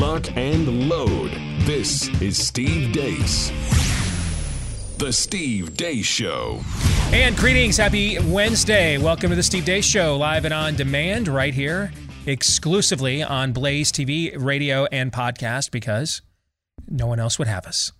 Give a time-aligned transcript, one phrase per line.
[0.00, 1.30] Lock and load.
[1.66, 3.50] This is Steve Deace.
[4.96, 6.62] The Steve Deace Show.
[7.12, 7.76] And greetings.
[7.76, 8.96] Happy Wednesday.
[8.96, 11.92] Welcome to the Steve Deace Show, live and on demand right here,
[12.24, 16.22] exclusively on Blaze TV, radio, and podcast because
[16.88, 17.92] no one else would have us.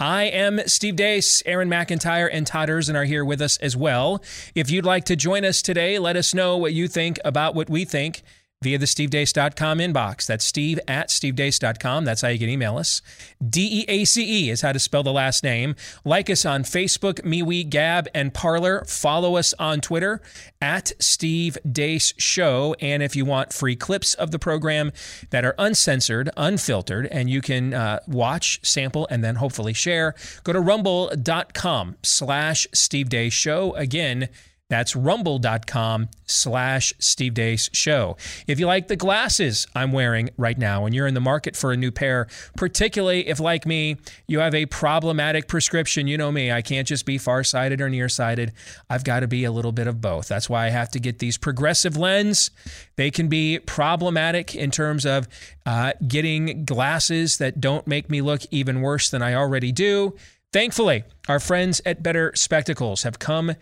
[0.00, 1.40] I am Steve Deace.
[1.46, 4.20] Aaron McIntyre and Todd Erzen are here with us as well.
[4.56, 7.70] If you'd like to join us today, let us know what you think about what
[7.70, 8.24] we think
[8.64, 10.26] via the stevedeace.com inbox.
[10.26, 12.04] That's steve at stevedeace.com.
[12.04, 13.02] That's how you can email us.
[13.46, 15.76] D E A C E is how to spell the last name.
[16.04, 18.84] Like us on Facebook, MeWe, Gab, and Parler.
[18.86, 20.22] Follow us on Twitter
[20.60, 22.74] at Steve Deace Show.
[22.80, 24.90] And if you want free clips of the program
[25.30, 30.52] that are uncensored, unfiltered, and you can uh, watch, sample, and then hopefully share, go
[30.54, 33.74] to rumble.com slash Steve Deace Show.
[33.74, 34.30] Again,
[34.70, 38.16] that's rumble.com slash Steve Deace Show.
[38.46, 41.72] If you like the glasses I'm wearing right now and you're in the market for
[41.72, 46.50] a new pair, particularly if, like me, you have a problematic prescription, you know me,
[46.50, 48.52] I can't just be farsighted or nearsighted.
[48.88, 50.28] I've got to be a little bit of both.
[50.28, 52.50] That's why I have to get these progressive lens.
[52.96, 55.28] They can be problematic in terms of
[55.66, 60.16] uh, getting glasses that don't make me look even worse than I already do.
[60.54, 63.54] Thankfully, our friends at Better Spectacles have come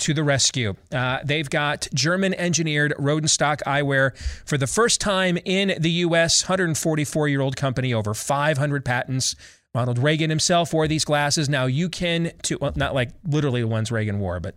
[0.00, 0.74] to the rescue.
[0.92, 6.44] Uh, they've got German engineered Rodenstock eyewear for the first time in the U.S.
[6.44, 9.36] 144 year old company, over 500 patents.
[9.74, 11.48] Ronald Reagan himself wore these glasses.
[11.48, 14.56] Now you can, to, well, not like literally the ones Reagan wore, but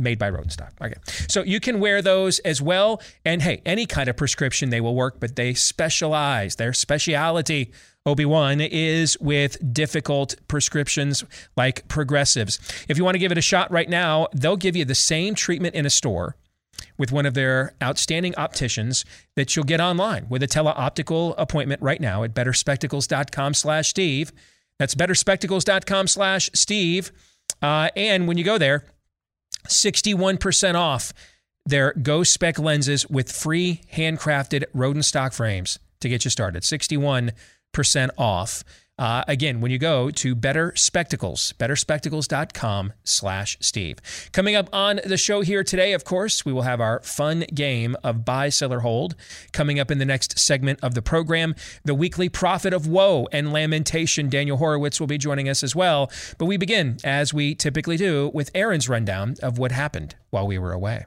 [0.00, 0.70] made by Rodenstock.
[0.80, 0.94] Okay.
[1.28, 3.02] So you can wear those as well.
[3.24, 6.56] And hey, any kind of prescription they will work, but they specialize.
[6.56, 7.72] Their speciality
[8.06, 11.24] Obi Wan is with difficult prescriptions
[11.56, 12.58] like progressives.
[12.88, 15.34] If you want to give it a shot right now, they'll give you the same
[15.34, 16.36] treatment in a store
[16.96, 19.04] with one of their outstanding opticians
[19.36, 24.32] that you'll get online with a teleoptical appointment right now at betterspectacles.com slash Steve.
[24.78, 27.12] That's betterspectacles.com slash Steve.
[27.60, 28.86] Uh, and when you go there,
[29.68, 31.12] 61% off
[31.66, 36.64] their Go Spec lenses with free handcrafted Rodenstock frames to get you started.
[36.64, 37.32] 61
[37.72, 38.64] percent off.
[39.00, 43.96] Uh, again, when you go to Better Spectacles, betterspectacles.com slash Steve.
[44.32, 47.96] Coming up on the show here today, of course, we will have our fun game
[48.04, 49.16] of buy, seller, hold.
[49.54, 53.54] Coming up in the next segment of the program, the weekly prophet of woe and
[53.54, 54.28] lamentation.
[54.28, 56.12] Daniel Horowitz will be joining us as well.
[56.36, 60.58] But we begin, as we typically do, with Aaron's rundown of what happened while we
[60.58, 61.06] were away.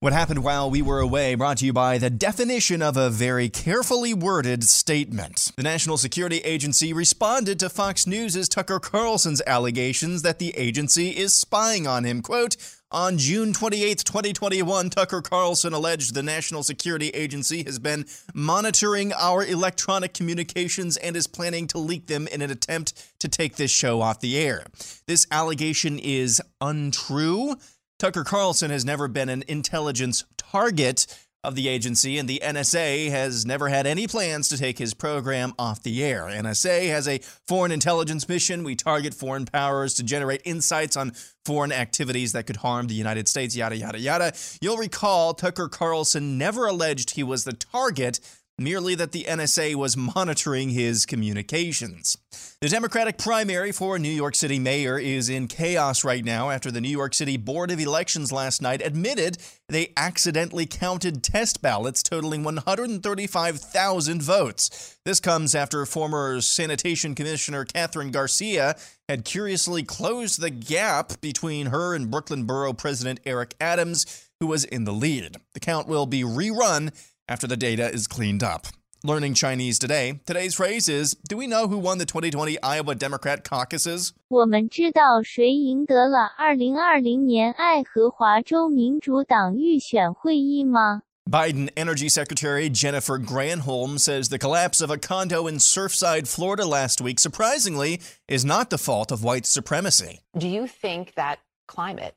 [0.00, 3.48] What happened while we were away brought to you by the definition of a very
[3.48, 5.50] carefully worded statement.
[5.56, 11.34] The National Security Agency responded to Fox News' Tucker Carlson's allegations that the agency is
[11.34, 12.22] spying on him.
[12.22, 12.56] Quote,
[12.92, 19.44] on June 28, 2021, Tucker Carlson alleged the National Security Agency has been monitoring our
[19.44, 24.00] electronic communications and is planning to leak them in an attempt to take this show
[24.00, 24.64] off the air.
[25.08, 27.56] This allegation is untrue.
[27.98, 31.06] Tucker Carlson has never been an intelligence target
[31.42, 35.52] of the agency, and the NSA has never had any plans to take his program
[35.58, 36.26] off the air.
[36.26, 38.62] NSA has a foreign intelligence mission.
[38.62, 41.12] We target foreign powers to generate insights on
[41.44, 44.32] foreign activities that could harm the United States, yada, yada, yada.
[44.60, 48.20] You'll recall Tucker Carlson never alleged he was the target
[48.58, 52.16] merely that the NSA was monitoring his communications.
[52.60, 56.80] The Democratic primary for New York City mayor is in chaos right now after the
[56.80, 59.38] New York City Board of Elections last night admitted
[59.68, 64.98] they accidentally counted test ballots totaling 135,000 votes.
[65.04, 68.76] This comes after former Sanitation Commissioner Kathryn Garcia
[69.08, 74.64] had curiously closed the gap between her and Brooklyn Borough President Eric Adams, who was
[74.64, 75.36] in the lead.
[75.54, 76.92] The count will be rerun
[77.27, 78.67] after the data is cleaned up.
[79.05, 80.21] Learning Chinese today.
[80.25, 84.13] Today's phrase is Do we know who won the 2020 Iowa Democrat caucuses?
[84.29, 91.01] 我们知道谁赢得了2020年爱荷华州民主党预选会议吗？
[91.29, 97.01] Biden Energy Secretary Jennifer Granholm says the collapse of a condo in Surfside, Florida last
[97.01, 100.19] week, surprisingly, is not the fault of white supremacy.
[100.37, 102.15] Do you think that climate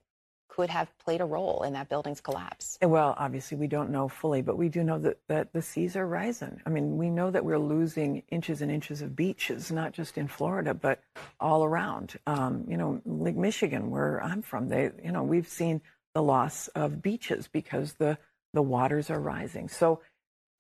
[0.61, 2.77] could have played a role in that building's collapse?
[2.83, 6.05] Well, obviously, we don't know fully, but we do know that, that the seas are
[6.05, 6.61] rising.
[6.67, 10.27] I mean, we know that we're losing inches and inches of beaches, not just in
[10.27, 11.01] Florida, but
[11.39, 12.13] all around.
[12.27, 15.81] Um, you know, Lake Michigan, where I'm from, they, you know, we've seen
[16.13, 18.19] the loss of beaches because the,
[18.53, 19.67] the waters are rising.
[19.67, 20.01] So,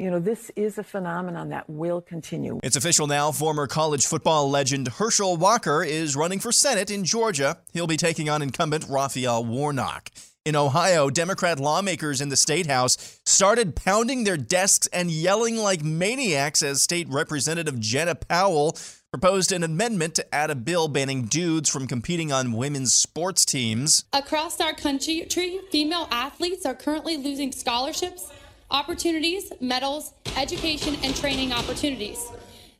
[0.01, 2.59] you know, this is a phenomenon that will continue.
[2.63, 3.31] It's official now.
[3.31, 7.59] Former college football legend Herschel Walker is running for Senate in Georgia.
[7.71, 10.09] He'll be taking on incumbent Raphael Warnock.
[10.43, 15.83] In Ohio, Democrat lawmakers in the state house started pounding their desks and yelling like
[15.83, 18.75] maniacs as State Representative Jenna Powell
[19.11, 24.05] proposed an amendment to add a bill banning dudes from competing on women's sports teams.
[24.13, 25.27] Across our country,
[25.69, 28.31] female athletes are currently losing scholarships
[28.71, 32.31] opportunities, medals, education, and training opportunities.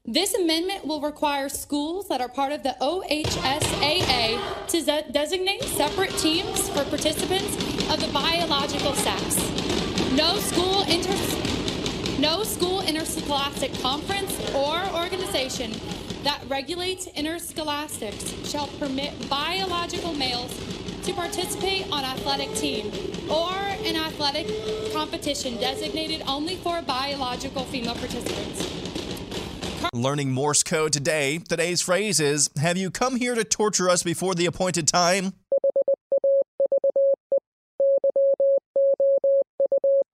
[0.05, 4.39] This amendment will require schools that are part of the OHSAA
[4.69, 7.55] to de- designate separate teams for participants
[7.93, 9.35] of the biological sex.
[10.13, 15.71] No school inter- no school interscholastic conference or organization
[16.23, 20.51] that regulates interscholastics shall permit biological males
[21.03, 22.91] to participate on athletic team
[23.31, 23.51] or
[23.85, 24.47] an athletic
[24.93, 28.67] competition designated only for biological female participants.
[29.93, 31.39] Learning Morse code today.
[31.39, 35.33] Today's phrase is Have you come here to torture us before the appointed time?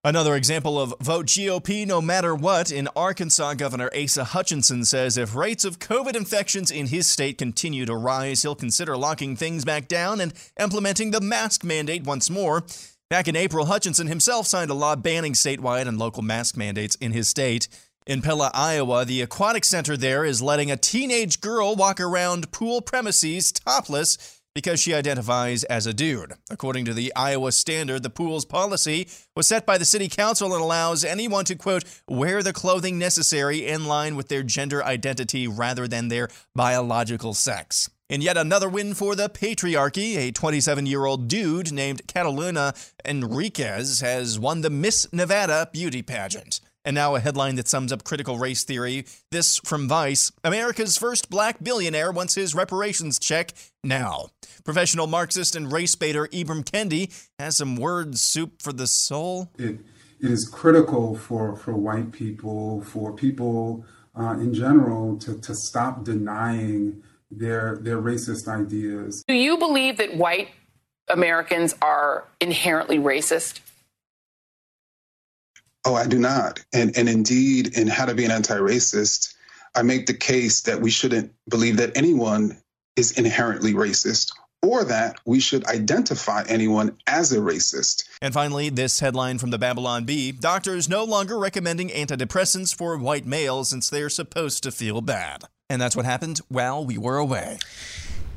[0.04, 2.72] Another example of vote GOP no matter what.
[2.72, 7.84] In Arkansas, Governor Asa Hutchinson says if rates of COVID infections in his state continue
[7.84, 12.64] to rise, he'll consider locking things back down and implementing the mask mandate once more.
[13.10, 17.12] Back in April, Hutchinson himself signed a law banning statewide and local mask mandates in
[17.12, 17.66] his state.
[18.06, 22.82] In Pella, Iowa, the aquatic center there is letting a teenage girl walk around pool
[22.82, 26.34] premises topless because she identifies as a dude.
[26.50, 30.62] According to the Iowa Standard, the pool's policy was set by the city council and
[30.62, 35.88] allows anyone to, quote, wear the clothing necessary in line with their gender identity rather
[35.88, 37.88] than their biological sex.
[38.10, 42.74] In yet another win for the patriarchy, a 27 year old dude named Kataluna
[43.04, 46.62] Enriquez has won the Miss Nevada beauty pageant.
[46.86, 49.04] And now a headline that sums up critical race theory.
[49.30, 53.52] This from Vice America's first black billionaire wants his reparations check
[53.84, 54.28] now.
[54.64, 59.50] Professional Marxist and race baiter Ibram Kendi has some word soup for the soul.
[59.58, 59.80] It,
[60.18, 63.84] it is critical for, for white people, for people
[64.18, 69.24] uh, in general, to, to stop denying their, their racist ideas.
[69.26, 70.48] Do you believe that white
[71.08, 73.60] Americans are inherently racist?
[75.84, 76.60] Oh, I do not.
[76.74, 79.34] And and indeed, in How to Be an Anti-Racist,
[79.74, 82.58] I make the case that we shouldn't believe that anyone
[82.96, 88.04] is inherently racist or that we should identify anyone as a racist.
[88.20, 93.24] And finally, this headline from the Babylon Bee Doctors no longer recommending antidepressants for white
[93.24, 95.44] males since they're supposed to feel bad.
[95.70, 97.58] And that's what happened while we were away.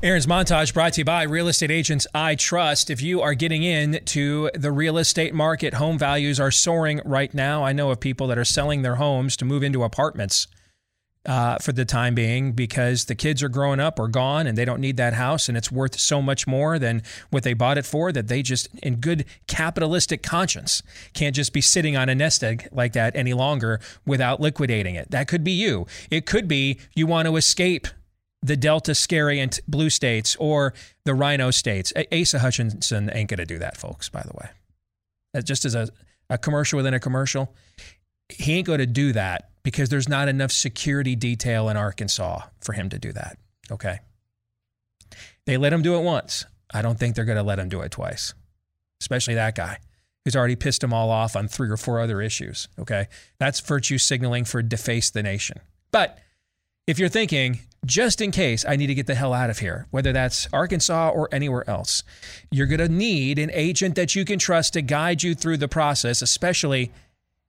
[0.02, 2.90] Aaron's montage brought to you by Real Estate Agents I Trust.
[2.90, 7.64] If you are getting into the real estate market, home values are soaring right now.
[7.64, 10.48] I know of people that are selling their homes to move into apartments
[11.24, 14.64] uh, for the time being because the kids are growing up or gone and they
[14.64, 17.86] don't need that house and it's worth so much more than what they bought it
[17.86, 20.82] for that they just, in good capitalistic conscience,
[21.14, 25.10] can't just be sitting on a nest egg like that any longer without liquidating it.
[25.10, 25.86] That could be you.
[26.10, 27.86] It could be you want to escape
[28.42, 30.74] the Delta scariant blue states or
[31.04, 31.92] the rhino states.
[32.12, 35.42] Asa Hutchinson ain't going to do that, folks, by the way.
[35.44, 35.88] Just as a,
[36.28, 37.54] a commercial within a commercial,
[38.28, 42.72] he ain't going to do that because there's not enough security detail in Arkansas for
[42.72, 43.38] him to do that.
[43.70, 44.00] Okay.
[45.46, 46.44] They let him do it once.
[46.72, 48.34] I don't think they're going to let him do it twice,
[49.00, 49.78] especially that guy
[50.24, 52.68] who's already pissed them all off on three or four other issues.
[52.78, 53.08] Okay.
[53.38, 55.60] That's virtue signaling for deface the nation.
[55.90, 56.18] But
[56.86, 59.86] if you're thinking, just in case I need to get the hell out of here,
[59.90, 62.04] whether that's Arkansas or anywhere else,
[62.50, 65.68] you're going to need an agent that you can trust to guide you through the
[65.68, 66.92] process, especially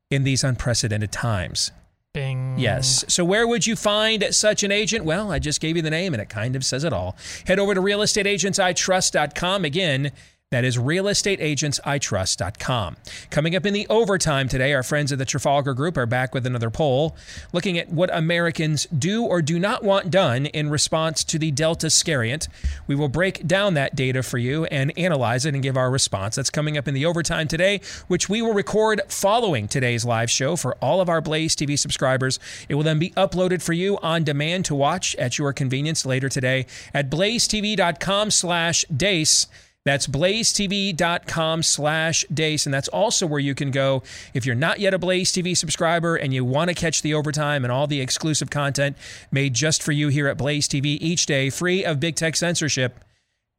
[0.10, 1.72] in these unprecedented times.
[2.14, 2.60] Bing.
[2.60, 3.04] Yes.
[3.08, 5.04] So where would you find such an agent?
[5.04, 7.18] Well, I just gave you the name and it kind of says it all.
[7.48, 9.66] Head over to realestateagentsitrust.com.
[9.66, 10.12] Again,
[10.54, 12.96] that is realestateagentsitrust.com.
[13.32, 16.46] Coming up in the overtime today, our friends at the Trafalgar Group are back with
[16.46, 17.16] another poll
[17.52, 21.88] looking at what Americans do or do not want done in response to the Delta
[21.88, 22.48] scariant.
[22.86, 26.36] We will break down that data for you and analyze it and give our response.
[26.36, 30.56] That's coming up in the overtime today, which we will record following today's live show
[30.56, 32.40] for all of our Blaze TV subscribers.
[32.70, 36.30] It will then be uploaded for you on demand to watch at your convenience later
[36.30, 39.48] today at blazetv.com slash deace.
[39.86, 42.66] That's blazetv.com slash Deace.
[42.66, 44.02] And that's also where you can go
[44.34, 47.66] if you're not yet a Blaze TV subscriber and you want to catch the overtime
[47.66, 48.96] and all the exclusive content
[49.32, 53.04] made just for you here at Blaze TV each day, free of big tech censorship.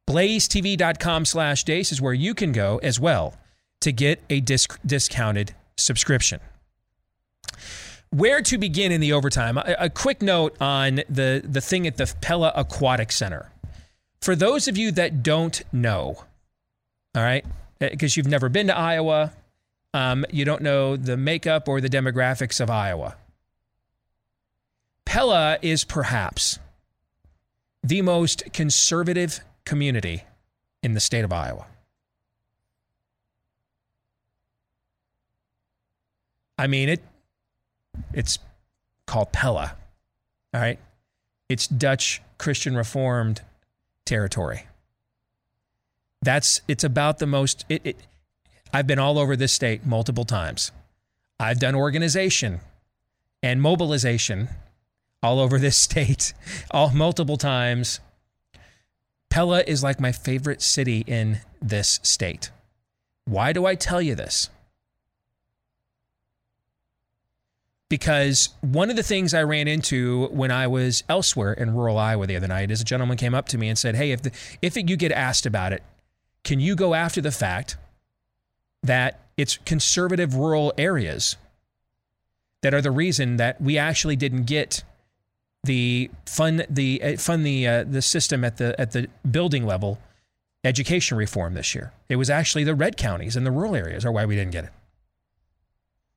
[0.09, 3.35] BlazeTV.com slash Deace is where you can go as well
[3.81, 6.39] to get a disc- discounted subscription.
[8.11, 9.57] Where to begin in the overtime?
[9.57, 13.51] A, a quick note on the, the thing at the Pella Aquatic Center.
[14.21, 16.23] For those of you that don't know,
[17.15, 17.45] all right,
[17.79, 19.33] because you've never been to Iowa,
[19.93, 23.15] um, you don't know the makeup or the demographics of Iowa.
[25.05, 26.59] Pella is perhaps
[27.83, 30.23] the most conservative community
[30.81, 31.67] in the state of Iowa.
[36.57, 37.03] I mean it
[38.13, 38.39] it's
[39.05, 39.75] called Pella.
[40.53, 40.79] All right?
[41.49, 43.41] It's Dutch Christian Reformed
[44.05, 44.67] territory.
[46.21, 47.97] That's it's about the most it, it
[48.73, 50.71] I've been all over this state multiple times.
[51.39, 52.59] I've done organization
[53.43, 54.49] and mobilization
[55.21, 56.33] all over this state
[56.71, 57.99] all multiple times.
[59.29, 62.51] Pella is like my favorite city in this state.
[63.25, 64.49] Why do I tell you this?
[67.89, 72.25] Because one of the things I ran into when I was elsewhere in rural Iowa
[72.25, 74.31] the other night is a gentleman came up to me and said, "Hey, if the,
[74.61, 75.83] if you get asked about it,
[76.43, 77.77] can you go after the fact
[78.83, 81.37] that it's conservative rural areas
[82.61, 84.83] that are the reason that we actually didn't get
[85.63, 89.99] the fund the uh, fund the uh, the system at the at the building level
[90.63, 91.91] education reform this year.
[92.09, 94.63] It was actually the red counties and the rural areas are why we didn't get
[94.65, 94.71] it."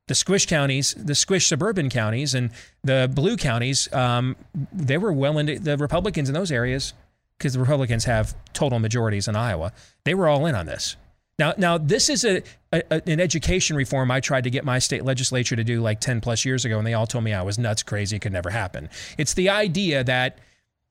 [0.09, 2.50] The squish counties, the squish suburban counties, and
[2.83, 4.37] the blue counties, um,
[4.73, 6.95] they were well into the Republicans in those areas
[7.37, 9.73] because the Republicans have total majorities in Iowa.
[10.05, 10.97] They were all in on this.
[11.38, 15.05] Now, now this is a, a, an education reform I tried to get my state
[15.05, 17.59] legislature to do like 10 plus years ago, and they all told me I was
[17.59, 18.88] nuts, crazy, it could never happen.
[19.19, 20.38] It's the idea that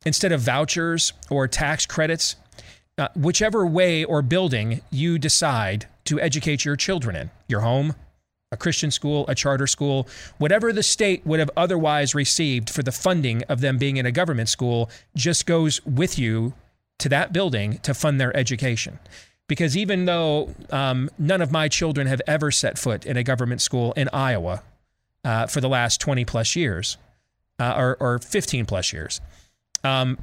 [0.05, 2.37] instead of vouchers or tax credits,
[2.97, 7.95] uh, whichever way or building you decide to educate your children in, your home,
[8.51, 12.91] a Christian school, a charter school, whatever the state would have otherwise received for the
[12.91, 16.53] funding of them being in a government school just goes with you
[16.99, 18.99] to that building to fund their education.
[19.47, 23.61] Because even though um, none of my children have ever set foot in a government
[23.61, 24.63] school in Iowa
[25.23, 26.97] uh, for the last 20 plus years
[27.59, 29.19] uh, or, or 15 plus years,
[29.83, 30.17] um,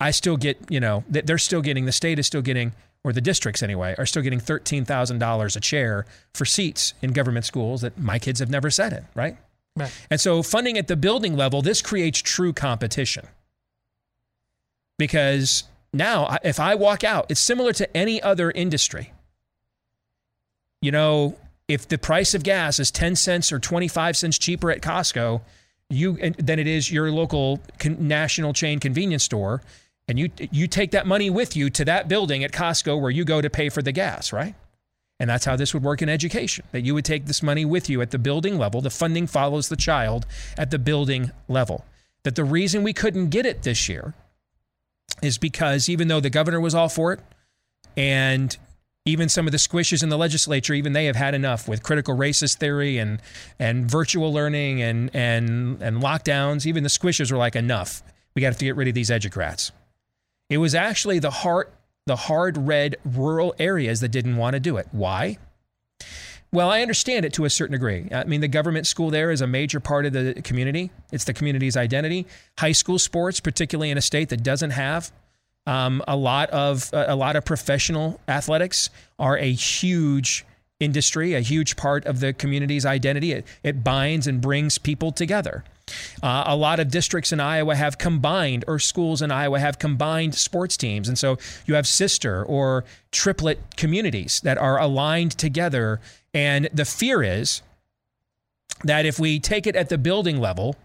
[0.00, 2.72] I still get, you know, they're still getting, the state is still getting
[3.04, 7.80] or the districts anyway, are still getting $13,000 a chair for seats in government schools
[7.80, 9.36] that my kids have never sat in, right?
[9.76, 9.92] right?
[10.10, 13.26] And so, funding at the building level, this creates true competition.
[14.98, 19.12] Because now, if I walk out, it's similar to any other industry.
[20.80, 21.36] You know,
[21.68, 25.40] if the price of gas is 10 cents or 25 cents cheaper at Costco,
[25.90, 29.62] you than it is your local national chain convenience store,
[30.08, 33.24] and you you take that money with you to that building at Costco where you
[33.24, 34.54] go to pay for the gas, right?
[35.20, 36.64] And that's how this would work in education.
[36.72, 38.80] That you would take this money with you at the building level.
[38.80, 40.26] The funding follows the child
[40.58, 41.84] at the building level.
[42.24, 44.14] That the reason we couldn't get it this year
[45.22, 47.20] is because even though the governor was all for it
[47.96, 48.56] and
[49.04, 52.16] even some of the squishes in the legislature, even they have had enough with critical
[52.16, 53.20] racist theory and
[53.58, 56.66] and virtual learning and and and lockdowns.
[56.66, 58.02] Even the squishes were like, enough.
[58.34, 59.72] We got to get rid of these educrats.
[60.52, 61.68] It was actually the hard,
[62.04, 64.86] the hard red rural areas that didn't want to do it.
[64.92, 65.38] Why?
[66.52, 68.08] Well, I understand it to a certain degree.
[68.12, 70.90] I mean, the government school there is a major part of the community.
[71.10, 72.26] It's the community's identity.
[72.58, 75.10] High school sports, particularly in a state that doesn't have
[75.64, 80.44] um, a lot of a lot of professional athletics, are a huge
[80.80, 83.32] industry, a huge part of the community's identity.
[83.32, 85.64] It, it binds and brings people together.
[86.22, 90.34] Uh, a lot of districts in Iowa have combined, or schools in Iowa have combined
[90.34, 91.08] sports teams.
[91.08, 96.00] And so you have sister or triplet communities that are aligned together.
[96.34, 97.62] And the fear is
[98.84, 100.76] that if we take it at the building level,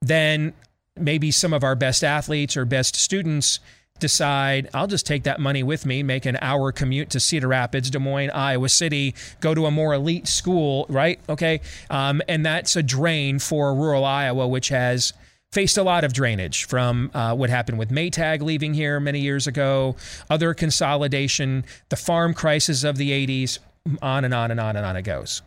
[0.00, 0.52] then
[0.96, 3.60] maybe some of our best athletes or best students
[4.02, 7.88] decide I'll just take that money with me, make an hour commute to Cedar Rapids,
[7.88, 11.18] Des Moines, Iowa City, go to a more elite school, right?
[11.30, 11.62] Okay.
[11.88, 15.14] Um, and that's a drain for rural Iowa, which has
[15.52, 19.46] faced a lot of drainage from uh, what happened with Maytag leaving here many years
[19.46, 19.96] ago,
[20.28, 23.58] other consolidation, the farm crisis of the 80s,
[24.00, 25.42] on and on and on and on it goes.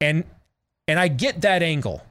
[0.00, 0.24] And
[0.86, 2.02] and I get that angle.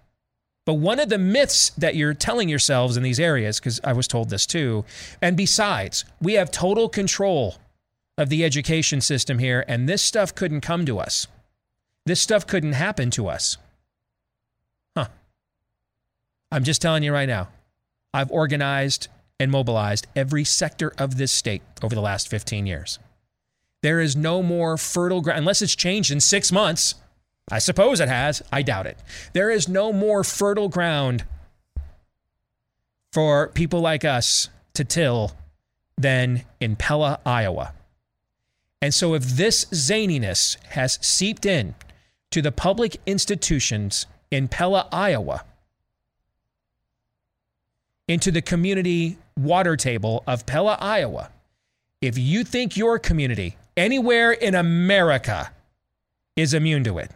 [0.66, 4.08] But one of the myths that you're telling yourselves in these areas, because I was
[4.08, 4.86] told this too,
[5.22, 7.56] and besides, we have total control
[8.18, 11.28] of the education system here, and this stuff couldn't come to us.
[12.06, 13.58] This stuff couldn't happen to us.
[14.96, 15.08] Huh.
[16.52, 17.50] I'm just telling you right now,
[18.14, 19.08] I've organized
[19.40, 23.00] and mobilized every sector of this state over the last 15 years.
[23.82, 26.96] There is no more fertile ground, unless it's changed in six months.
[27.52, 28.42] I suppose it has.
[28.52, 28.98] I doubt it.
[29.34, 31.26] There is no more fertile ground
[33.12, 35.34] for people like us to till
[35.98, 37.74] than in Pella, Iowa.
[38.82, 41.76] And so, if this zaniness has seeped in
[42.32, 45.46] to the public institutions in Pella, Iowa,
[48.08, 51.30] into the community water table of Pella, Iowa,
[52.02, 55.52] if you think your community anywhere in America
[56.36, 57.12] is immune to it,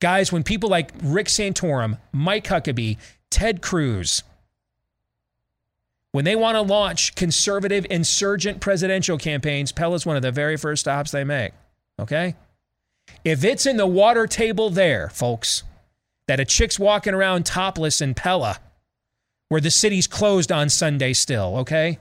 [0.00, 2.98] guys, when people like Rick Santorum, Mike Huckabee,
[3.30, 4.22] Ted Cruz,
[6.12, 10.80] when they want to launch conservative insurgent presidential campaigns, Pella's one of the very first
[10.80, 11.52] stops they make.
[11.98, 12.34] Okay?
[13.24, 15.62] If it's in the water table there, folks,
[16.26, 18.58] that a chick's walking around topless in Pella,
[19.48, 21.98] where the city's closed on Sunday still, okay?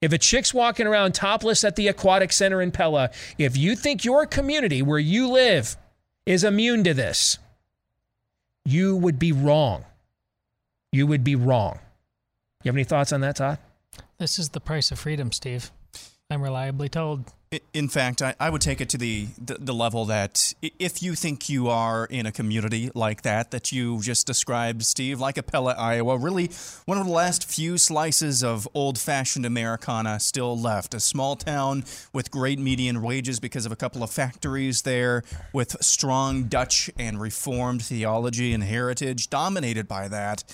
[0.00, 4.04] If a chick's walking around topless at the aquatic center in Pella, if you think
[4.04, 5.76] your community where you live
[6.28, 7.38] is immune to this,
[8.66, 9.86] you would be wrong.
[10.92, 11.78] You would be wrong.
[12.62, 13.58] You have any thoughts on that, Todd?
[14.18, 15.70] This is the price of freedom, Steve.
[16.30, 17.32] I'm reliably told.
[17.72, 21.14] In fact, I, I would take it to the, the, the level that if you
[21.14, 25.74] think you are in a community like that, that you just described, Steve, like Appella,
[25.78, 26.50] Iowa, really
[26.84, 30.92] one of the last few slices of old fashioned Americana still left.
[30.92, 35.24] A small town with great median wages because of a couple of factories there,
[35.54, 40.44] with strong Dutch and Reformed theology and heritage, dominated by that.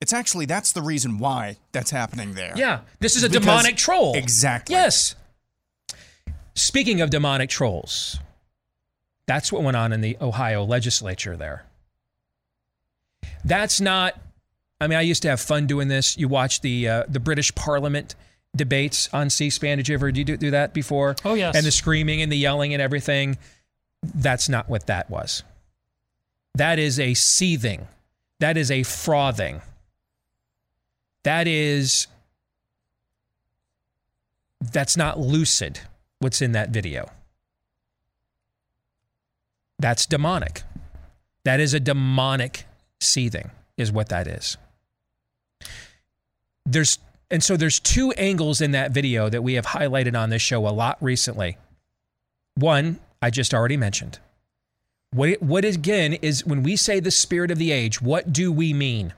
[0.00, 2.52] It's actually that's the reason why that's happening there.
[2.54, 4.14] Yeah, this is a Because- demonic troll.
[4.14, 4.76] Exactly.
[4.76, 5.16] Yes.
[6.58, 8.18] Speaking of demonic trolls,
[9.26, 11.64] that's what went on in the Ohio legislature there.
[13.44, 14.18] That's not.
[14.80, 16.18] I mean, I used to have fun doing this.
[16.18, 18.16] You watch the uh, the British Parliament
[18.56, 19.76] debates on C-SPAN.
[19.78, 21.14] Did you ever do, do do that before?
[21.24, 21.54] Oh, yes.
[21.54, 23.38] And the screaming and the yelling and everything.
[24.02, 25.44] That's not what that was.
[26.56, 27.86] That is a seething.
[28.40, 29.62] That is a frothing.
[31.22, 32.08] That is.
[34.72, 35.80] That's not lucid.
[36.20, 37.10] What's in that video?
[39.78, 40.62] That's demonic.
[41.44, 42.64] That is a demonic
[43.00, 44.56] seething, is what that is.
[46.66, 46.98] There's
[47.30, 50.66] and so there's two angles in that video that we have highlighted on this show
[50.66, 51.58] a lot recently.
[52.54, 54.18] One, I just already mentioned.
[55.12, 58.74] What what again is when we say the spirit of the age, what do we
[58.74, 59.12] mean?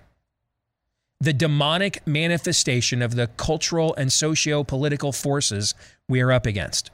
[1.20, 5.74] The demonic manifestation of the cultural and socio-political forces
[6.10, 6.90] we are up against.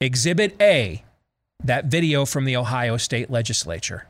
[0.00, 1.04] Exhibit A,
[1.62, 4.08] that video from the Ohio State Legislature.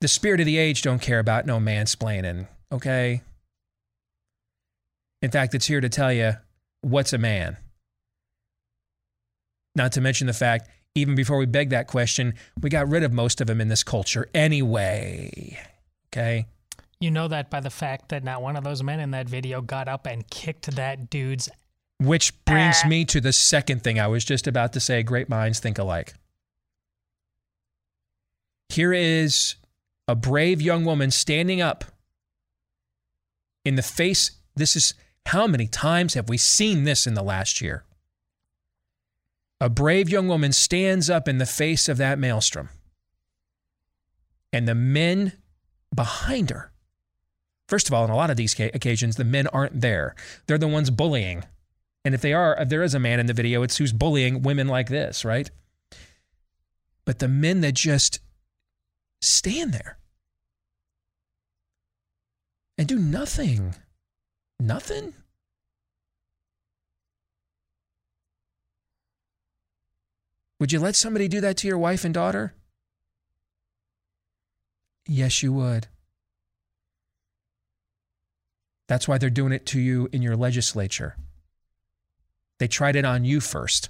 [0.00, 3.20] The spirit of the age don't care about no mansplaining, okay?
[5.20, 6.32] In fact, it's here to tell you
[6.80, 7.58] what's a man.
[9.76, 13.12] Not to mention the fact, even before we beg that question, we got rid of
[13.12, 15.58] most of them in this culture anyway.
[16.08, 16.46] Okay?
[17.00, 19.62] You know that by the fact that not one of those men in that video
[19.62, 21.48] got up and kicked that dude's.
[21.98, 25.60] Which brings me to the second thing I was just about to say great minds
[25.60, 26.14] think alike.
[28.68, 29.56] Here is
[30.06, 31.84] a brave young woman standing up
[33.64, 34.32] in the face.
[34.54, 34.94] This is
[35.26, 37.84] how many times have we seen this in the last year?
[39.60, 42.70] A brave young woman stands up in the face of that maelstrom.
[44.52, 45.34] And the men
[45.94, 46.69] behind her,
[47.70, 50.14] first of all, on a lot of these ca- occasions, the men aren't there.
[50.46, 51.44] They're the ones bullying.
[52.04, 54.42] And if they are, if there is a man in the video, it's who's bullying
[54.42, 55.50] women like this, right?
[57.04, 58.20] But the men that just
[59.22, 59.98] stand there
[62.76, 63.74] and do nothing,
[64.58, 65.14] nothing.
[70.58, 72.54] Would you let somebody do that to your wife and daughter?
[75.06, 75.88] Yes, you would.
[78.90, 81.14] That's why they're doing it to you in your legislature.
[82.58, 83.88] They tried it on you first.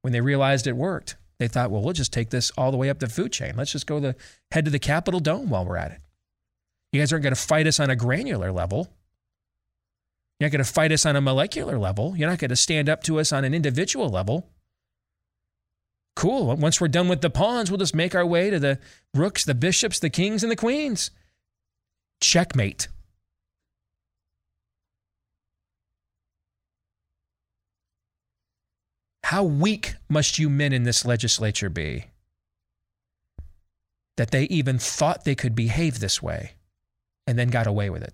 [0.00, 2.90] When they realized it worked, they thought, well, we'll just take this all the way
[2.90, 3.52] up the food chain.
[3.56, 4.16] Let's just go the
[4.50, 6.00] head to the Capitol Dome while we're at it.
[6.90, 8.88] You guys aren't going to fight us on a granular level.
[10.40, 12.16] You're not going to fight us on a molecular level.
[12.16, 14.48] You're not going to stand up to us on an individual level.
[16.16, 16.56] Cool.
[16.56, 18.80] Once we're done with the pawns, we'll just make our way to the
[19.14, 21.12] rooks, the bishops, the kings, and the queens.
[22.20, 22.88] Checkmate.
[29.32, 32.08] How weak must you men in this legislature be
[34.18, 36.52] that they even thought they could behave this way
[37.26, 38.12] and then got away with it?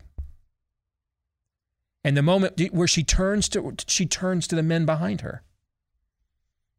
[2.05, 5.43] And the moment where she turns to she turns to the men behind her.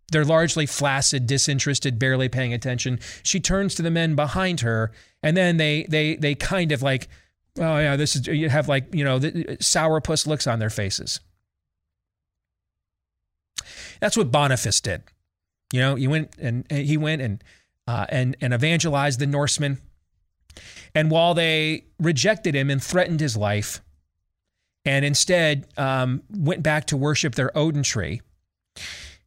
[0.09, 3.01] They're largely flaccid, disinterested, barely paying attention.
[3.23, 7.09] She turns to the men behind her, and then they they they kind of like,
[7.57, 11.19] oh yeah, this is you have like you know the, sourpuss looks on their faces.
[13.99, 15.03] That's what Boniface did.
[15.71, 17.43] You know, he went and he went and
[17.87, 19.79] uh, and and evangelized the Norsemen.
[20.95, 23.81] And while they rejected him and threatened his life,
[24.83, 28.21] and instead um, went back to worship their Odin tree,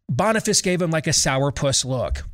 [0.09, 2.25] Boniface gave him like a sourpuss look.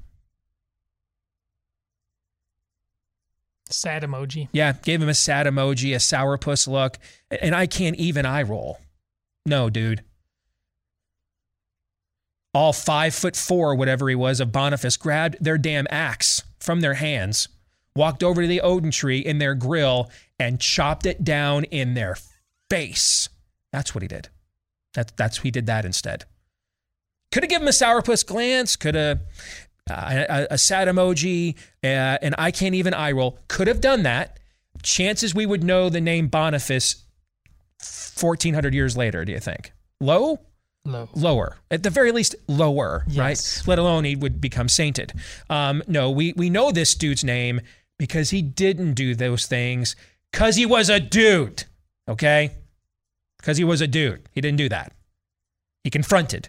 [3.71, 4.49] Sad emoji.
[4.53, 6.99] Yeah, gave him a sad emoji, a sourpuss look,
[7.31, 8.79] and I can't even eye roll.
[9.45, 10.03] No, dude
[12.59, 16.95] all five foot four, whatever he was, of Boniface, grabbed their damn axe from their
[16.95, 17.47] hands,
[17.95, 22.17] walked over to the Odin tree in their grill, and chopped it down in their
[22.69, 23.29] face.
[23.73, 24.29] That's what he did.
[24.95, 26.25] That, that's he did that instead.
[27.31, 28.75] Could have given him a sourpuss glance.
[28.75, 29.21] Could have
[29.89, 33.39] uh, a, a, sad emoji, uh, and I can't even eye roll.
[33.47, 34.41] Could have done that.
[34.83, 37.05] Chances we would know the name Boniface
[38.21, 39.73] 1400 years later, do you think?
[40.01, 40.41] Low?
[40.85, 41.09] Low.
[41.15, 41.57] Lower.
[41.71, 43.19] At the very least, lower, Yes.
[43.19, 43.69] right?
[43.69, 45.13] Let alone he would become sainted.
[45.51, 47.61] Um, no, we, we know this dude's name
[47.99, 49.97] because he didn't do those things
[50.33, 51.65] because he was a dude,
[52.09, 52.53] okay?
[53.39, 54.23] Because he was a dude.
[54.33, 54.93] He didn't do that.
[55.85, 56.49] He confronted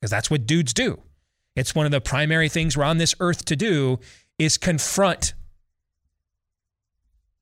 [0.00, 1.00] because that's what dudes do.
[1.56, 4.00] It's one of the primary things we're on this earth to do
[4.38, 5.34] is confront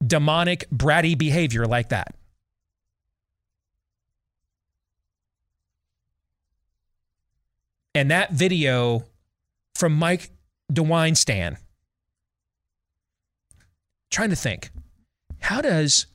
[0.05, 2.15] demonic, bratty behavior like that.
[7.95, 9.05] And that video
[9.75, 10.31] from Mike
[10.73, 11.57] DeWinestan,
[14.11, 14.71] trying to think,
[15.41, 16.07] how does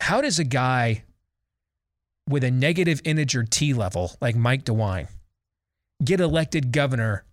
[0.00, 1.04] how does a guy
[2.28, 5.08] with a negative integer T level like Mike DeWine
[6.04, 7.24] get elected governor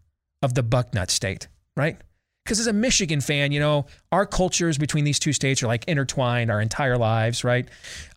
[0.41, 1.97] of the Bucknut state, right?
[2.43, 5.85] Because as a Michigan fan, you know, our cultures between these two states are like
[5.87, 7.67] intertwined our entire lives, right?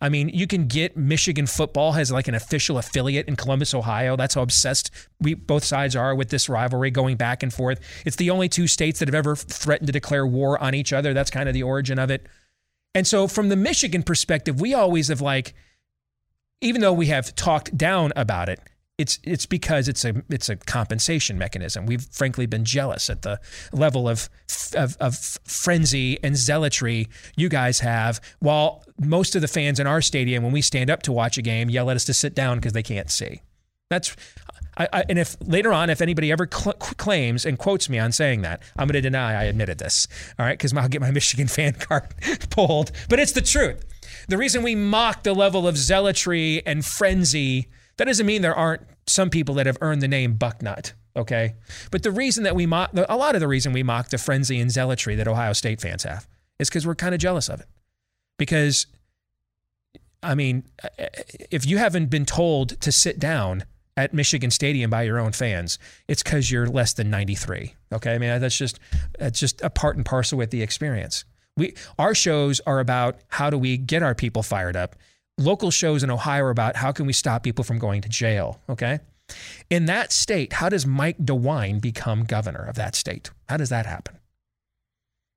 [0.01, 4.17] I mean, you can get Michigan football has like an official affiliate in Columbus, Ohio.
[4.17, 7.79] That's how obsessed we both sides are with this rivalry going back and forth.
[8.05, 11.13] It's the only two states that have ever threatened to declare war on each other.
[11.13, 12.27] That's kind of the origin of it.
[12.93, 15.53] And so from the Michigan perspective, we always have like
[16.61, 18.59] even though we have talked down about it,
[18.97, 21.85] it's it's because it's a it's a compensation mechanism.
[21.85, 23.39] We've frankly been jealous at the
[23.71, 24.29] level of
[24.75, 28.19] of, of frenzy and zealotry you guys have.
[28.39, 31.43] While most of the fans in our stadium, when we stand up to watch a
[31.43, 33.41] game, yell at us to sit down because they can't see.
[33.89, 34.15] That's
[34.77, 38.11] I, I, and if later on, if anybody ever cl- claims and quotes me on
[38.11, 40.07] saying that, I'm going to deny I admitted this.
[40.37, 42.15] All right, because I'll get my Michigan fan card
[42.49, 42.91] pulled.
[43.09, 43.85] But it's the truth.
[44.27, 48.81] The reason we mock the level of zealotry and frenzy that doesn't mean there aren't
[49.07, 51.55] some people that have earned the name Bucknut, okay?
[51.91, 54.59] But the reason that we mock, a lot of the reason we mock the frenzy
[54.59, 56.27] and zealotry that Ohio State fans have
[56.59, 57.67] is because we're kind of jealous of it.
[58.37, 58.85] Because,
[60.21, 60.63] I mean,
[61.49, 63.63] if you haven't been told to sit down
[63.95, 68.13] at Michigan Stadium by your own fans, it's because you're less than 93, okay?
[68.13, 68.79] I mean, that's just,
[69.17, 71.25] that's just a part and parcel with the experience.
[71.55, 74.95] We, our shows are about how do we get our people fired up
[75.37, 78.59] local shows in Ohio are about how can we stop people from going to jail,
[78.69, 78.99] okay?
[79.69, 83.29] In that state, how does Mike DeWine become governor of that state?
[83.49, 84.17] How does that happen?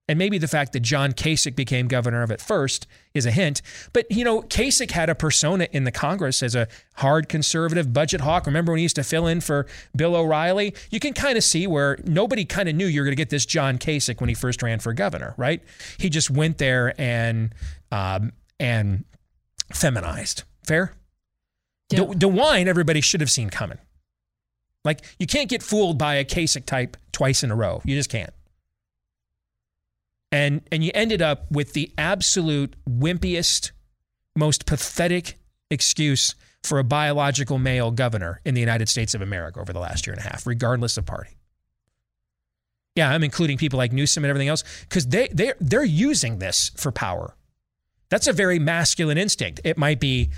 [0.09, 3.63] And maybe the fact that John Kasich became governor of it first is a hint.
[3.93, 8.21] But, you know, Kasich had a persona in the Congress as a hard conservative budget
[8.21, 8.47] hawk.
[8.47, 10.75] Remember when he used to fill in for Bill O'Reilly?
[10.91, 13.31] You can kind of see where nobody kind of knew you were going to get
[13.31, 15.63] this John Kasich when he first ran for governor, right?
[15.99, 17.55] He just went there and,
[17.93, 19.05] um, and
[19.73, 20.45] feminized.
[20.67, 20.93] Fair?
[21.91, 22.01] Yeah.
[22.01, 23.79] De- DeWine, everybody should have seen coming.
[24.85, 27.83] Like, you can't get fooled by a Kasich type twice in a row.
[27.85, 28.33] You just can't.
[30.33, 33.73] And, and you ended up with the absolute wimpiest,
[34.37, 35.39] most pathetic
[35.71, 40.07] excuse for a biological male governor in the United States of America over the last
[40.07, 41.37] year and a half, regardless of party.
[42.97, 46.71] Yeah, I'm including people like Newsom and everything else because they, they, they're using this
[46.77, 47.35] for power.
[48.11, 49.61] That's a very masculine instinct.
[49.65, 50.31] It might be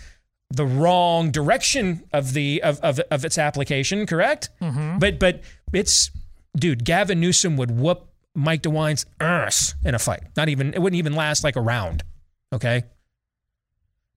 [0.50, 4.50] the wrong direction of the of of, of its application, correct?
[4.60, 5.00] Mhm.
[5.00, 5.40] But but
[5.72, 6.10] it's
[6.56, 10.22] dude, Gavin Newsom would whoop Mike DeWine's ass in a fight.
[10.36, 12.02] Not even it wouldn't even last like a round.
[12.52, 12.84] Okay.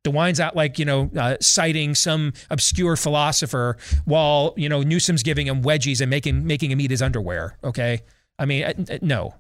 [0.04, 5.48] DeWine's out like, you know, uh, citing some obscure philosopher while, you know, Newsom's giving
[5.48, 7.58] him wedgies and making making him eat his underwear.
[7.64, 8.02] Okay.
[8.38, 9.36] I mean, uh, uh, no.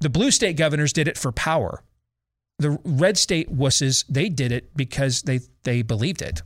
[0.00, 1.82] The blue state governors did it for power.
[2.58, 6.42] The red state wusses, they did it because they they believed it.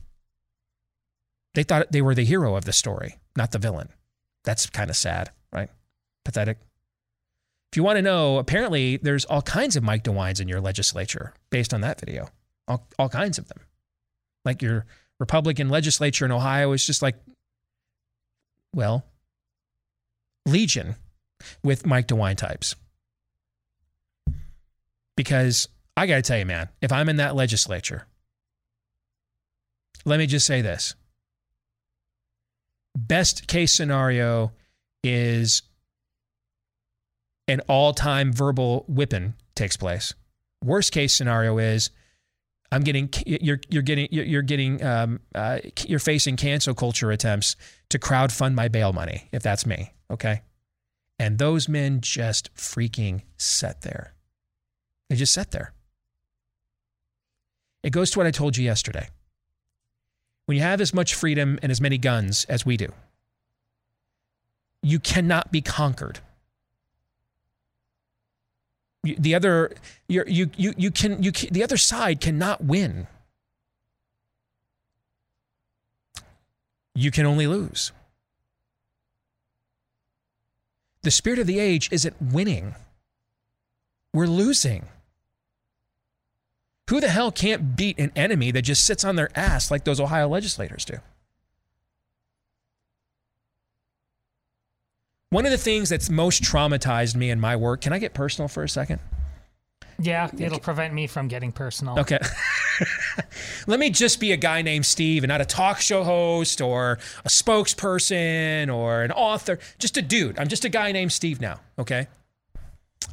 [1.54, 3.88] They thought they were the hero of the story, not the villain.
[4.44, 5.70] That's kind of sad, right?
[6.24, 6.58] Pathetic.
[7.72, 11.34] If you want to know, apparently there's all kinds of Mike DeWines in your legislature
[11.50, 12.28] based on that video.
[12.66, 13.60] All, all kinds of them.
[14.44, 14.86] Like your
[15.20, 17.16] Republican legislature in Ohio is just like,
[18.74, 19.04] well,
[20.46, 20.96] legion
[21.62, 22.74] with Mike DeWine types.
[25.16, 25.68] Because
[26.00, 28.06] I got to tell you, man, if I'm in that legislature,
[30.06, 30.94] let me just say this.
[32.96, 34.52] Best case scenario
[35.04, 35.60] is
[37.48, 40.14] an all time verbal whipping takes place.
[40.64, 41.90] Worst case scenario is
[42.72, 47.56] I'm getting you're you're getting you're getting um, uh, you're facing cancel culture attempts
[47.90, 50.40] to crowdfund my bail money if that's me, okay?
[51.18, 54.14] And those men just freaking sat there.
[55.10, 55.74] They just sat there.
[57.82, 59.08] It goes to what I told you yesterday.
[60.46, 62.88] When you have as much freedom and as many guns as we do,
[64.82, 66.20] you cannot be conquered.
[69.02, 69.72] The other,
[70.08, 73.06] you're, you, you, you can, you can, the other side cannot win.
[76.94, 77.92] You can only lose.
[81.02, 82.74] The spirit of the age isn't winning.
[84.12, 84.84] We're losing.
[86.90, 90.00] Who the hell can't beat an enemy that just sits on their ass like those
[90.00, 90.98] Ohio legislators do?
[95.28, 98.48] One of the things that's most traumatized me in my work, can I get personal
[98.48, 98.98] for a second?
[100.00, 101.96] Yeah, it'll prevent me from getting personal.
[101.96, 102.18] Okay.
[103.68, 106.98] Let me just be a guy named Steve and not a talk show host or
[107.24, 109.60] a spokesperson or an author.
[109.78, 110.40] Just a dude.
[110.40, 111.60] I'm just a guy named Steve now.
[111.78, 112.08] Okay.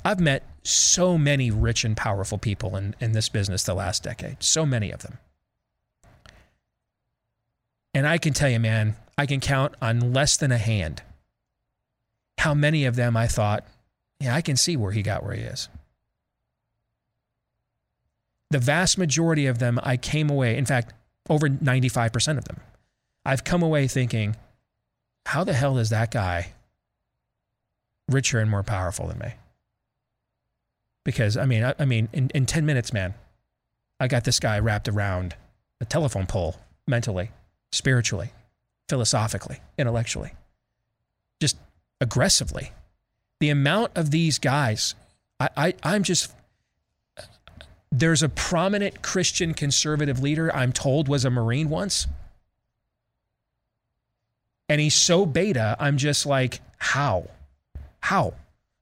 [0.04, 4.42] I've met so many rich and powerful people in, in this business the last decade,
[4.42, 5.18] so many of them.
[7.94, 11.02] And I can tell you, man, I can count on less than a hand
[12.38, 13.66] how many of them I thought,
[14.20, 15.70] yeah, I can see where he got where he is.
[18.50, 20.94] The vast majority of them, I came away, in fact,
[21.30, 22.62] over 95% of them,
[23.26, 24.36] I've come away thinking,
[25.26, 26.54] how the hell is that guy
[28.10, 29.34] richer and more powerful than me?
[31.08, 33.14] Because, I mean, I, I mean, in, in 10 minutes, man,
[33.98, 35.38] I got this guy wrapped around
[35.80, 37.32] a telephone pole mentally,
[37.72, 38.32] spiritually,
[38.90, 40.34] philosophically, intellectually,
[41.40, 41.56] just
[42.02, 42.74] aggressively.
[43.40, 44.96] The amount of these guys,
[45.40, 46.34] I, I, I'm just
[47.90, 52.06] there's a prominent Christian conservative leader I'm told was a Marine once.
[54.68, 57.30] And he's so beta, I'm just like, how?
[58.02, 58.34] How?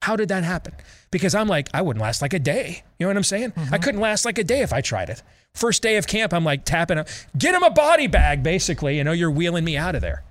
[0.01, 0.73] How did that happen?
[1.15, 2.83] Because I'm like, I wouldn't last like a day.
[2.99, 3.53] You know what I'm saying?
[3.55, 3.75] I mm-hmm.
[3.75, 5.23] couldn't last like a day if I tried it.
[5.53, 7.05] First day of camp, I'm like tapping, a,
[7.37, 8.97] get him a body bag, basically.
[8.97, 10.25] You know, you're wheeling me out of there.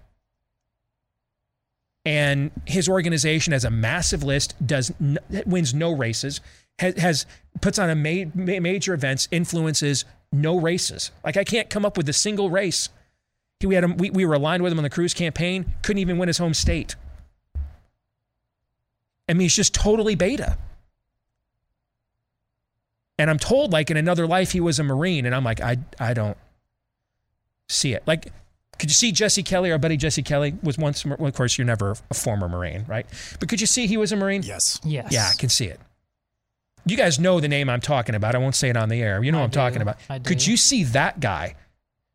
[2.05, 5.16] And his organization has a massive list, does n-
[5.47, 6.42] wins no races,
[6.79, 7.27] has, has
[7.62, 11.12] puts on a ma- ma- major events, influences no races.
[11.25, 12.90] Like I can't come up with a single race.
[13.59, 15.73] He, we had him, we, we were aligned with him on the Cruz campaign.
[15.81, 16.94] Couldn't even win his home state.
[19.27, 20.59] I mean, he's just totally beta.
[23.18, 25.79] And I'm told, like in another life, he was a Marine, and I'm like, I,
[26.00, 26.37] I don't
[27.68, 28.03] see it.
[28.07, 28.33] Like,
[28.79, 29.70] could you see Jesse Kelly?
[29.70, 31.05] Our buddy Jesse Kelly was once.
[31.05, 33.07] Well, of course, you're never a former Marine, right?
[33.38, 34.42] But could you see he was a Marine?
[34.42, 34.81] Yes.
[34.85, 35.12] Yes.
[35.12, 35.79] Yeah, I can see it.
[36.87, 38.35] You guys know the name I'm talking about.
[38.35, 39.22] I won't say it on the air.
[39.22, 39.55] You know I what I'm do.
[39.55, 39.96] talking about.
[40.11, 41.55] I Could you see that guy,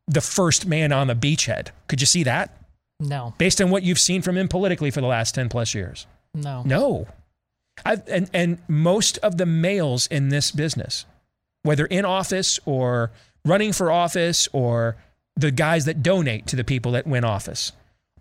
[0.07, 1.69] the first man on the beachhead?
[1.87, 2.55] Could you see that?
[2.99, 3.33] No.
[3.37, 6.05] Based on what you've seen from him politically for the last 10 plus years?
[6.35, 6.61] No.
[6.63, 7.07] No.
[7.85, 11.05] I've, and, and most of the males in this business,
[11.63, 13.11] whether in office or
[13.45, 14.97] running for office or
[15.35, 17.71] the guys that donate to the people that win office,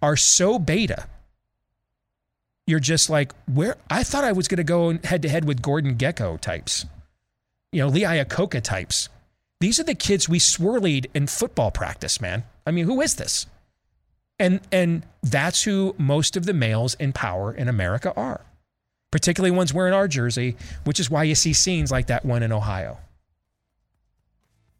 [0.01, 1.07] are so beta.
[2.67, 3.77] You're just like, where?
[3.91, 6.85] I thought I was going to go head to head with Gordon Gekko types,
[7.73, 9.09] you know, Lee Iacocca types.
[9.61, 12.45] These are the kids we swirlied in football practice, man.
[12.67, 13.47] I mean, who is this?
[14.39, 18.43] And and that's who most of the males in power in America are.
[19.11, 22.53] Particularly ones wearing our jersey, which is why you see scenes like that one in
[22.53, 22.99] Ohio.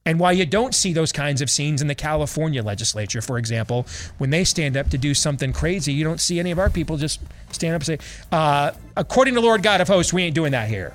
[0.05, 3.87] And while you don't see those kinds of scenes in the California legislature, for example,
[4.17, 6.97] when they stand up to do something crazy, you don't see any of our people
[6.97, 7.21] just
[7.53, 7.99] stand up and say,
[8.33, 10.95] uh, according to Lord God of hosts, we ain't doing that here.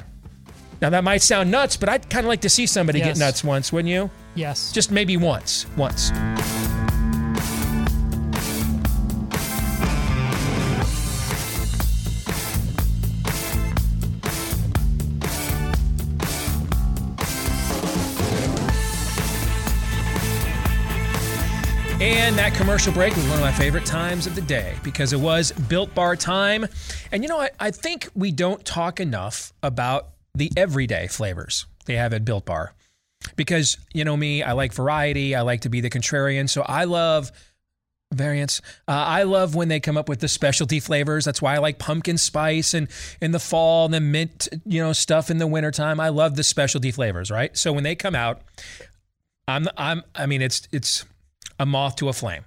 [0.81, 3.07] Now, that might sound nuts, but I'd kind of like to see somebody Yes.
[3.09, 4.09] get nuts once, wouldn't you?
[4.35, 4.71] Yes.
[4.71, 5.67] Just maybe once.
[5.77, 6.11] Once.
[22.35, 25.51] That commercial break was one of my favorite times of the day because it was
[25.51, 26.65] Built Bar time.
[27.11, 31.95] And you know, I, I think we don't talk enough about the everyday flavors they
[31.95, 32.73] have at Built Bar.
[33.35, 36.49] Because, you know me, I like variety, I like to be the contrarian.
[36.49, 37.31] So I love
[38.11, 38.61] variants.
[38.87, 41.25] Uh, I love when they come up with the specialty flavors.
[41.25, 42.87] That's why I like pumpkin spice and
[43.21, 45.99] in the fall and the mint, you know, stuff in the wintertime.
[45.99, 47.55] I love the specialty flavors, right?
[47.55, 48.41] So when they come out,
[49.47, 51.05] I'm I'm I mean it's it's
[51.63, 52.43] a moth to a flame.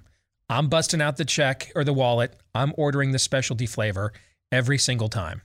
[0.47, 2.35] I'm busting out the check or the wallet.
[2.53, 4.13] I'm ordering the specialty flavor
[4.51, 5.41] every single time.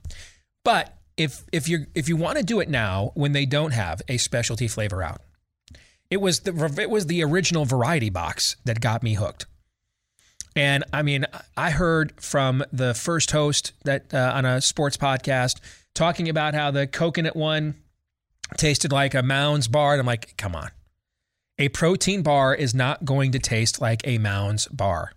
[0.63, 4.03] But if if you if you want to do it now when they don't have
[4.09, 5.23] a specialty flavor out,
[6.11, 9.47] it was the it was the original variety box that got me hooked.
[10.55, 11.25] And I mean,
[11.57, 15.61] I heard from the first host that uh, on a sports podcast
[15.95, 17.77] talking about how the coconut one
[18.59, 19.93] tasted like a Mounds bar.
[19.93, 20.69] And I'm like, come on.
[21.63, 25.13] A protein bar is not going to taste like a Mounds bar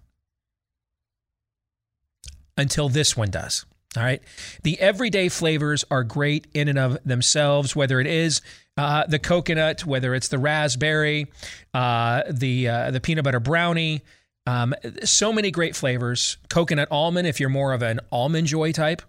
[2.56, 3.66] until this one does.
[3.98, 4.22] All right.
[4.62, 8.44] The everyday flavors are great in and of themselves, whether it is
[8.78, 11.32] uh, the coconut, whether it's the raspberry,
[11.74, 14.04] uh, the uh, the peanut butter brownie.
[14.46, 16.38] Um, so many great flavors.
[16.52, 19.02] Coconut almond, if you're more of an almond joy type.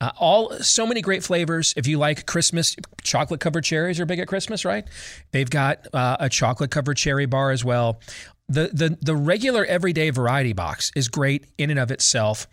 [0.00, 1.72] Uh, all so many great flavors.
[1.76, 4.86] If you like Christmas, chocolate covered cherries are big at Christmas, right?
[5.32, 8.00] They've got uh, a chocolate covered cherry bar as well.
[8.48, 12.46] The the the regular everyday variety box is great in and of itself.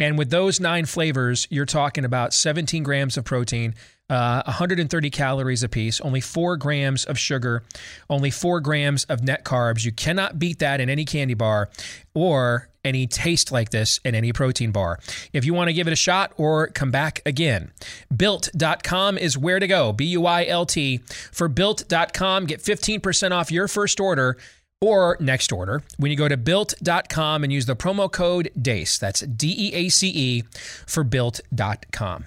[0.00, 3.74] And with those nine flavors, you're talking about 17 grams of protein,
[4.10, 7.62] uh, 130 calories apiece, only four grams of sugar,
[8.08, 9.84] only four grams of net carbs.
[9.84, 11.68] You cannot beat that in any candy bar
[12.14, 14.98] or any taste like this in any protein bar.
[15.32, 17.70] If you want to give it a shot or come back again,
[18.14, 19.92] built.com is where to go.
[19.92, 20.98] B U I L T.
[21.32, 24.38] For built.com, get 15% off your first order
[24.80, 28.98] or next order when you go to built.com and use the promo code DEACE.
[28.98, 30.42] That's D E A C E
[30.86, 32.26] for built.com.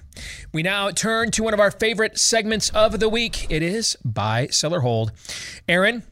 [0.54, 3.48] We now turn to one of our favorite segments of the week.
[3.50, 5.12] It is Buy, Sell or Hold.
[5.70, 6.04] Aaron,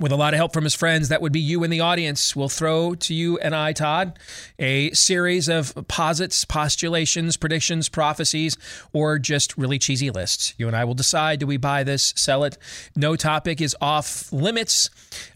[0.00, 2.36] with a lot of help from his friends, that would be you in the audience.
[2.36, 4.18] We'll throw to you and I, Todd,
[4.58, 8.58] a series of posits, postulations, predictions, prophecies,
[8.92, 10.54] or just really cheesy lists.
[10.58, 12.58] You and I will decide do we buy this, sell it?
[12.94, 14.90] No topic is off limits.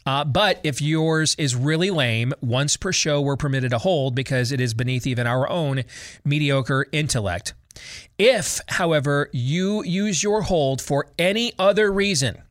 [0.05, 4.53] Uh, but if yours is really lame, once per show, we're permitted to hold because
[4.53, 5.85] it is beneath even our own
[6.25, 7.55] mediocre intellect.
[8.19, 12.43] If, however, you use your hold for any other reason,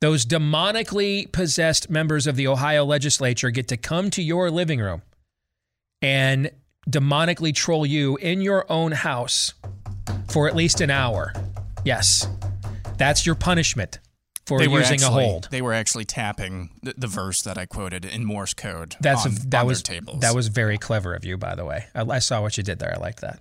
[0.00, 5.02] those demonically possessed members of the Ohio legislature get to come to your living room
[6.02, 6.50] and
[6.88, 9.54] demonically troll you in your own house
[10.28, 11.32] for at least an hour.
[11.84, 12.28] Yes,
[12.98, 13.98] that's your punishment
[14.46, 15.48] for They were using a hold.
[15.50, 18.96] They were actually tapping the, the verse that I quoted in Morse code.
[19.00, 20.20] That's on, a, that on was their tables.
[20.20, 21.86] that was very clever of you, by the way.
[21.94, 22.94] I, I saw what you did there.
[22.94, 23.40] I liked that.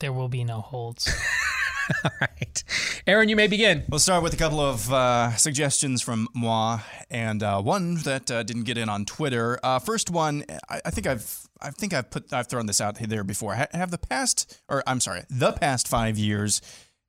[0.00, 1.08] There will be no holds.
[2.04, 2.64] All right,
[3.06, 3.84] Aaron, you may begin.
[3.88, 8.42] We'll start with a couple of uh, suggestions from moi, and uh, one that uh,
[8.42, 9.58] didn't get in on Twitter.
[9.62, 12.98] Uh, first one, I, I think I've, I think I've put, I've thrown this out
[12.98, 13.54] there before.
[13.54, 16.60] Ha- have the past, or I'm sorry, the past five years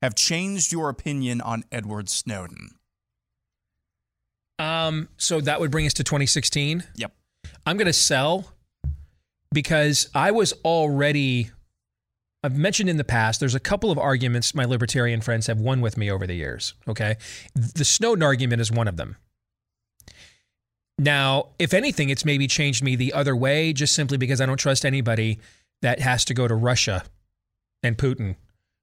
[0.02, 2.76] have changed your opinion on Edward Snowden?
[4.58, 6.84] Um, so that would bring us to 2016.
[6.96, 7.12] Yep.
[7.66, 8.52] I'm going to sell
[9.52, 11.50] because I was already.
[12.44, 15.80] I've mentioned in the past, there's a couple of arguments my libertarian friends have won
[15.80, 16.74] with me over the years.
[16.86, 17.16] Okay.
[17.54, 19.16] The Snowden argument is one of them.
[20.98, 24.58] Now, if anything, it's maybe changed me the other way just simply because I don't
[24.58, 25.38] trust anybody
[25.80, 27.04] that has to go to Russia
[27.82, 28.36] and Putin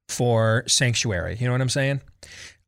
[0.08, 1.36] for sanctuary.
[1.38, 2.00] You know what I'm saying?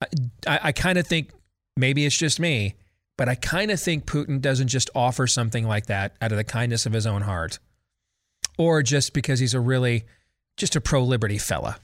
[0.00, 0.06] I,
[0.46, 1.32] I, I kind of think
[1.76, 2.76] maybe it's just me,
[3.18, 6.44] but I kind of think Putin doesn't just offer something like that out of the
[6.44, 7.58] kindness of his own heart
[8.56, 10.04] or just because he's a really,
[10.56, 11.78] just a pro liberty fella.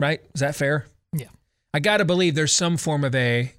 [0.00, 0.20] Right?
[0.34, 0.86] Is that fair?
[1.12, 1.28] Yeah.
[1.72, 3.52] I got to believe there's some form of a,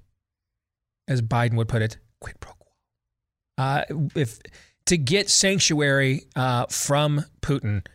[1.08, 2.72] as Biden would put it, quid pro quo.
[3.58, 3.84] Uh,
[4.16, 4.40] if
[4.86, 7.86] to get sanctuary uh, from Putin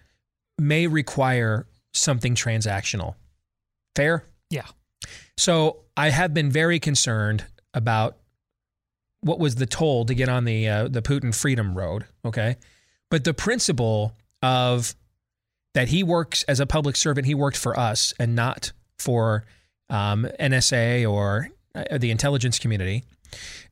[0.59, 3.15] may require something transactional.
[3.95, 4.25] Fair?
[4.51, 4.67] Yeah.
[5.37, 7.45] So I have been very concerned
[7.75, 8.17] about
[9.21, 12.07] what was the toll to get on the uh, the Putin Freedom Road.
[12.25, 12.57] Okay,
[13.11, 14.95] but the principle of
[15.75, 19.45] that he works as a public servant, he worked for us and not for
[19.91, 23.05] um, NSA or uh, the intelligence community.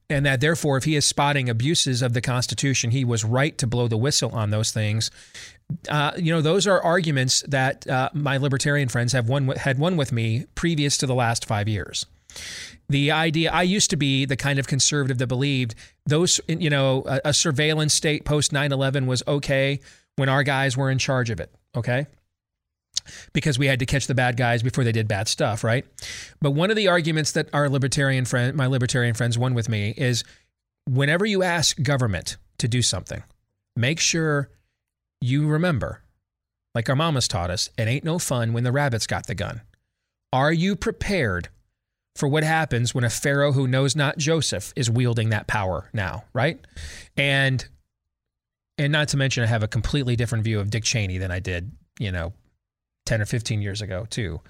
[0.08, 3.66] And that therefore, if he is spotting abuses of the Constitution, he was right to
[3.66, 5.10] blow the whistle on those things.
[5.88, 9.96] Uh, you know, those are arguments that uh, my libertarian friends have won had won
[9.96, 12.06] with me previous to the last five years.
[12.88, 15.74] The idea I used to be the kind of conservative that believed
[16.04, 19.80] those, you know, a, a surveillance state post 9 11 was okay
[20.14, 21.52] when our guys were in charge of it.
[21.76, 22.06] Okay
[23.32, 25.84] because we had to catch the bad guys before they did bad stuff, right?
[26.40, 29.94] But one of the arguments that our libertarian friend, my libertarian friends won with me
[29.96, 30.24] is
[30.88, 33.22] whenever you ask government to do something,
[33.74, 34.50] make sure
[35.20, 36.02] you remember,
[36.74, 39.62] like our mamas taught us, it ain't no fun when the rabbits got the gun.
[40.32, 41.48] Are you prepared
[42.16, 46.24] for what happens when a pharaoh who knows not Joseph is wielding that power now,
[46.32, 46.58] right?
[47.16, 47.66] And
[48.78, 51.38] and not to mention I have a completely different view of Dick Cheney than I
[51.38, 52.32] did, you know,
[53.06, 54.40] 10 or 15 years ago too.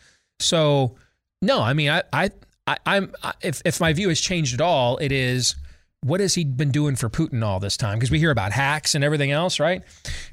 [0.41, 0.97] So
[1.43, 2.31] no, I mean, I, I,
[2.67, 5.55] I am if, if my view has changed at all, it is
[6.03, 7.99] what has he been doing for Putin all this time?
[7.99, 9.83] Because we hear about hacks and everything else, right?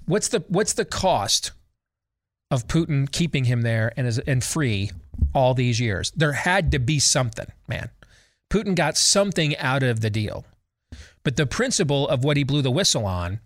[0.06, 1.52] What's the, what's the cost
[2.52, 4.92] of Putin keeping him there and is, and free
[5.34, 6.12] all these years?
[6.16, 7.90] There had to be something, man.
[8.52, 10.46] Putin got something out of the deal.
[11.24, 13.40] But the principle of what he blew the whistle on,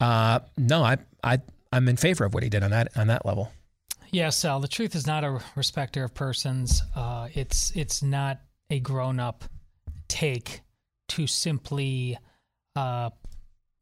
[0.00, 1.38] uh, no, I, I,
[1.72, 3.50] I'm in favor of what he did on that on that level.
[4.10, 4.60] Yeah, Sal.
[4.60, 6.82] The truth is not a respecter of persons.
[6.94, 8.40] Uh, it's it's not
[8.70, 9.44] a grown up
[10.08, 10.60] take
[11.08, 12.16] to simply
[12.76, 13.10] uh,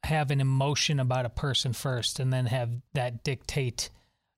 [0.05, 3.91] have an emotion about a person first and then have that dictate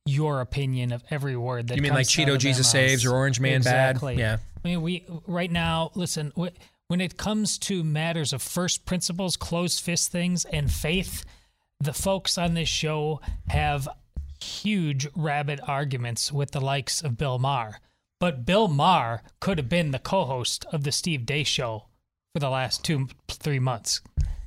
[0.07, 3.57] your opinion of every word that you mean like Cheeto Jesus saves or Orange Man
[3.57, 4.16] exactly.
[4.16, 4.20] bad?
[4.20, 4.37] Yeah.
[4.64, 5.91] I mean, we right now.
[5.95, 11.25] Listen, when it comes to matters of first principles, closed fist things, and faith,
[11.85, 13.89] the folks on this show have
[14.43, 17.78] huge rabid arguments with the likes of Bill Maher.
[18.20, 21.85] But Bill Maher could have been the co host of the Steve Deace show
[22.32, 24.01] for the last two, three months.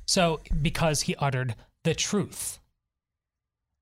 [0.06, 2.58] So, because he uttered the truth.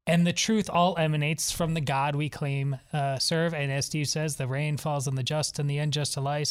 [0.06, 3.54] And the truth all emanates from the God we claim uh, serve.
[3.54, 6.48] And as Steve says, the rain falls on the just and the unjust alike.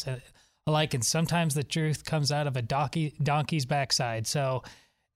[0.66, 4.26] Alike, and sometimes the truth comes out of a donkey, donkey's backside.
[4.26, 4.62] So,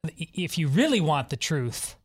[0.05, 1.97] if you really want the truth,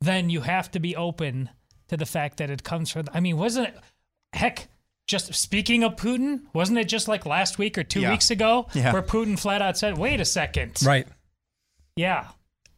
[0.00, 1.50] then you have to be open
[1.88, 3.06] to the fact that it comes from.
[3.12, 3.74] I mean, wasn't it?
[4.32, 4.68] Heck,
[5.06, 8.10] just speaking of Putin, wasn't it just like last week or two Yeah.
[8.10, 8.92] weeks ago Yeah.
[8.92, 11.08] where Putin flat out said, "Wait a second, Right.
[11.96, 12.28] yeah,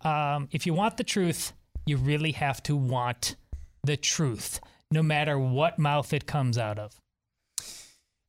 [0.01, 1.53] um, if you want the truth,
[1.85, 3.37] you really have to want
[3.85, 4.61] the truth,
[4.91, 6.99] no matter what mouth it comes out of."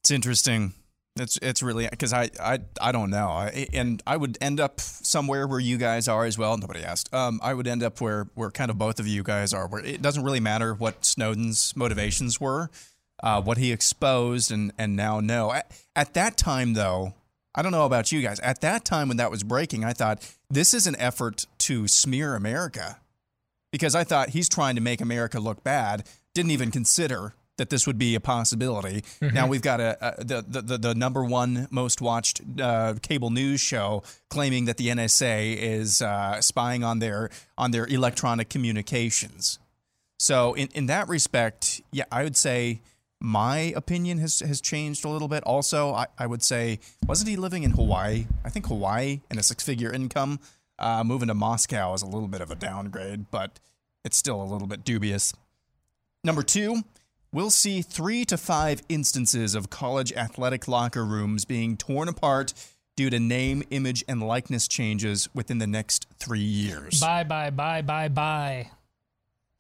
[0.01, 0.73] It's interesting.
[1.15, 4.79] It's it's really because I, I I don't know, I, and I would end up
[4.79, 6.57] somewhere where you guys are as well.
[6.57, 7.13] Nobody asked.
[7.13, 9.67] Um, I would end up where where kind of both of you guys are.
[9.67, 12.71] Where it doesn't really matter what Snowden's motivations were,
[13.21, 15.53] uh, what he exposed, and and now know.
[15.53, 17.13] At, at that time, though,
[17.53, 18.39] I don't know about you guys.
[18.39, 22.33] At that time when that was breaking, I thought this is an effort to smear
[22.33, 22.97] America,
[23.71, 26.09] because I thought he's trying to make America look bad.
[26.33, 29.03] Didn't even consider that this would be a possibility.
[29.21, 29.33] Mhm.
[29.33, 33.61] Now we've got a, a the, the the number one most watched uh, cable news
[33.61, 39.59] show claiming that the NSA is uh, spying on their on their electronic communications.
[40.19, 42.81] So in, in that respect, yeah, I would say
[43.21, 45.41] my opinion has, has changed a little bit.
[45.43, 48.27] Also, I, I would say, wasn't he living in Hawaii?
[48.43, 50.39] I think Hawaii and a six figure income.
[50.77, 53.59] Uh, moving to Moscow is a little bit of a downgrade, but
[54.03, 55.33] it's still a little bit dubious.
[56.25, 56.83] Number two,
[57.33, 62.53] we'll see three to five instances of college athletic locker rooms being torn apart
[62.95, 67.01] due to name, image, and likeness changes within the next three years.
[67.01, 68.69] Bye, bye, bye, bye, bye.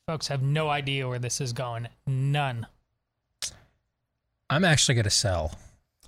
[0.07, 1.87] Folks have no idea where this is going.
[2.05, 2.67] None.
[4.49, 5.57] I'm actually going to sell.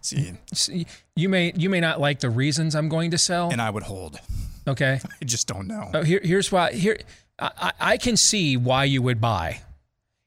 [0.02, 0.86] See, See,
[1.16, 3.82] you may you may not like the reasons I'm going to sell, and I would
[3.82, 4.20] hold.
[4.68, 5.90] Okay, I just don't know.
[5.96, 6.74] Oh, here, here's why.
[6.74, 7.00] Here,
[7.40, 9.62] I, I I can see why you would buy,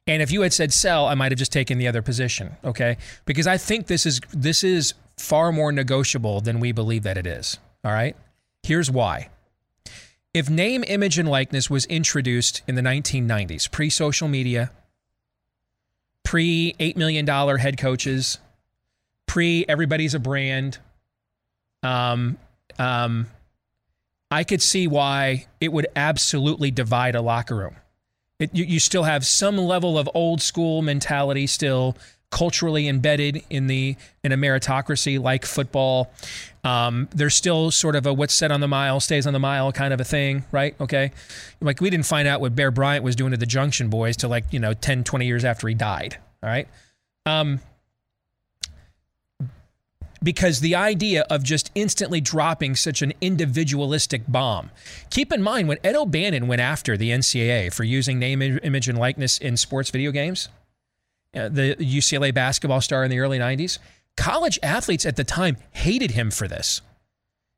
[0.09, 2.57] and if you had said sell, I might have just taken the other position.
[2.65, 2.97] Okay,
[3.27, 7.27] because I think this is this is far more negotiable than we believe that it
[7.27, 7.59] is.
[7.85, 8.17] All right,
[8.63, 9.29] here's why.
[10.35, 14.71] If name, image, and likeness was introduced in the 1990s, pre social media,
[16.23, 17.27] pre $8 million
[17.59, 18.39] head coaches,
[19.27, 20.79] pre everybody's a brand,
[21.83, 22.39] um,
[22.79, 23.27] um,
[24.31, 27.77] I could see why it would absolutely divide a locker room.
[28.39, 31.97] It, you, you still have some level of old school mentality still
[32.31, 36.13] culturally embedded in the in a meritocracy like football.
[36.63, 39.73] Um, there's still sort of a what's said on the mile stays on the mile
[39.73, 40.75] kind of a thing, right?
[40.81, 41.13] Okay.
[41.61, 44.31] Like we didn't find out what Bear Bryant was doing to the Junction Boys till
[44.31, 46.19] like, you know, 10, 20 years after he died.
[46.43, 46.69] All right.
[47.27, 47.61] Um,
[50.23, 54.71] because the idea of just instantly dropping such an individualistic bomb.
[55.11, 58.99] Keep in mind when Ed O'Bannon went after the NCAA for using name, image, and
[58.99, 60.49] likeness in sports video games,
[61.35, 63.79] uh, the UCLA basketball star in the early 90s,
[64.17, 66.81] college athletes at the time hated him for this.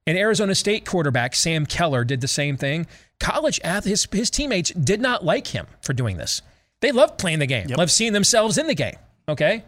[0.06, 2.86] And Arizona State quarterback Sam Keller did the same thing.
[3.20, 6.42] College athletes, his, his teammates did not like him for doing this.
[6.80, 7.78] They loved playing the game, yep.
[7.78, 8.96] loved seeing themselves in the game.
[9.28, 9.62] Okay.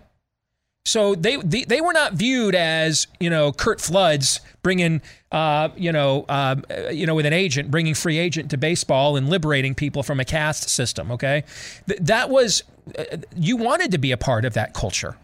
[0.84, 5.92] So they, they, they were not viewed as you know Curt Floods bringing uh, you
[5.92, 6.56] know uh,
[6.90, 10.24] you know with an agent bringing free agent to baseball and liberating people from a
[10.24, 11.12] caste system.
[11.12, 11.44] Okay,
[11.86, 12.64] Th- that was
[12.98, 13.04] uh,
[13.36, 15.16] you wanted to be a part of that culture.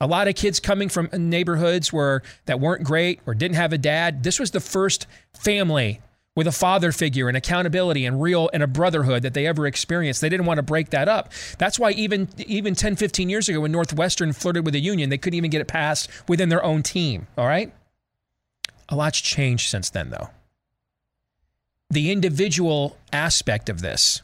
[0.00, 3.78] A lot of kids coming from neighborhoods where that weren't great or didn't have a
[3.78, 4.24] dad.
[4.24, 6.00] This was the first family
[6.34, 10.20] with a father figure and accountability and real and a brotherhood that they ever experienced.
[10.20, 11.30] They didn't want to break that up.
[11.58, 15.18] That's why even even 10, 15 years ago when Northwestern flirted with the union, they
[15.18, 17.26] couldn't even get it passed within their own team.
[17.36, 17.72] All right?
[18.88, 20.30] A lot's changed since then though.
[21.90, 24.22] The individual aspect of this,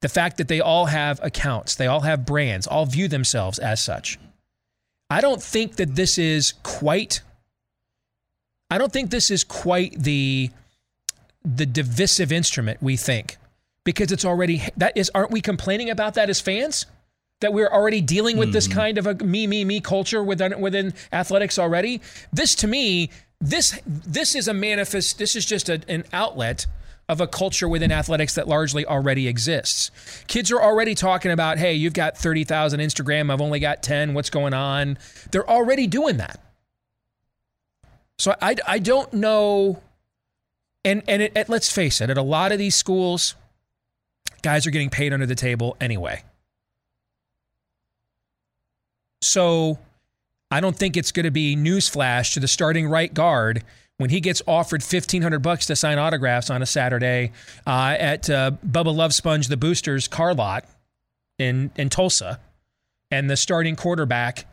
[0.00, 3.80] the fact that they all have accounts, they all have brands, all view themselves as
[3.80, 4.18] such.
[5.08, 7.22] I don't think that this is quite
[8.70, 10.50] I don't think this is quite the
[11.44, 13.36] the divisive instrument we think
[13.84, 16.86] because it's already that is aren't we complaining about that as fans
[17.40, 18.52] that we're already dealing with mm.
[18.52, 18.72] this hmm.
[18.72, 22.00] kind of a me me me culture within within athletics already
[22.32, 23.10] this to me
[23.40, 26.66] this this is a manifest this is just a, an outlet
[27.10, 29.90] of a culture within athletics that largely already exists.
[30.28, 34.30] Kids are already talking about, hey, you've got 30,000 Instagram, I've only got 10, what's
[34.30, 34.96] going on?
[35.32, 36.38] They're already doing that.
[38.20, 39.82] So I, I don't know
[40.84, 43.34] and and it, it, let's face it, at a lot of these schools,
[44.42, 46.22] guys are getting paid under the table anyway.
[49.22, 49.78] So
[50.50, 53.62] I don't think it's going to be newsflash to the starting right guard
[53.98, 57.32] when he gets offered fifteen hundred bucks to sign autographs on a Saturday
[57.66, 60.64] uh, at uh, Bubba Love Sponge the Boosters car lot
[61.38, 62.40] in in Tulsa,
[63.10, 64.46] and the starting quarterback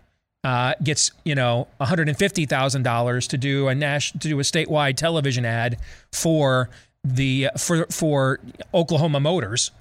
[0.43, 4.17] uh, gets you know one hundred and fifty thousand dollars to do a nash to
[4.17, 5.77] do a statewide television ad
[6.11, 6.69] for
[7.03, 8.39] the for for
[8.73, 9.71] Oklahoma Motors.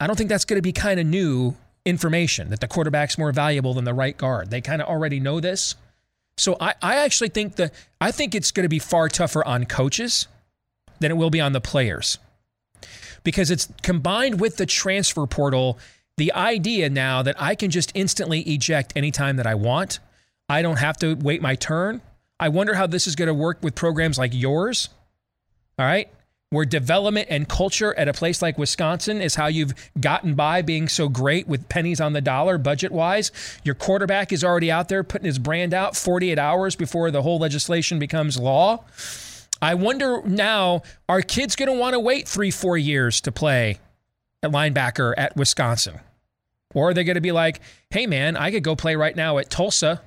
[0.00, 3.32] I don't think that's going to be kind of new information that the quarterback's more
[3.32, 4.50] valuable than the right guard.
[4.50, 5.74] They kind of already know this.
[6.36, 9.64] So I, I actually think that I think it's going to be far tougher on
[9.64, 10.26] coaches
[11.00, 12.18] than it will be on the players.
[13.24, 15.78] Because it's combined with the transfer portal
[16.16, 19.98] the idea now that I can just instantly eject anytime that I want,
[20.48, 22.00] I don't have to wait my turn.
[22.40, 24.88] I wonder how this is going to work with programs like yours.
[25.78, 26.08] All right.
[26.50, 30.88] Where development and culture at a place like Wisconsin is how you've gotten by being
[30.88, 33.32] so great with pennies on the dollar budget wise.
[33.64, 37.38] Your quarterback is already out there putting his brand out 48 hours before the whole
[37.38, 38.84] legislation becomes law.
[39.60, 43.80] I wonder now, are kids going to want to wait three, four years to play
[44.50, 46.00] linebacker at Wisconsin?
[46.74, 49.38] Or are they going to be like, hey, man, I could go play right now
[49.38, 50.02] at Tulsa.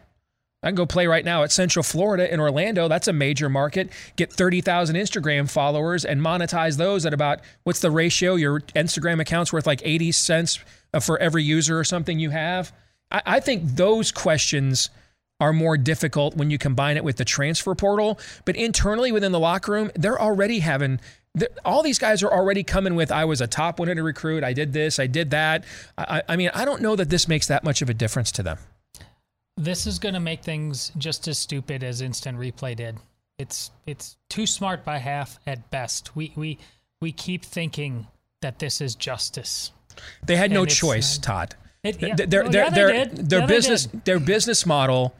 [0.61, 2.87] I can go play right now at Central Florida in Orlando.
[2.87, 3.89] That's a major market.
[4.17, 8.35] Get 30,000 Instagram followers and monetize those at about what's the ratio?
[8.35, 10.59] Your Instagram account's worth like 80 cents
[10.93, 12.73] uh, for every user or something you have.
[13.09, 14.89] I, I think those questions
[15.39, 18.19] are more difficult when you combine it with the transfer portal.
[18.43, 20.99] But internally within the locker room, they're already having
[21.63, 24.43] all these guys are already coming with I was a top 100 recruit.
[24.43, 24.99] I did this.
[24.99, 25.63] I did that.
[25.97, 28.43] I, I mean, I don't know that this makes that much of a difference to
[28.43, 28.57] them.
[29.57, 32.97] This is going to make things just as stupid as instant replay did.
[33.37, 36.15] It's it's too smart by half at best.
[36.15, 36.57] We we
[37.01, 38.07] we keep thinking
[38.41, 39.71] that this is justice.
[40.25, 41.55] They had no choice, uh, Todd.
[41.83, 42.15] It, yeah.
[42.15, 45.15] Their, well, their, yeah, their, their yeah, business their business model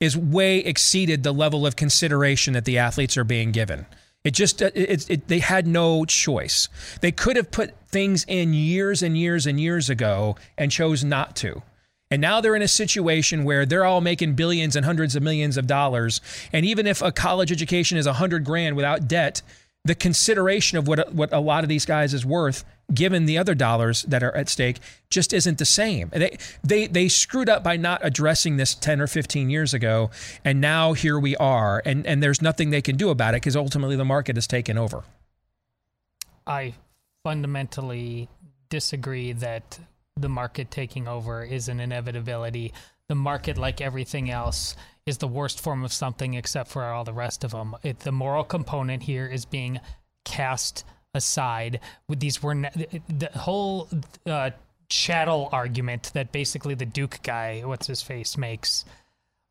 [0.00, 3.86] is way exceeded the level of consideration that the athletes are being given.
[4.26, 6.68] It just uh, it, it, they had no choice.
[7.00, 11.36] They could have put things in years and years and years ago and chose not
[11.36, 11.62] to.
[12.10, 15.56] And now they're in a situation where they're all making billions and hundreds of millions
[15.56, 16.20] of dollars.
[16.52, 19.42] And even if a college education is a hundred grand without debt,
[19.84, 23.54] the consideration of what what a lot of these guys is worth given the other
[23.54, 24.78] dollars that are at stake
[25.10, 26.10] just isn't the same.
[26.10, 30.10] They they they screwed up by not addressing this 10 or 15 years ago
[30.44, 33.56] and now here we are and and there's nothing they can do about it because
[33.56, 35.04] ultimately the market has taken over.
[36.46, 36.74] I
[37.24, 38.28] fundamentally
[38.68, 39.80] disagree that
[40.16, 42.72] the market taking over is an inevitability.
[43.08, 47.12] The market, like everything else, is the worst form of something except for all the
[47.12, 47.76] rest of them.
[47.82, 49.80] It, the moral component here is being
[50.24, 50.84] cast
[51.16, 51.80] aside.
[52.08, 53.88] With these were ne- the whole
[54.26, 54.50] uh,
[54.88, 58.84] chattel argument that basically the Duke guy, what's his face, makes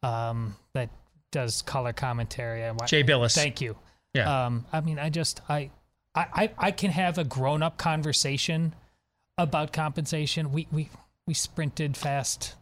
[0.04, 0.90] um, that
[1.32, 2.62] does color commentary.
[2.86, 3.36] Jay Bilas.
[3.36, 3.76] Thank you.
[4.14, 4.46] Yeah.
[4.46, 5.72] Um, I mean, I just I,
[6.16, 8.74] I I can have a grown up conversation
[9.38, 10.54] about compensation.
[10.54, 10.90] We we
[11.28, 12.56] we sprinted fast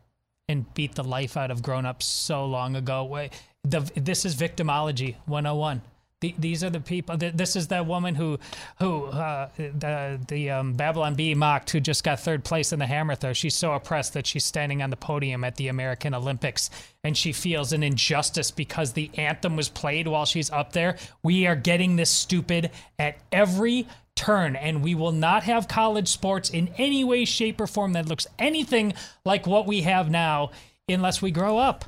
[0.50, 3.28] and beat the life out of grown ups so long ago.
[3.64, 5.82] The, this is victimology 101.
[6.24, 7.18] The, these are the people.
[7.18, 8.40] This is that woman who,
[8.80, 12.86] who uh, the the um, Babylon Bee mocked, who just got third place in the
[12.86, 13.34] hammer throw.
[13.34, 16.70] She's so oppressed that she's standing on the podium at the American Olympics,
[17.04, 20.96] and she feels an injustice because the anthem was played while she's up there.
[21.24, 26.50] We are getting this stupid at every turn, and we will not have college sports
[26.50, 28.94] in any way, shape, or form that looks anything
[29.26, 30.52] like what we have now,
[30.88, 31.84] unless we grow up.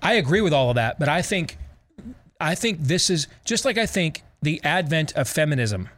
[0.00, 1.58] I agree with all of that, but I think
[2.40, 5.88] I think this is just like I think the advent of feminism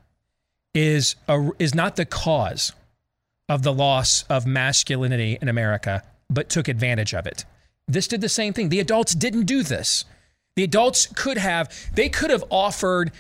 [0.75, 2.73] is a, is not the cause
[3.49, 7.45] of the loss of masculinity in America, but took advantage of it.
[7.89, 8.69] This did the same thing.
[8.69, 10.05] The adults didn't do this.
[10.57, 13.13] The adults could have they could have offered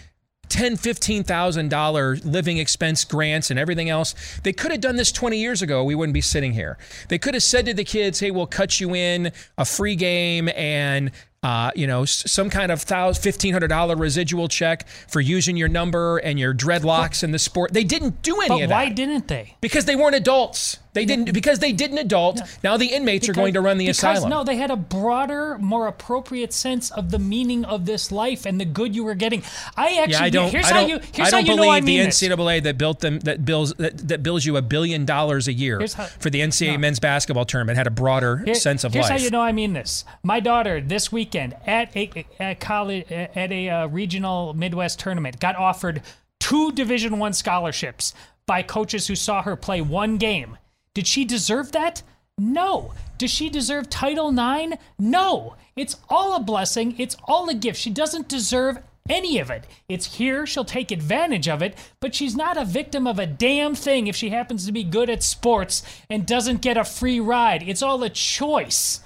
[0.49, 4.15] ten, fifteen thousand dollar living expense grants and everything else.
[4.43, 5.83] They could have done this twenty years ago.
[5.85, 6.79] We wouldn't be sitting here.
[7.09, 10.49] They could have said to the kids, "Hey, we'll cut you in a free game
[10.55, 11.11] and
[11.43, 16.19] uh, you know, some kind of fifteen hundred dollar residual check for using your number
[16.19, 17.73] and your dreadlocks in the sport.
[17.73, 18.75] They didn't do any but of that.
[18.75, 19.57] Why didn't they?
[19.61, 20.79] Because they weren't adults.
[20.93, 22.39] They didn't because they didn't adult.
[22.39, 22.45] No.
[22.65, 24.29] Now the inmates because, are going to run the because, asylum.
[24.29, 28.61] No, they had a broader, more appropriate sense of the meaning of this life and
[28.61, 29.45] the good you were getting.
[29.77, 30.51] I actually yeah, I don't.
[30.51, 31.01] Here's I don't, how you.
[31.13, 32.07] Here's I don't how you believe know I mean the.
[32.09, 35.81] NCAA that built them that bills that, that bills you a billion dollars a year
[35.95, 36.79] how, for the NCAA no.
[36.79, 39.11] men's basketball tournament had a broader Here, sense of here's life.
[39.11, 40.05] Here's how you know I mean this.
[40.25, 46.03] My daughter this weekend at a college at a uh, regional Midwest tournament got offered
[46.41, 48.15] two Division One scholarships
[48.47, 50.59] by coaches who saw her play one game.
[50.93, 52.03] Did she deserve that?
[52.37, 52.95] No.
[53.17, 54.77] Does she deserve Title IX?
[54.99, 55.55] No.
[55.77, 56.97] It's all a blessing.
[56.99, 57.79] It's all a gift.
[57.79, 58.79] She doesn't deserve
[59.09, 59.65] any of it.
[59.89, 63.75] It's here, she'll take advantage of it, but she's not a victim of a damn
[63.75, 67.63] thing if she happens to be good at sports and doesn't get a free ride.
[67.63, 69.01] It's all a choice.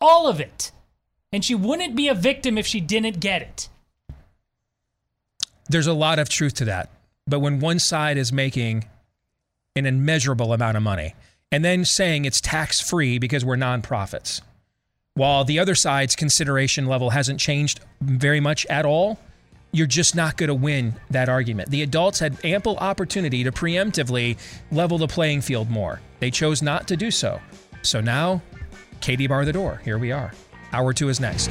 [0.00, 0.72] All of it.
[1.32, 3.68] And she wouldn't be a victim if she didn't get it.
[5.68, 6.90] There's a lot of truth to that.
[7.26, 8.86] But when one side is making
[9.76, 11.14] an immeasurable amount of money
[11.52, 14.40] and then saying it's tax free because we're nonprofits,
[15.14, 19.18] while the other side's consideration level hasn't changed very much at all,
[19.72, 21.70] you're just not going to win that argument.
[21.70, 24.36] The adults had ample opportunity to preemptively
[24.72, 26.00] level the playing field more.
[26.18, 27.40] They chose not to do so.
[27.82, 28.42] So now,
[29.00, 29.80] Katie bar the door.
[29.84, 30.32] Here we are.
[30.72, 31.50] Hour two is next.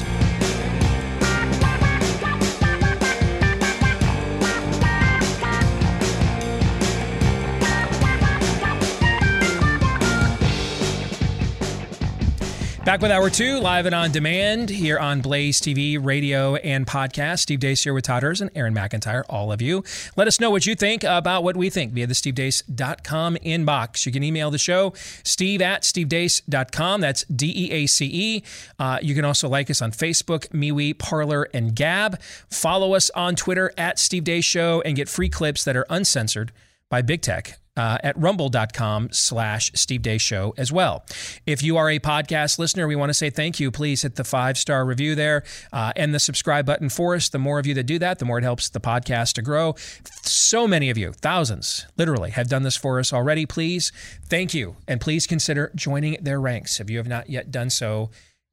[12.85, 17.39] Back with Hour 2, live and on demand here on Blaze TV, radio, and podcast.
[17.39, 19.83] Steve Deace here with Todd Erz and Aaron McIntyre, all of you.
[20.15, 24.07] Let us know what you think about what we think via the stevedeace.com inbox.
[24.07, 27.01] You can email the show, steve at stevedeace.com.
[27.01, 28.43] That's D E A C E.
[28.79, 32.19] Uh, you can also like us on Facebook, MeWe, Parler, and Gab.
[32.49, 36.51] Follow us on Twitter at Steve Deace Show and get free clips that are uncensored
[36.89, 41.05] by Big Tech uh, at rumble.com slash Steve Deace Show as well.
[41.45, 43.71] If you are a podcast listener, we want to say thank you.
[43.71, 47.29] Please hit the five star review there uh, and the subscribe button for us.
[47.29, 49.75] The more of you that do that, the more it helps the podcast to grow.
[50.23, 53.45] So many of you, thousands literally, have done this for us already.
[53.45, 53.93] Please,
[54.27, 54.75] thank you.
[54.85, 58.09] And please consider joining their ranks if you have not yet done so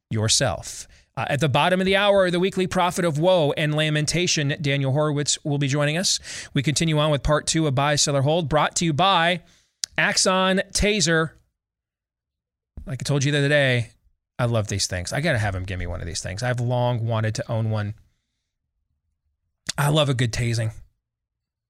[0.08, 0.86] yourself.
[1.16, 4.92] Uh, at the bottom of the hour, the weekly prophet of woe and lamentation, Daniel
[4.92, 6.20] Horowitz, will be joining us.
[6.52, 9.40] We continue on with part two of Buy, Sell or Hold, brought to you by
[9.96, 11.30] Axon Taser.
[12.84, 13.90] Like I told you the other day,
[14.38, 15.12] I love these things.
[15.12, 16.42] I got to have him give me one of these things.
[16.42, 17.94] I've long wanted to own one.
[19.78, 20.72] I love a good tasing.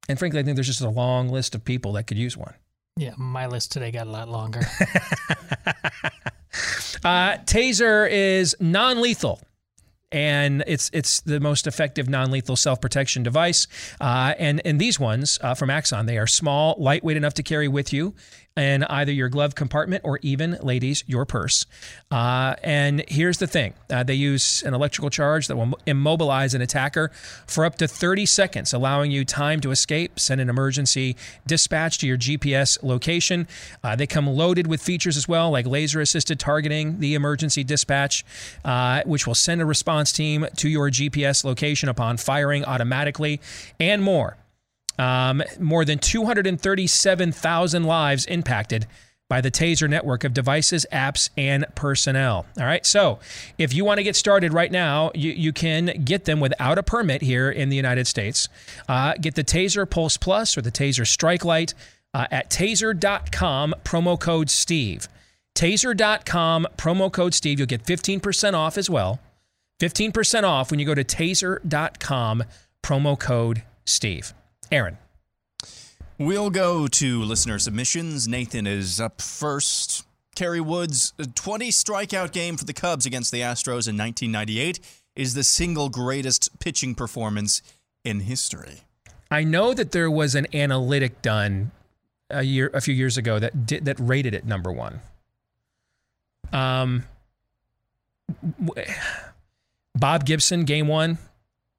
[0.09, 2.55] And frankly, I think there's just a long list of people that could use one.
[2.99, 4.63] Yeah, my list today got a lot longer.
[7.05, 9.41] Uh, taser is non-lethal
[10.11, 13.69] and it's it's the most effective non-lethal self-protection device.
[14.01, 17.69] Uh, and and these ones uh, from Axon, they are small, lightweight enough to carry
[17.69, 18.15] with you.
[18.57, 21.67] In either your glove compartment or even, ladies, your purse.
[22.11, 26.63] Uh, and here's the thing uh, they use an electrical charge that will immobilize an
[26.63, 27.11] attacker
[27.47, 32.07] for up to 30 seconds, allowing you time to escape, send an emergency dispatch to
[32.07, 33.47] your GPS location.
[33.85, 38.25] Uh, they come loaded with features as well, like laser assisted targeting, the emergency dispatch,
[38.65, 43.41] uh, which will send a response team to your GPS location upon firing automatically,
[43.79, 44.37] and more.
[44.99, 48.87] Um, more than 237,000 lives impacted
[49.29, 52.47] by the Taser network of devices, apps, and personnel.
[52.59, 52.87] All right.
[52.87, 53.19] So
[53.59, 56.83] if you want to get started right now, you, you can get them without a
[56.83, 58.49] permit here in the United States.
[58.89, 61.75] Uh, get the Taser Pulse Plus or the Taser Strike Light
[62.15, 65.09] uh, at taser.com, promo code Steve.
[65.55, 67.59] Taser.com, promo code Steve.
[67.59, 69.21] You'll get 15% off as well.
[69.81, 72.45] 15% off when you go to taser.com,
[72.83, 74.33] promo code Steve.
[74.71, 74.99] Aaron.
[76.19, 78.27] We'll go to listener submissions.
[78.27, 80.07] Nathan is up first.
[80.35, 84.81] Kerry Wood's 20 strikeout game for the Cubs against the Astros in 1998
[85.15, 87.63] is the single greatest pitching performance
[88.05, 88.83] in history.
[89.31, 91.73] I know that there was an analytic done
[92.31, 95.01] a year, a few years ago that did, that rated it number one.
[96.53, 97.05] Um,
[99.95, 101.19] Bob Gibson, game one,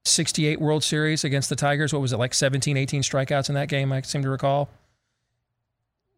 [0.08, 1.92] 68 World Series against the Tigers.
[1.92, 4.68] What was it, like 17, 18 strikeouts in that game, I seem to recall?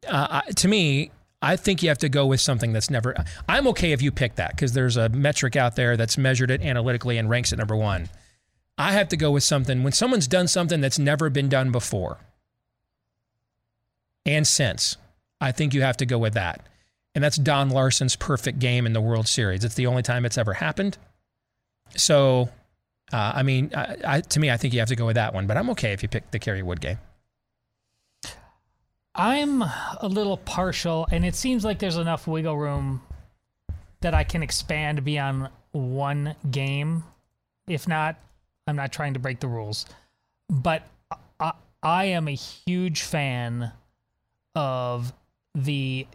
[0.08, 1.10] Uh, I, to me,
[1.42, 3.14] I think you have to go with something that's never.
[3.48, 6.62] I'm okay if you pick that because there's a metric out there that's measured it
[6.62, 8.08] analytically and ranks it number one.
[8.76, 12.18] I have to go with something when someone's done something that's never been done before
[14.24, 14.96] and since.
[15.40, 16.66] I think you have to go with that.
[17.14, 19.64] And that's Don Larsen's perfect game in the World Series.
[19.64, 20.96] It's the only time it's ever happened.
[21.96, 22.50] So
[23.12, 25.34] uh, I mean, I, I, to me, I think you have to go with that
[25.34, 26.98] one, but I'm okay if you pick the Kerry Wood game.
[29.14, 33.02] I'm a little partial, and it seems like there's enough wiggle room
[34.00, 37.04] that I can expand beyond one game.
[37.66, 38.16] If not,
[38.66, 39.86] I'm not trying to break the rules.
[40.48, 40.82] But
[41.38, 41.52] I,
[41.82, 43.72] I am a huge fan
[44.54, 45.12] of
[45.54, 46.06] the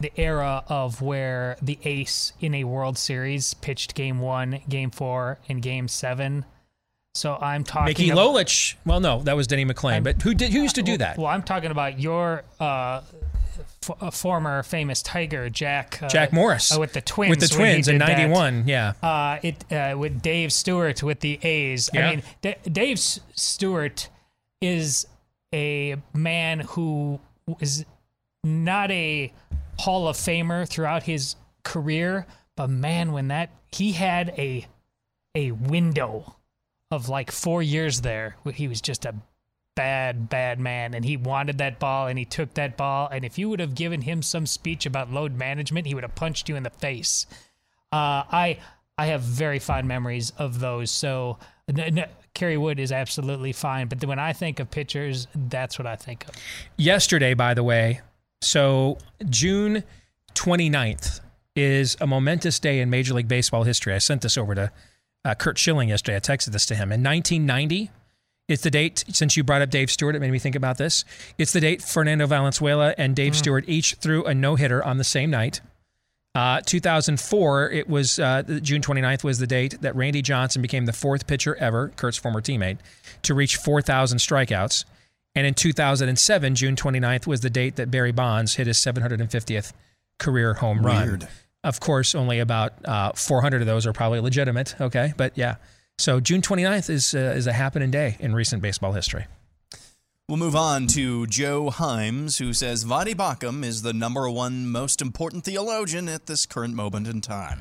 [0.00, 5.38] the era of where the ace in a World Series pitched game one, game four,
[5.48, 6.44] and game seven.
[7.14, 8.74] So I'm talking Mickey Lolich.
[8.84, 9.96] Well, no, that was Denny McLain.
[9.96, 11.16] I'm, but who did who used to do that?
[11.16, 13.02] Well, I'm talking about your uh,
[13.88, 17.30] f- former famous Tiger, Jack uh, Jack Morris, uh, with the Twins.
[17.30, 18.94] With the Twins in '91, yeah.
[19.00, 21.88] Uh, it uh, with Dave Stewart with the A's.
[21.94, 22.08] Yeah.
[22.08, 24.08] I mean, D- Dave Stewart
[24.60, 25.06] is
[25.54, 27.20] a man who
[27.60, 27.84] is
[28.42, 29.32] not a
[29.78, 34.66] Hall of Famer throughout his career, but man, when that he had a
[35.34, 36.36] a window
[36.90, 39.14] of like four years there where he was just a
[39.74, 43.38] bad, bad man, and he wanted that ball, and he took that ball, and if
[43.38, 46.56] you would have given him some speech about load management, he would have punched you
[46.56, 47.26] in the face.
[47.92, 48.58] Uh, I
[48.96, 50.90] I have very fond memories of those.
[50.90, 51.38] So
[52.34, 56.28] Kerry Wood is absolutely fine, but when I think of pitchers, that's what I think
[56.28, 56.34] of.
[56.76, 58.00] Yesterday, by the way,
[58.44, 59.84] so, June
[60.34, 61.20] 29th
[61.56, 63.94] is a momentous day in Major League Baseball history.
[63.94, 64.72] I sent this over to
[65.24, 66.16] uh, Curt Schilling yesterday.
[66.16, 66.92] I texted this to him.
[66.92, 67.90] In 1990,
[68.48, 71.04] it's the date, since you brought up Dave Stewart, it made me think about this.
[71.38, 73.36] It's the date Fernando Valenzuela and Dave mm.
[73.36, 75.60] Stewart each threw a no hitter on the same night.
[76.34, 80.92] Uh, 2004, it was uh, June 29th was the date that Randy Johnson became the
[80.92, 82.78] fourth pitcher ever, Curt's former teammate,
[83.22, 84.84] to reach 4,000 strikeouts.
[85.34, 89.72] And in 2007, June 29th was the date that Barry Bonds hit his 750th
[90.18, 91.06] career home run.
[91.06, 91.28] Weird.
[91.64, 94.78] Of course, only about uh, 400 of those are probably legitimate.
[94.80, 95.56] Okay, but yeah.
[95.98, 99.26] So June 29th is uh, is a happening day in recent baseball history.
[100.28, 105.02] We'll move on to Joe Himes, who says Voddie Baucham is the number one most
[105.02, 107.60] important theologian at this current moment in time.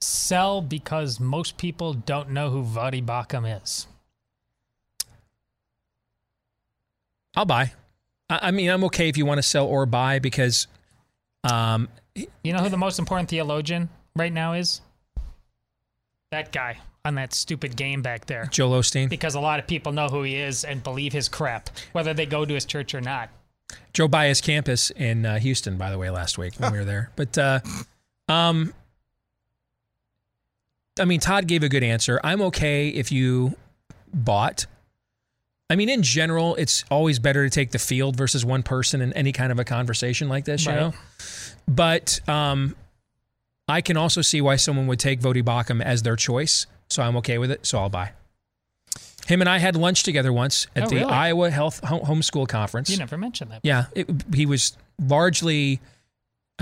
[0.00, 3.86] Sell because most people don't know who Voddie Baucham is.
[7.34, 7.72] I'll buy.
[8.28, 10.66] I, I mean, I'm okay if you want to sell or buy because.
[11.44, 14.80] Um, you know who the most important theologian right now is?
[16.30, 18.46] That guy on that stupid game back there.
[18.50, 19.08] Joel Osteen.
[19.08, 22.26] Because a lot of people know who he is and believe his crap, whether they
[22.26, 23.28] go to his church or not.
[23.92, 27.10] Joe his campus in uh, Houston, by the way, last week when we were there.
[27.16, 27.60] But, uh,
[28.28, 28.72] um,
[30.98, 32.20] I mean, Todd gave a good answer.
[32.22, 33.56] I'm okay if you
[34.12, 34.66] bought
[35.72, 39.14] I mean, in general, it's always better to take the field versus one person in
[39.14, 40.80] any kind of a conversation like this, you right.
[40.80, 40.92] know?
[41.66, 42.76] But um,
[43.66, 46.66] I can also see why someone would take Voddie Baucham as their choice.
[46.90, 47.64] So I'm okay with it.
[47.64, 48.10] So I'll buy.
[49.26, 51.10] Him and I had lunch together once at Oh, the really?
[51.10, 52.90] Iowa Health Homeschool Conference.
[52.90, 53.60] You never mentioned that.
[53.62, 55.80] Yeah, it, he was largely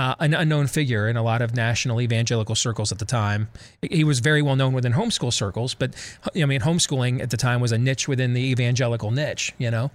[0.01, 3.49] uh, an unknown figure in a lot of national evangelical circles at the time.
[3.83, 5.95] He was very well known within homeschool circles, but
[6.35, 9.91] I mean, homeschooling at the time was a niche within the evangelical niche, you know.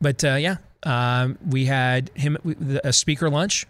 [0.00, 2.38] But uh, yeah, um, we had him
[2.82, 3.66] a speaker lunch,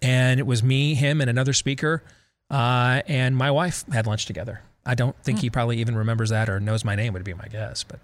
[0.00, 2.04] and it was me, him, and another speaker,
[2.48, 4.62] uh, and my wife had lunch together.
[4.86, 7.48] I don't think he probably even remembers that or knows my name would be my
[7.48, 7.98] guess, but.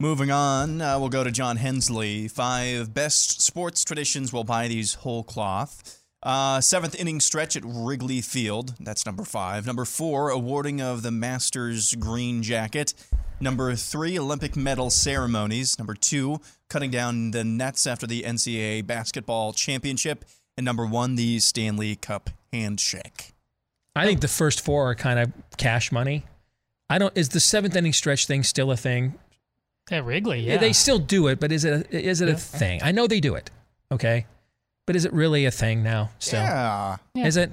[0.00, 2.28] Moving on, uh, we'll go to John Hensley.
[2.28, 6.00] Five best sports traditions will buy these whole cloth.
[6.22, 8.74] Uh, seventh inning stretch at Wrigley Field.
[8.78, 9.66] That's number five.
[9.66, 12.94] Number four, awarding of the Masters Green Jacket.
[13.40, 15.76] Number three, Olympic medal ceremonies.
[15.80, 20.24] Number two, cutting down the nets after the NCAA basketball championship.
[20.56, 23.32] And number one, the Stanley Cup handshake.
[23.96, 26.24] I think the first four are kind of cash money.
[26.88, 27.16] I don't.
[27.18, 29.18] Is the seventh inning stretch thing still a thing?
[29.90, 30.58] At Wrigley, yeah.
[30.58, 32.80] They still do it, but is it a, is it a thing?
[32.82, 33.50] I know they do it.
[33.90, 34.26] Okay,
[34.86, 36.10] but is it really a thing now?
[36.18, 36.96] Still, Yeah.
[37.16, 37.52] is it?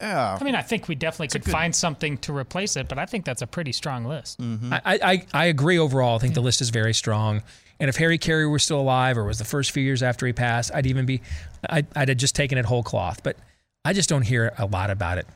[0.00, 0.36] Yeah.
[0.40, 3.24] I mean, I think we definitely could find something to replace it, but I think
[3.24, 4.40] that's a pretty strong list.
[4.40, 6.16] I, I I agree overall.
[6.16, 7.42] I think the list is very strong.
[7.80, 10.32] And if Harry Caray were still alive, or was the first few years after he
[10.32, 11.20] passed, I'd even be,
[11.68, 13.22] I'd, I'd have just taken it whole cloth.
[13.24, 13.36] But
[13.84, 15.26] I just don't hear a lot about it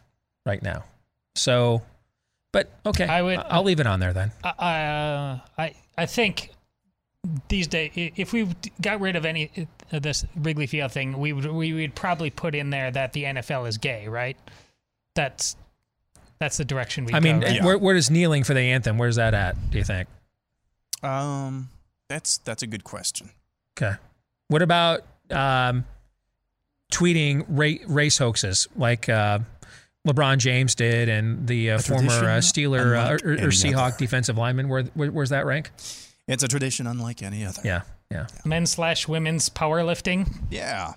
[0.44, 0.84] right now.
[1.34, 1.82] So,
[2.52, 4.30] but okay, I would- I'll leave it on there then.
[4.44, 6.50] I, uh, I I think
[7.48, 8.48] these days, if we
[8.80, 9.50] got rid of any
[9.92, 13.24] of this Wrigley Field thing, we would we would probably put in there that the
[13.24, 14.36] NFL is gay, right?
[15.14, 15.56] That's
[16.38, 17.14] that's the direction we.
[17.14, 17.64] I mean, go, right?
[17.64, 18.98] where, where does kneeling for the anthem?
[18.98, 19.70] Where's that at?
[19.70, 20.08] Do you think?
[21.02, 21.70] Um,
[22.08, 23.30] that's that's a good question.
[23.76, 23.96] Okay.
[24.48, 25.84] What about um,
[26.92, 29.40] tweeting ra- race hoaxes like uh,
[30.06, 33.96] LeBron James did and the uh, former uh, Steeler uh, or, or Seahawk other.
[33.98, 34.68] defensive lineman?
[34.68, 35.70] Where, where where's that rank?
[36.28, 37.62] It's a tradition unlike any other.
[37.64, 38.26] Yeah, yeah.
[38.44, 40.32] men's slash women's powerlifting.
[40.50, 40.94] Yeah.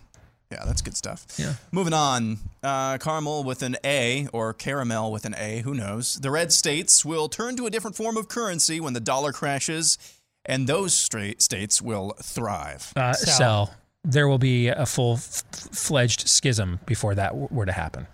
[0.52, 1.28] Yeah, that's good stuff.
[1.38, 1.54] Yeah.
[1.72, 2.40] Moving on.
[2.64, 6.16] Uh, caramel with an A or caramel with an A, who knows?
[6.16, 10.00] The red states will turn to a different form of currency when the dollar crashes,
[10.46, 12.92] and those straight states will thrive.
[12.96, 13.38] Uh, Sell.
[13.38, 13.74] sell.
[14.04, 18.08] There will be a full f- fledged schism before that w- were to happen.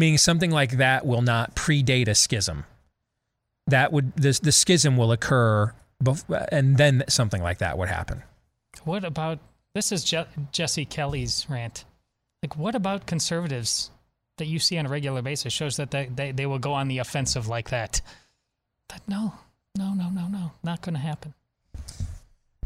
[0.00, 2.64] Meaning something like that will not predate a schism.
[3.66, 8.22] That would this the schism will occur, bef- and then something like that would happen.
[8.84, 9.40] What about
[9.74, 9.92] this?
[9.92, 11.84] Is Je- Jesse Kelly's rant?
[12.42, 13.90] Like, what about conservatives
[14.38, 16.88] that you see on a regular basis shows that they they, they will go on
[16.88, 18.00] the offensive like that?
[18.88, 19.34] But no,
[19.76, 21.34] no, no, no, no, not going to happen.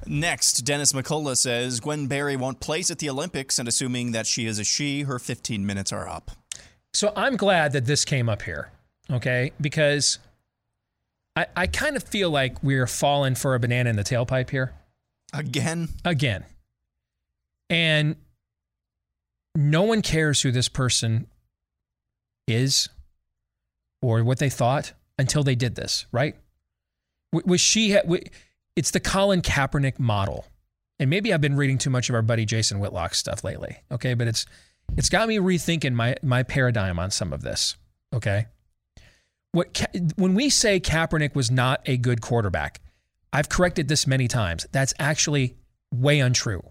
[0.07, 4.47] Next, Dennis McCullough says Gwen Berry won't place at the Olympics, and assuming that she
[4.47, 6.30] is a she, her 15 minutes are up.
[6.95, 8.70] So I'm glad that this came up here,
[9.11, 9.51] okay?
[9.61, 10.20] Because
[11.34, 14.72] I, I kind of feel like we're falling for a banana in the tailpipe here
[15.32, 15.88] Again?
[16.05, 16.45] again.
[17.68, 18.14] And
[19.57, 21.26] no one cares who this person
[22.47, 22.88] is
[24.01, 26.36] or what they thought until they did this, right?
[27.32, 27.99] Was she,
[28.76, 30.47] it's the Colin Kaepernick model.
[31.01, 34.14] And maybe I've been reading too much of our buddy Jason Whitlock stuff lately, okay?
[34.14, 34.47] But it's,
[34.97, 37.76] it's got me rethinking my, my paradigm on some of this,
[38.12, 38.47] okay?
[39.53, 39.86] What,
[40.16, 42.80] when we say Kaepernick was not a good quarterback,
[43.32, 44.66] I've corrected this many times.
[44.72, 45.57] That's actually
[45.92, 46.62] way untrue.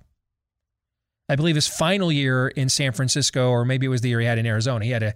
[1.30, 4.26] I believe his final year in San Francisco, or maybe it was the year he
[4.26, 5.14] had in Arizona, he had a,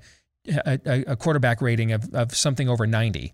[0.65, 3.33] a, a quarterback rating of, of something over 90.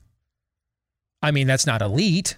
[1.22, 2.36] I mean, that's not elite,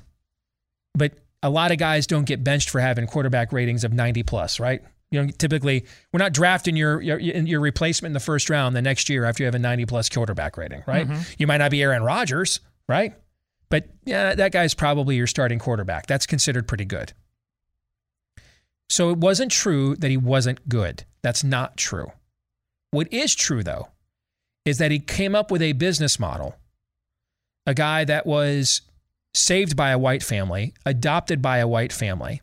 [0.93, 4.59] but a lot of guys don't get benched for having quarterback ratings of 90 plus,
[4.59, 4.81] right?
[5.15, 8.81] You know, typically we're not drafting your your, your replacement in the first round the
[8.81, 11.07] next year after you have a 90 plus quarterback rating, right?
[11.07, 11.21] Mm-hmm.
[11.37, 12.59] You might not be Aaron Rodgers,
[12.89, 13.13] right?
[13.69, 16.07] But yeah, that guy's probably your starting quarterback.
[16.07, 17.13] That's considered pretty good.
[18.89, 21.05] So it wasn't true that he wasn't good.
[21.21, 22.11] That's not true.
[22.91, 23.87] What is true, though,
[24.63, 26.55] is that he came up with a business model,
[27.65, 28.81] a guy that was
[29.33, 32.41] saved by a white family, adopted by a white family.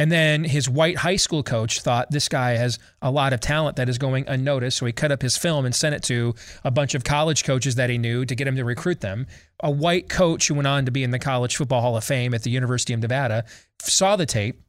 [0.00, 3.76] And then his white high school coach thought this guy has a lot of talent
[3.76, 4.78] that is going unnoticed.
[4.78, 6.34] So he cut up his film and sent it to
[6.64, 9.26] a bunch of college coaches that he knew to get him to recruit them.
[9.62, 12.32] A white coach who went on to be in the College Football Hall of Fame
[12.32, 13.44] at the University of Nevada
[13.78, 14.62] saw the tape,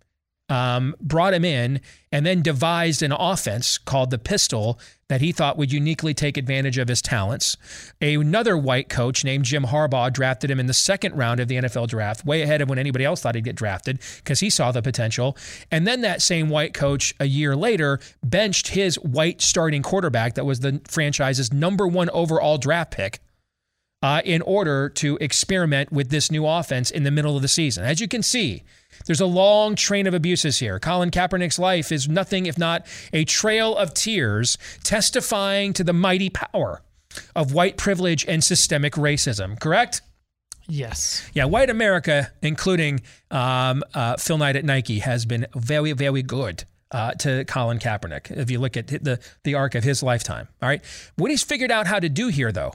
[0.51, 1.79] um, brought him in,
[2.11, 4.77] and then devised an offense called the Pistol
[5.07, 7.55] that he thought would uniquely take advantage of his talents.
[8.01, 11.87] Another white coach named Jim Harbaugh drafted him in the second round of the NFL
[11.87, 14.81] draft, way ahead of when anybody else thought he'd get drafted because he saw the
[14.81, 15.37] potential.
[15.71, 20.45] And then that same white coach, a year later, benched his white starting quarterback that
[20.45, 23.19] was the franchise's number one overall draft pick
[24.01, 27.85] uh, in order to experiment with this new offense in the middle of the season.
[27.85, 28.63] As you can see,
[29.05, 30.79] there's a long train of abuses here.
[30.79, 36.29] Colin Kaepernick's life is nothing if not a trail of tears testifying to the mighty
[36.29, 36.81] power
[37.35, 40.01] of white privilege and systemic racism, correct?
[40.67, 41.29] Yes.
[41.33, 46.63] Yeah, white America, including um, uh, Phil Knight at Nike, has been very, very good
[46.91, 48.31] uh, to Colin Kaepernick.
[48.31, 50.81] If you look at the the arc of his lifetime, all right.
[51.15, 52.73] What he's figured out how to do here, though,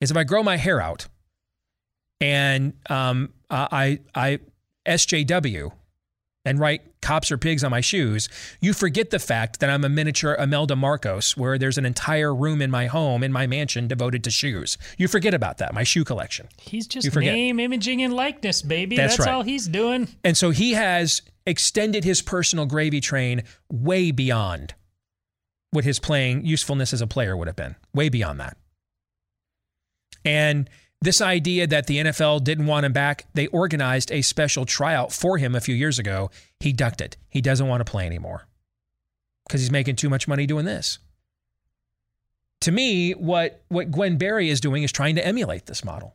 [0.00, 1.06] is if I grow my hair out
[2.20, 4.40] and um, I I
[4.86, 5.72] SJW
[6.44, 8.28] and write cops or pigs on my shoes,
[8.60, 12.62] you forget the fact that I'm a miniature Imelda Marcos, where there's an entire room
[12.62, 14.78] in my home, in my mansion, devoted to shoes.
[14.96, 16.48] You forget about that, my shoe collection.
[16.58, 18.96] He's just name, imaging, and likeness, baby.
[18.96, 19.34] That's That's, right.
[19.34, 20.08] all he's doing.
[20.24, 24.74] And so he has extended his personal gravy train way beyond
[25.72, 28.56] what his playing usefulness as a player would have been, way beyond that.
[30.24, 30.68] And
[31.00, 35.38] this idea that the NFL didn't want him back, they organized a special tryout for
[35.38, 36.30] him a few years ago.
[36.60, 37.16] He ducked it.
[37.28, 38.46] He doesn't want to play anymore
[39.46, 40.98] because he's making too much money doing this.
[42.62, 46.14] To me, what, what Gwen Berry is doing is trying to emulate this model.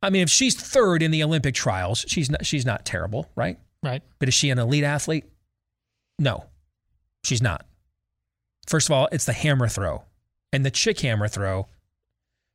[0.00, 3.58] I mean, if she's third in the Olympic trials, she's not, she's not terrible, right?
[3.82, 4.02] Right.
[4.20, 5.24] But is she an elite athlete?
[6.20, 6.44] No,
[7.24, 7.66] she's not.
[8.68, 10.04] First of all, it's the hammer throw
[10.52, 11.66] and the chick hammer throw.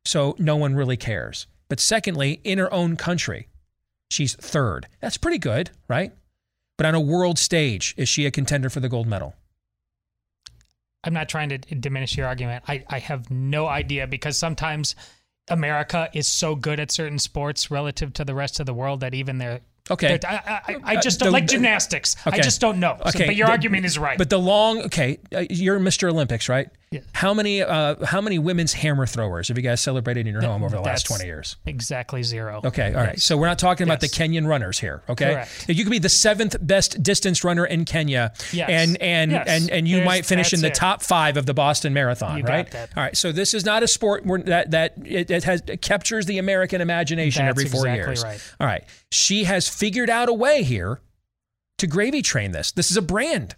[0.04, 1.46] So no one really cares.
[1.68, 3.48] But secondly, in her own country,
[4.10, 4.86] she's third.
[5.00, 6.12] That's pretty good, right?
[6.76, 9.34] But on a world stage, is she a contender for the gold medal?
[11.04, 12.64] I'm not trying to diminish your argument.
[12.66, 14.94] I, I have no idea because sometimes
[15.48, 19.14] America is so good at certain sports relative to the rest of the world that
[19.14, 20.18] even their Okay.
[20.26, 20.36] I,
[20.66, 22.16] I, I just Uh, don't the- like gymnastics.
[22.24, 22.96] I just don't know.
[23.02, 24.16] So- Okay, but your the- argument is right.
[24.16, 26.08] But the long, okay, uh, you're Mr.
[26.10, 26.68] Olympics, right?
[27.12, 30.62] How many, uh, how many women's hammer throwers have you guys celebrated in your home
[30.62, 31.56] over the last 20 years?
[31.66, 32.60] exactly zero.
[32.64, 33.20] Okay, all right.
[33.20, 35.32] So we're not talking about the Kenyan runners here, okay?
[35.34, 35.66] Correct.
[35.68, 38.68] You could be the seventh best distance runner in Kenya, Yes.
[38.70, 39.44] and and Yes.
[39.48, 40.74] and and you There's- might finish in the it.
[40.74, 42.74] top five of the Boston Marathon, You right?
[42.74, 43.16] All right.
[43.16, 46.38] So this is not a sport where that that it, it has it captures the
[46.38, 48.22] American imagination That's every four exactly years.
[48.24, 48.40] right.
[48.60, 48.84] All right.
[49.10, 51.00] She has figured out a way here
[51.78, 52.70] to gravy train this.
[52.72, 53.56] This is a brand.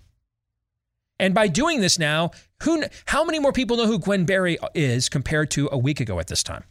[1.18, 2.30] And by doing this now,
[2.62, 6.18] who how many more people know who Gwen Berry is compared to a week ago
[6.18, 6.64] at this time?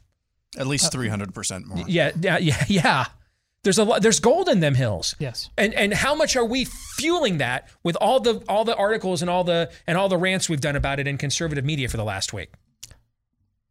[0.57, 1.83] At least 300% more.
[1.87, 3.05] Yeah, yeah, yeah, yeah.
[3.63, 5.15] There's a lot, there's gold in them hills.
[5.17, 5.49] Yes.
[5.57, 9.29] And and how much are we fueling that with all the all the articles and
[9.29, 12.03] all the and all the rants we've done about it in conservative media for the
[12.03, 12.51] last week?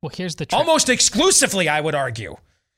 [0.03, 0.59] Well, here's the trick.
[0.59, 2.37] Almost exclusively, I would argue.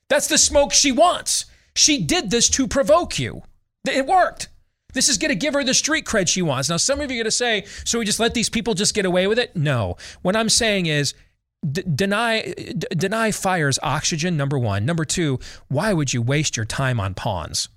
[0.09, 1.45] That's the smoke she wants.
[1.75, 3.41] She did this to provoke you.
[3.85, 4.49] It worked.
[4.93, 6.69] This is going to give her the street cred she wants.
[6.69, 8.93] Now, some of you are going to say, so we just let these people just
[8.93, 9.55] get away with it?
[9.55, 9.97] No.
[10.21, 11.13] What I'm saying is,
[11.69, 14.37] d- deny d- deny fires oxygen.
[14.37, 14.85] Number one.
[14.85, 15.39] Number two.
[15.67, 17.69] Why would you waste your time on pawns?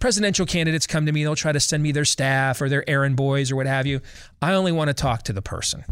[0.00, 1.22] Presidential candidates come to me.
[1.22, 4.00] They'll try to send me their staff or their errand boys or what have you.
[4.42, 5.84] I only want to talk to the person.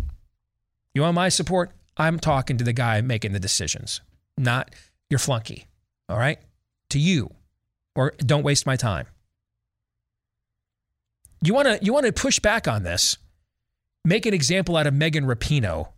[0.94, 1.70] You want my support?
[1.96, 4.00] I'm talking to the guy making the decisions,
[4.36, 4.74] not
[5.10, 5.66] your flunky.
[6.08, 6.40] All right?
[6.90, 7.34] To you.
[7.94, 9.06] Or don't waste my time.
[11.42, 13.16] You want to you want to push back on this.
[14.04, 15.88] Make an example out of Megan Rapinoe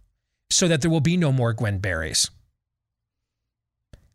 [0.51, 2.31] so that there will be no more Gwen Berries.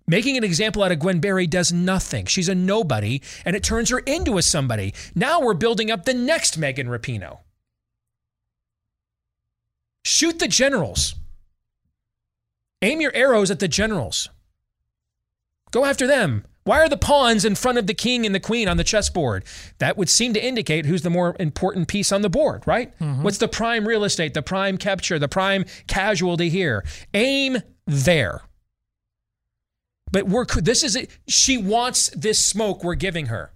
[0.07, 2.25] Making an example out of Gwen Berry does nothing.
[2.25, 4.93] She's a nobody and it turns her into a somebody.
[5.15, 7.39] Now we're building up the next Megan Rapinoe.
[10.05, 11.15] Shoot the generals.
[12.81, 14.29] Aim your arrows at the generals.
[15.71, 16.45] Go after them.
[16.67, 19.45] Why are the pawns in front of the king and the queen on the chessboard?
[19.77, 22.93] That would seem to indicate who's the more important piece on the board, right?
[22.99, 23.23] Mm-hmm.
[23.23, 26.83] What's the prime real estate, the prime capture, the prime casualty here?
[27.13, 28.41] Aim there.
[30.11, 31.09] But we're this is it.
[31.29, 33.53] She wants this smoke we're giving her.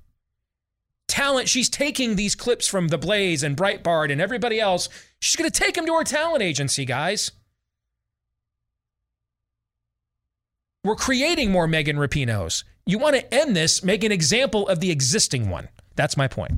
[1.09, 1.49] Talent.
[1.49, 4.87] She's taking these clips from The Blaze and Breitbart and everybody else.
[5.19, 7.31] She's going to take them to her talent agency, guys.
[10.85, 12.63] We're creating more Megan Rapinoes.
[12.85, 15.69] You want to end this, make an example of the existing one.
[15.95, 16.53] That's my point.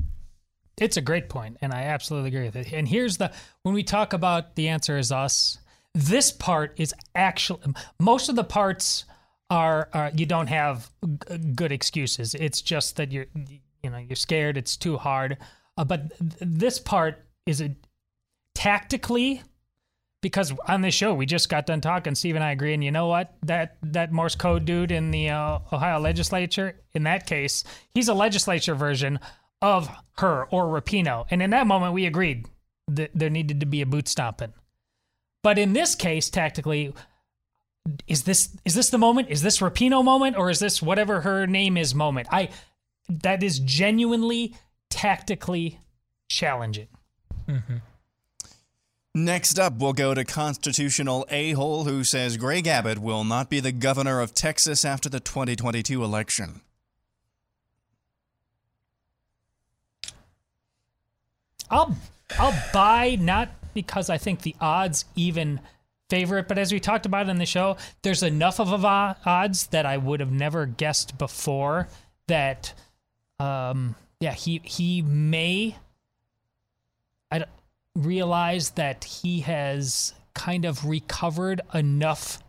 [0.78, 2.72] It's a great point, and I absolutely agree with it.
[2.72, 5.58] And here's the when we talk about the answer is us,
[5.94, 7.60] this part is actually
[8.00, 9.04] most of the parts
[9.50, 12.34] are, are you don't have g- good excuses.
[12.34, 13.26] It's just that you're
[13.82, 14.56] you know you're scared.
[14.56, 15.36] It's too hard.
[15.76, 17.76] Uh, but th- this part is a
[18.54, 19.42] tactically
[20.24, 22.14] because on this show we just got done talking.
[22.14, 23.34] Steve and I agree, and you know what?
[23.42, 27.62] That that Morse code dude in the uh, Ohio legislature, in that case,
[27.92, 29.20] he's a legislature version
[29.60, 32.48] of her or Rapinoe, and in that moment we agreed
[32.88, 34.54] that there needed to be a boot stomping.
[35.42, 36.94] But in this case, tactically,
[38.06, 39.28] is this is this the moment?
[39.28, 42.28] Is this Rapinoe moment, or is this whatever her name is moment?
[42.32, 42.48] I
[43.10, 44.56] that is genuinely
[44.88, 45.80] tactically
[46.28, 46.88] challenging.
[47.46, 47.76] Mm-hmm.
[49.16, 53.70] Next up, we'll go to constitutional a-hole who says Greg Abbott will not be the
[53.70, 56.62] governor of Texas after the 2022 election.
[61.70, 61.96] I'll
[62.38, 65.60] I'll buy not because I think the odds even
[66.10, 69.68] favor it, but as we talked about in the show, there's enough of a odds
[69.68, 71.88] that I would have never guessed before
[72.26, 72.74] that
[73.38, 75.76] um yeah, he he may
[77.30, 77.44] I
[77.94, 82.40] realize that he has kind of recovered enough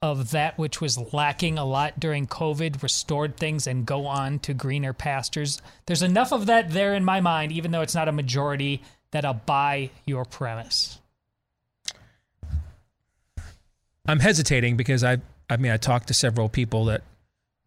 [0.00, 4.54] of that which was lacking a lot during COVID, restored things, and go on to
[4.54, 5.60] greener pastures.
[5.86, 8.80] There's enough of that there in my mind, even though it's not a majority,
[9.10, 11.00] that I'll buy your premise.
[14.06, 15.18] I'm hesitating because I,
[15.50, 17.02] I mean, I talked to several people that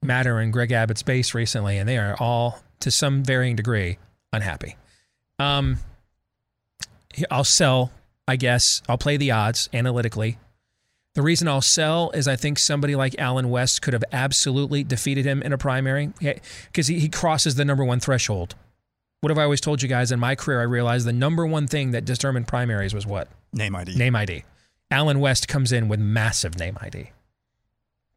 [0.01, 3.97] matter in Greg Abbott's base recently, and they are all, to some varying degree,
[4.31, 4.77] unhappy.
[5.37, 5.77] Um,
[7.29, 7.91] I'll sell,
[8.27, 8.81] I guess.
[8.87, 10.37] I'll play the odds analytically.
[11.13, 15.25] The reason I'll sell is I think somebody like Allen West could have absolutely defeated
[15.25, 16.11] him in a primary
[16.67, 18.55] because he, he crosses the number one threshold.
[19.19, 20.61] What have I always told you guys in my career?
[20.61, 23.27] I realized the number one thing that determined primaries was what?
[23.53, 23.95] Name ID.
[23.95, 24.43] Name ID.
[24.89, 27.11] Allen West comes in with massive name ID.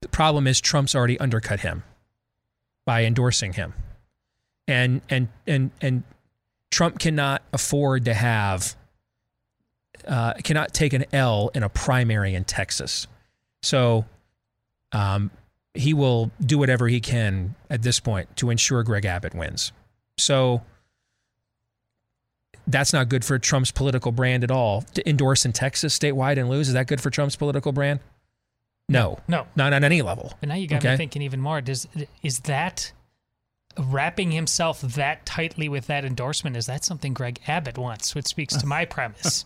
[0.00, 1.82] The problem is Trump's already undercut him
[2.84, 3.74] by endorsing him.
[4.68, 6.04] And and and and
[6.70, 8.76] Trump cannot afford to have
[10.06, 13.06] uh, cannot take an L in a primary in Texas.
[13.62, 14.04] So
[14.92, 15.30] um,
[15.74, 19.72] he will do whatever he can at this point to ensure Greg Abbott wins.
[20.18, 20.62] So
[22.66, 24.82] that's not good for Trump's political brand at all.
[24.94, 28.00] To endorse in Texas statewide and lose, is that good for Trump's political brand?
[28.88, 29.18] No.
[29.28, 29.46] No.
[29.56, 30.32] Not on any level.
[30.40, 30.92] But now you got okay?
[30.92, 31.60] me thinking even more.
[31.60, 31.88] Does
[32.22, 32.92] is that
[33.78, 38.14] wrapping himself that tightly with that endorsement, is that something Greg Abbott wants?
[38.14, 39.44] Which speaks to my premise.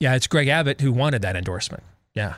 [0.00, 1.84] Yeah, it's Greg Abbott who wanted that endorsement.
[2.14, 2.36] Yeah.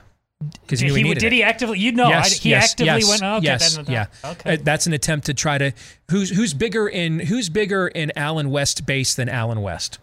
[0.62, 1.78] Because he, he did he actively?
[1.78, 3.22] You know, yes, I, he yes, actively yes, went.
[3.22, 4.06] Okay, yes, then, yeah.
[4.24, 4.54] Okay.
[4.54, 5.72] Uh, that's an attempt to try to
[6.10, 10.00] who's who's bigger in who's bigger in Allen West base than Allen West.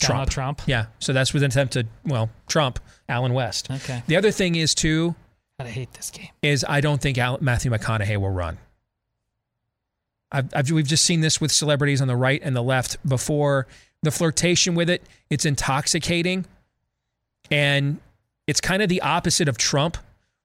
[0.00, 0.30] Trump.
[0.30, 0.62] Trump.
[0.66, 0.86] Yeah.
[1.00, 2.80] So that's with an attempt to well Trump
[3.10, 3.70] Allen West.
[3.70, 4.02] Okay.
[4.06, 5.14] The other thing is too.
[5.58, 6.28] I hate this game.
[6.40, 8.58] Is I don't think Matthew McConaughey will run.
[10.30, 13.66] I've, I've, we've just seen this with celebrities on the right and the left before.
[14.02, 16.46] The flirtation with it, it's intoxicating.
[17.50, 17.98] And
[18.46, 19.96] it's kind of the opposite of Trump,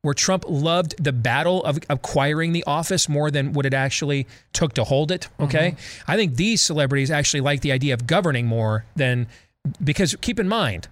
[0.01, 4.74] where Trump loved the battle of acquiring the office more than what it actually took
[4.74, 5.30] to hold it.
[5.39, 5.72] Okay.
[5.72, 6.12] Mm-hmm.
[6.12, 9.28] I think these celebrities actually like the idea of governing more than,
[9.82, 10.88] because keep in mind,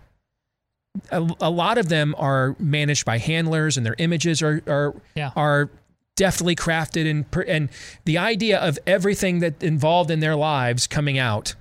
[1.11, 5.31] a, a lot of them are managed by handlers and their images are, are, yeah.
[5.35, 5.69] are
[6.17, 7.69] deftly crafted and and
[8.03, 11.55] the idea of everything that involved in their lives coming out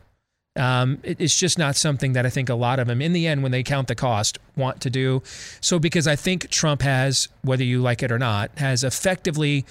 [0.60, 3.26] um, it, it's just not something that I think a lot of them, in the
[3.26, 5.22] end, when they count the cost, want to do.
[5.62, 9.64] So, because I think Trump has, whether you like it or not, has effectively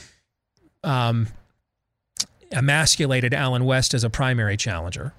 [0.84, 1.28] um,
[2.52, 5.14] emasculated Allen West as a primary challenger.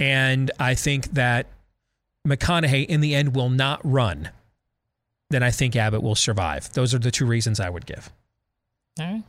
[0.00, 1.46] And I think that
[2.26, 4.30] McConaughey, in the end, will not run.
[5.28, 6.72] Then I think Abbott will survive.
[6.72, 8.10] Those are the two reasons I would give.
[8.98, 9.22] All right.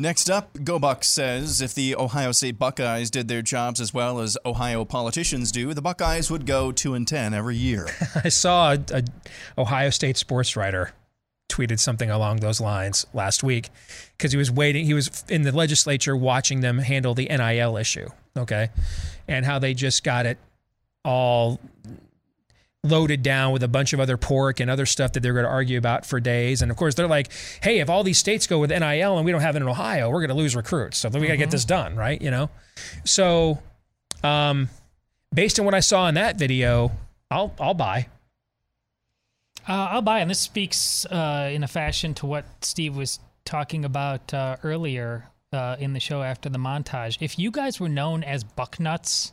[0.00, 4.38] Next up, GoBuck says if the Ohio State Buckeyes did their jobs as well as
[4.46, 7.88] Ohio politicians do, the Buckeyes would go 2 and 10 every year.
[8.24, 9.02] I saw a, a
[9.60, 10.92] Ohio State sports writer
[11.48, 13.70] tweeted something along those lines last week
[14.16, 18.08] because he was waiting he was in the legislature watching them handle the NIL issue,
[18.36, 18.68] okay?
[19.26, 20.38] And how they just got it
[21.04, 21.58] all
[22.84, 25.50] loaded down with a bunch of other pork and other stuff that they're going to
[25.50, 26.62] argue about for days.
[26.62, 27.30] And of course, they're like,
[27.62, 30.10] hey, if all these states go with NIL and we don't have it in Ohio,
[30.10, 30.98] we're going to lose recruits.
[30.98, 31.52] So then we got to get mm-hmm.
[31.52, 32.20] this done, right?
[32.20, 32.50] You know?
[33.04, 33.58] So,
[34.22, 34.68] um,
[35.34, 36.92] based on what I saw in that video,
[37.30, 38.06] I'll, I'll buy.
[39.68, 40.20] Uh, I'll buy.
[40.20, 45.28] And this speaks uh, in a fashion to what Steve was talking about uh, earlier
[45.52, 47.18] uh, in the show after the montage.
[47.20, 49.32] If you guys were known as Bucknuts,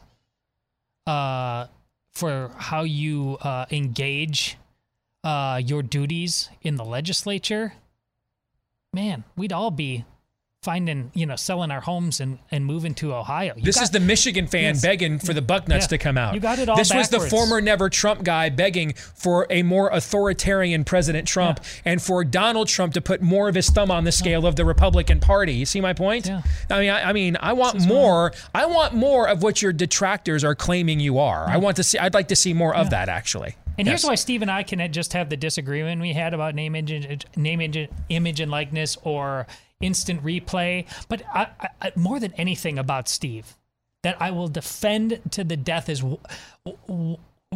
[1.05, 1.67] uh,
[2.15, 4.57] for how you uh, engage
[5.23, 7.73] uh, your duties in the legislature,
[8.93, 10.05] man, we'd all be
[10.65, 13.53] finding, you know, selling our homes and, and moving to Ohio.
[13.55, 14.81] You this got, is the Michigan fan yes.
[14.81, 15.87] begging for the Bucknuts yeah.
[15.87, 16.33] to come out.
[16.33, 17.11] You got it all This backwards.
[17.11, 21.91] was the former never Trump guy begging for a more authoritarian President Trump yeah.
[21.93, 24.65] and for Donald Trump to put more of his thumb on the scale of the
[24.65, 25.53] Republican Party.
[25.53, 26.25] You see my point?
[26.25, 26.41] Yeah.
[26.71, 28.33] I mean, I, I mean, I want more.
[28.53, 31.47] I want more of what your detractors are claiming you are.
[31.47, 31.99] I want to see.
[31.99, 33.55] I'd like to see more of that actually.
[33.77, 36.75] And here's why Steve and I can just have the disagreement we had about name,
[36.75, 39.47] image, name, image, image and likeness or
[39.81, 40.85] instant replay.
[41.07, 41.47] But I,
[41.81, 43.55] I, more than anything about Steve,
[44.03, 46.03] that I will defend to the death is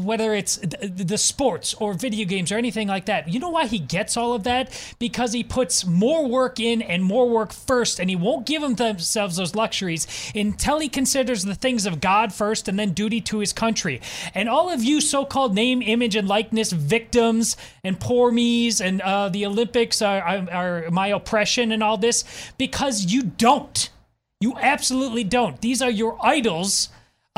[0.05, 3.27] whether it's th- the sports or video games or anything like that.
[3.27, 4.71] You know why he gets all of that?
[4.99, 8.75] Because he puts more work in and more work first, and he won't give him
[8.75, 13.39] themselves those luxuries until he considers the things of God first and then duty to
[13.39, 14.01] his country.
[14.33, 19.29] And all of you so-called name, image, and likeness victims and poor me's and uh,
[19.29, 22.23] the Olympics are, are, are my oppression and all this
[22.57, 23.89] because you don't.
[24.41, 25.59] You absolutely don't.
[25.61, 26.89] These are your idols.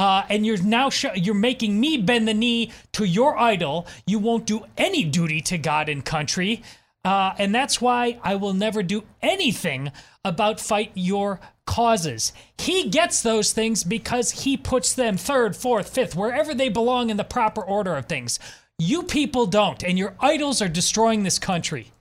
[0.02, 3.86] Uh, and you're now sh- you're making me bend the knee to your idol.
[4.07, 6.64] You won't do any duty to God and country,
[7.06, 9.91] uh, and that's why I will never do anything
[10.26, 12.34] about fight your causes.
[12.57, 17.18] He gets those things because he puts them third, fourth, fifth, wherever they belong in
[17.18, 18.40] the proper order of things.
[18.80, 21.91] You people don't, and your idols are destroying this country.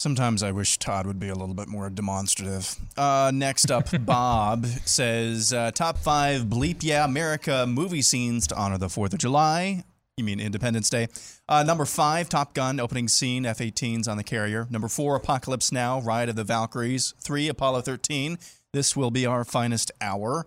[0.00, 2.74] Sometimes I wish Todd would be a little bit more demonstrative.
[2.96, 8.78] Uh, next up, Bob says uh, top five bleep yeah America movie scenes to honor
[8.78, 9.84] the Fourth of July.
[10.16, 11.08] You mean Independence Day?
[11.46, 14.66] Uh, number five, Top Gun opening scene, F-18s on the carrier.
[14.70, 17.12] Number four, Apocalypse Now, Ride of the Valkyries.
[17.20, 18.38] Three, Apollo 13.
[18.72, 20.46] This will be our finest hour.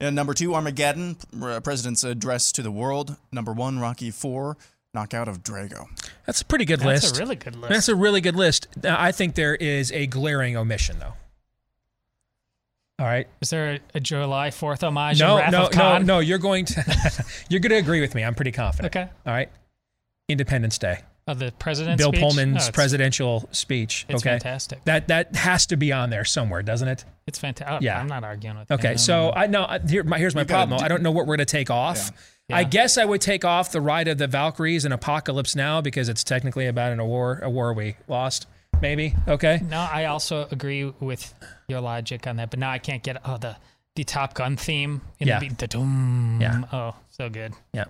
[0.00, 1.16] And number two, Armageddon,
[1.62, 3.16] President's Address to the World.
[3.30, 4.56] Number one, Rocky Four,
[4.94, 5.86] Knockout of Drago.
[6.26, 7.02] That's a pretty good list.
[7.02, 7.72] That's a really good list.
[7.72, 8.68] That's a really good list.
[8.82, 11.14] Now, I think there is a glaring omission, though.
[13.00, 13.26] All right.
[13.40, 15.18] Is there a, a July Fourth homage?
[15.18, 16.18] No, in no, no, no.
[16.20, 18.22] You're going to you're going to agree with me.
[18.22, 18.94] I'm pretty confident.
[18.94, 19.10] Okay.
[19.26, 19.50] All right.
[20.28, 21.00] Independence Day.
[21.26, 22.20] Of the president's Bill speech?
[22.20, 24.04] Pullman's oh, No, presidential speech.
[24.08, 24.32] It's okay.
[24.32, 24.84] fantastic.
[24.84, 27.04] That that has to be on there somewhere, doesn't it?
[27.26, 27.74] It's fantastic.
[27.74, 27.98] Oh, yeah.
[27.98, 28.68] I'm not arguing with.
[28.68, 28.78] That.
[28.78, 28.98] Okay, him.
[28.98, 30.78] so I know here, my, here's my You problem.
[30.78, 32.10] do- I don't know what we're going to take off.
[32.12, 32.18] Yeah.
[32.52, 36.08] I guess I would take off the Ride of the Valkyries and Apocalypse Now because
[36.08, 38.46] it's technically about an, a war a war we lost.
[38.82, 39.60] Maybe okay.
[39.64, 41.32] No, I also agree with
[41.68, 43.56] your logic on that, but now I can't get oh the
[43.96, 45.38] the Top Gun theme in Yeah.
[45.38, 46.38] the the doom.
[46.40, 46.64] Yeah.
[46.72, 47.54] Oh, so good.
[47.72, 47.84] Yeah.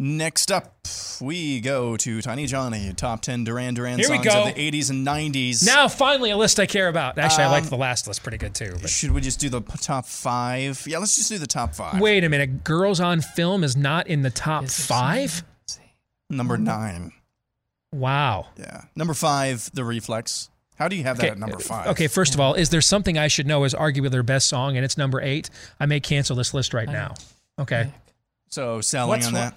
[0.00, 0.86] Next up,
[1.20, 4.42] we go to Tiny Johnny, top 10 Duran Duran Here we songs go.
[4.44, 5.66] of the 80s and 90s.
[5.66, 7.18] Now finally a list I care about.
[7.18, 8.76] Actually, I Um, liked the last list pretty good too.
[8.80, 8.90] But.
[8.90, 10.84] Should we just do the p- top five?
[10.86, 12.00] Yeah, let's just do the top five.
[12.00, 15.42] Wait a minute, Girls on Film is not in the top five.
[16.30, 17.12] Number nine.
[17.92, 18.46] Wow.
[18.56, 18.82] Yeah.
[18.94, 20.48] Number five, The Reflex.
[20.76, 21.88] How do you have that Okay, at number five?
[21.88, 24.76] Okay, first of all, is there something I should know is arguably their best song
[24.76, 25.50] and it's number eight?
[25.80, 27.14] I may cancel this list right now.
[27.58, 27.90] Okay.
[28.48, 29.54] So selling What's on what- that?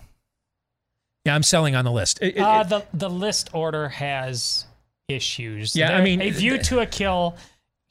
[1.25, 2.19] Yeah, I'm selling on the list.
[2.21, 4.65] It- it- Uh, the the list order has
[5.07, 5.75] issues.
[5.75, 7.35] Yeah, I mean, a view to a kill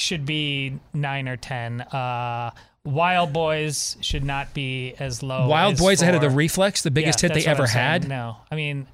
[0.01, 1.81] should be nine or ten.
[1.83, 2.51] Uh,
[2.85, 5.47] Wild Boys should not be as low.
[5.47, 6.31] Wild as Boys ahead of the.
[6.31, 8.09] Reflex, the biggest Yeah, hit they ever had.
[8.09, 8.87] No, I mean,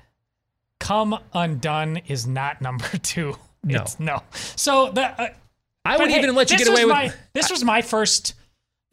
[0.80, 3.36] Come Undone is not number two.
[3.64, 3.82] No.
[3.82, 4.22] It's, no.
[4.56, 5.28] So the, uh,
[5.84, 6.92] I would hey, even let you get away with.
[6.94, 8.34] my, this was my first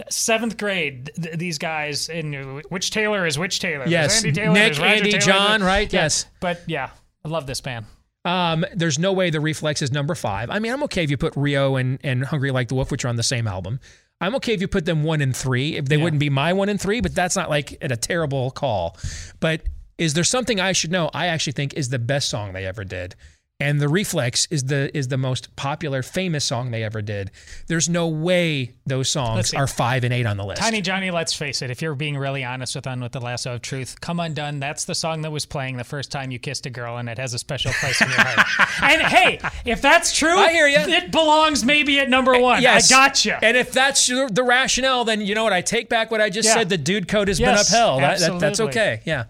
[0.10, 1.12] seventh grade.
[1.22, 3.80] th- these guys in which Taylor is which Taylor?
[3.80, 5.94] There's Yes, Andy Taylor, Nick, Andy, Taylor, John, there's- right?
[5.94, 6.26] Yeah, Yes.
[6.40, 6.90] But yeah,
[7.26, 7.86] I love this band.
[8.26, 10.50] Um, there's no way the Reflex is number five.
[10.50, 13.04] I mean, I'm okay if you put Rio and, and Hungry Like the Wolf, which
[13.04, 13.80] are on the same album.
[14.22, 15.76] I'm okay if you put them one and three.
[15.76, 16.04] If they Yeah.
[16.04, 18.98] wouldn't be my one and three, but that's not like a terrible call.
[19.42, 19.64] But
[19.98, 21.10] is there something I should know?
[21.14, 23.16] I actually think is the best song they ever did.
[23.60, 27.32] And the Reflex is the is the most popular, famous song they ever did.
[27.68, 30.62] There's no way those songs are five and eight on the list.
[30.62, 33.54] Tiny Johnny, let's face it, if you're being really honest with on with the lasso
[33.54, 36.66] of truth, Come Undone, that's the song that was playing the first time you kissed
[36.66, 38.70] a girl and it has a special place in your heart.
[38.82, 42.62] and hey, if that's true, I hear you it belongs maybe at number one.
[42.62, 42.92] Yes.
[42.92, 43.40] I gotcha.
[43.42, 45.54] And if that's the rationale, then you know what?
[45.54, 46.68] I take back what I just said.
[46.70, 48.02] The dude code has Yes, been upheld.
[48.02, 49.02] That- that- that's okay.
[49.06, 49.26] Yeah.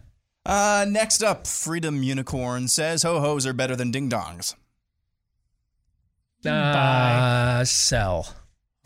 [0.46, 4.56] Uh, next up, Freedom Unicorn says ho hos are better than ding dongs.
[6.46, 8.36] Uh, sell.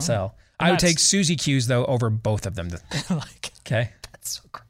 [0.00, 0.36] Sell.
[0.60, 2.68] I would That's- take Susie Q's though over both of them.
[3.10, 3.90] like, Okay.
[4.12, 4.64] that's so great.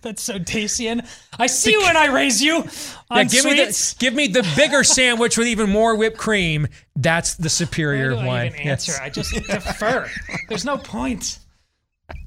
[0.00, 1.02] That's so Dacian.
[1.38, 2.70] I see when I raise you Yeah,
[3.10, 3.94] on give me the sweets.
[3.94, 6.68] give me the bigger sandwich with even more whipped cream.
[6.96, 8.46] That's the Why superior do I one.
[8.46, 8.92] even answer?
[8.92, 9.00] Yes.
[9.00, 10.08] I just defer.
[10.48, 11.38] There's no point.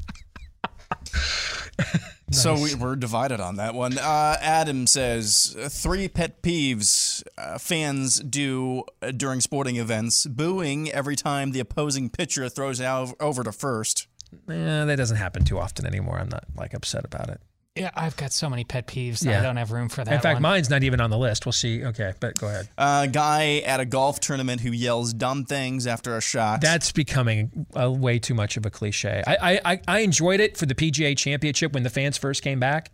[2.31, 3.97] So we, we're divided on that one.
[3.97, 11.15] Uh, Adam says three pet peeves uh, fans do uh, during sporting events: booing every
[11.15, 14.07] time the opposing pitcher throws out over to first.
[14.49, 16.17] Eh, that doesn't happen too often anymore.
[16.17, 17.41] I'm not like upset about it.
[17.75, 19.25] Yeah, I've got so many pet peeves.
[19.25, 19.39] Yeah.
[19.39, 20.13] I don't have room for that.
[20.13, 20.43] In fact, one.
[20.43, 21.45] mine's not even on the list.
[21.45, 21.83] We'll see.
[21.83, 22.69] Okay, but go ahead.
[22.77, 26.61] A guy at a golf tournament who yells dumb things after a shot.
[26.61, 29.21] That's becoming a, way too much of a cliche.
[29.27, 32.61] I, I I I enjoyed it for the PGA Championship when the fans first came
[32.61, 32.91] back,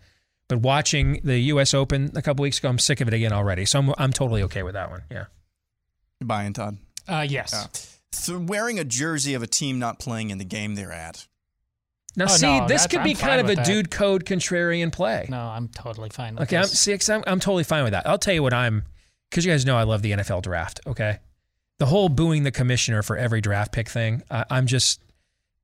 [0.47, 1.75] But watching the U.S.
[1.75, 3.65] Open a couple weeks ago, I'm sick of it again already.
[3.65, 5.03] So I'm I'm totally okay with that one.
[5.11, 5.25] Yeah.
[6.19, 6.77] You buying, Todd?
[7.07, 7.51] Uh, yes.
[7.53, 7.67] Yeah.
[8.13, 11.27] So wearing a jersey of a team not playing in the game they're at.
[12.15, 13.65] Now, Oh, see, no, this could I'm be kind of a that.
[13.65, 15.27] dude code contrarian play.
[15.29, 16.77] No, I'm totally fine with Okay, I'm, this.
[16.79, 18.05] see, 'cause I'm, I'm totally fine with that.
[18.05, 18.83] I'll tell you what I'm,
[19.29, 20.81] because you guys know I love the NFL draft.
[20.85, 21.19] Okay,
[21.79, 25.01] the whole booing the commissioner for every draft pick thing, I, I'm just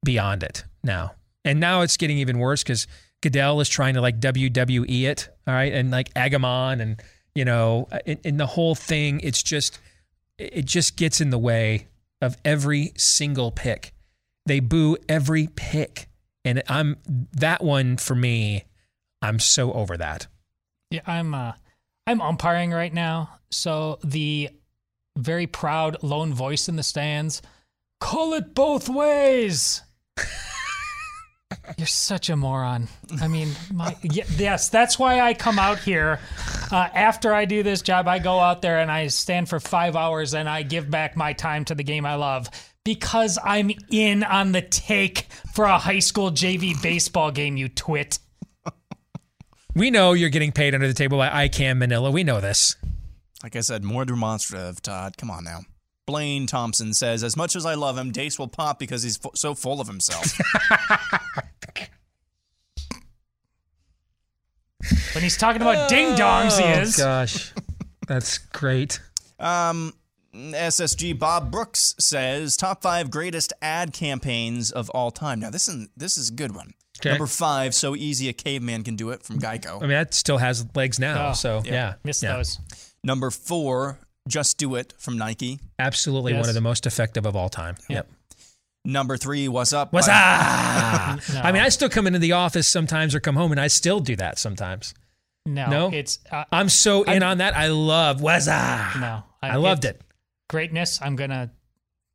[0.06, 1.14] beyond it now.
[1.44, 2.88] And now it's getting even worse because
[3.22, 7.02] Goodell is trying to like WWE it, all right, and like Agamon, and
[7.36, 9.80] you know, uh, in, in the whole thing, it's just,
[10.38, 11.88] it just gets in the way
[12.22, 13.94] of every single pick.
[14.46, 16.07] They boo every pick,
[16.48, 16.98] and I'm
[17.34, 18.64] that one for me.
[19.22, 20.28] I'm so over that.
[20.90, 21.54] Yeah, I'm uh
[22.06, 23.30] I'm umpiring right now.
[23.52, 24.50] So the
[25.18, 27.42] very proud lone voice in the stands,
[28.00, 29.82] call it both ways.
[31.78, 32.88] You're such a moron.
[33.22, 36.20] I mean, my yes, that's why I come out here.
[36.72, 39.96] Uh, after I do this job, I go out there and I stand for five
[39.96, 42.50] hours and I give back my time to the game I love
[42.88, 47.58] because I'm in on the take for a high school JV baseball game.
[47.58, 48.20] You twit.
[49.76, 52.10] We know you're getting paid under the table by ICAM Manila.
[52.10, 52.76] We know this.
[53.44, 55.18] Like I said, more demonstrative, Todd.
[55.18, 55.60] Come on now.
[56.08, 59.30] Blaine Thompson says, as much as I love him, Deace will pop because he's fu-
[59.36, 60.26] so full of himself.
[65.14, 66.80] When he's talking about ding dongs, he is.
[66.80, 66.98] Oh, is.
[66.98, 67.54] gosh,
[68.08, 69.00] that's great.
[69.40, 69.94] Um,
[70.38, 75.40] SSG Bob Brooks says top five greatest ad campaigns of all time.
[75.40, 76.74] Now this is this is a good one.
[77.00, 77.10] Okay.
[77.12, 79.78] Number five, so easy a caveman can do it from Geico.
[79.78, 81.30] I mean, that still has legs now.
[81.30, 82.38] Oh, so yeah, Missed yeah.
[82.38, 82.60] those.
[83.04, 85.60] Number four, just do it from Nike.
[85.78, 86.42] Absolutely Yes.
[86.42, 87.76] one of the most effective of all time.
[87.88, 88.10] Yep.
[88.84, 89.94] Number three, what's up?
[89.94, 91.20] What's by- ah?
[91.34, 91.42] No.
[91.42, 94.00] I mean, I still come into the office sometimes or come home, and I still
[94.00, 94.94] do that sometimes.
[95.46, 95.90] No, No?
[95.94, 97.56] it's uh, I'm so in on that.
[97.56, 98.98] I love what's ah?
[99.00, 99.24] no.
[99.48, 100.02] I loved it.
[100.50, 101.00] Greatness.
[101.02, 101.52] I'm gonna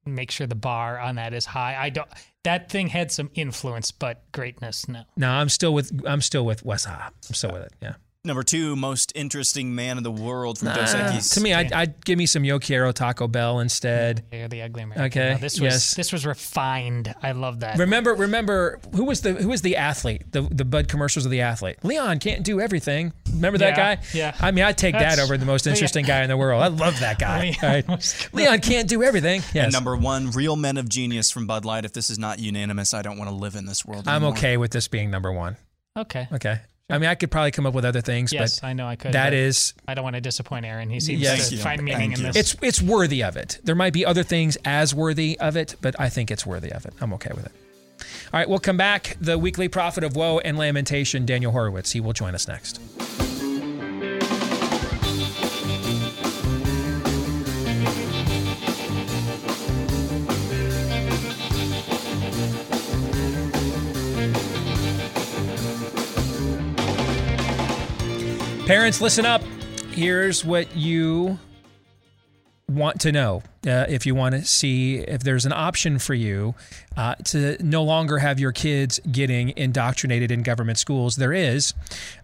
[0.05, 1.77] make sure the bar on that is high.
[1.79, 2.09] I don't.
[2.45, 5.03] That thing had some influence, but greatness, no.
[5.17, 5.93] No, I'm still with.
[6.07, 7.11] I'm still with ah?
[7.29, 7.73] I'm still with it.
[7.81, 7.95] Yeah.
[8.25, 11.35] Number two, most interesting man in the world from Dos Uh, Equis.
[11.35, 14.23] to me, I'd, I'd give me some Yo Quiero Taco Bell instead.
[14.31, 15.07] They're the ugly American.
[15.07, 15.95] Okay, No, this was yes.
[15.97, 17.13] this was refined.
[17.21, 17.79] I love that.
[17.79, 20.23] Remember, remember who was the who was the athlete?
[20.31, 21.79] The the Bud commercials of the athlete.
[21.83, 23.13] Leon can't do everything.
[23.33, 24.03] Remember that Yeah, guy?
[24.15, 24.37] yeah.
[24.39, 26.63] I mean, I'd take that over the most Leon- interesting guy in the world.
[26.63, 27.41] I love that guy.
[27.61, 28.29] Leon All right.
[28.33, 29.41] Leon can't do everything.
[29.53, 29.65] Yes.
[29.65, 31.85] And number one, real men of genius from Bud Light.
[31.85, 34.07] If this is not unanimous, I don't want to live in this world.
[34.07, 35.57] I'm okay with this being number one.
[35.97, 36.29] Okay.
[36.33, 36.61] Okay.
[36.93, 38.97] I mean, I could probably come up with other things, Yes, but I know I
[38.97, 39.13] could.
[39.13, 39.75] That is.
[39.89, 40.91] I don't want to disappoint Aaron.
[40.91, 41.37] He seems Yes.
[41.37, 41.59] to Thank you.
[41.59, 42.33] find meaning Thank in you.
[42.33, 42.53] this.
[42.53, 43.59] it's it's worthy of it.
[43.65, 46.85] There might be other things as worthy of it, but I think it's worthy of
[46.87, 46.93] it.
[47.01, 47.53] I'm okay with it.
[48.33, 49.17] All right, we'll come back.
[49.21, 51.93] The weekly prophet of woe and lamentation, Daniel Horowitz.
[51.93, 52.79] He will join us next.
[68.67, 69.43] Parents, listen up.
[69.91, 71.37] Here's what you
[72.69, 76.55] want to know uh, if you want to see if there's an option for you
[76.97, 81.17] uh, to no longer have your kids getting indoctrinated in government schools.
[81.17, 81.75] There is,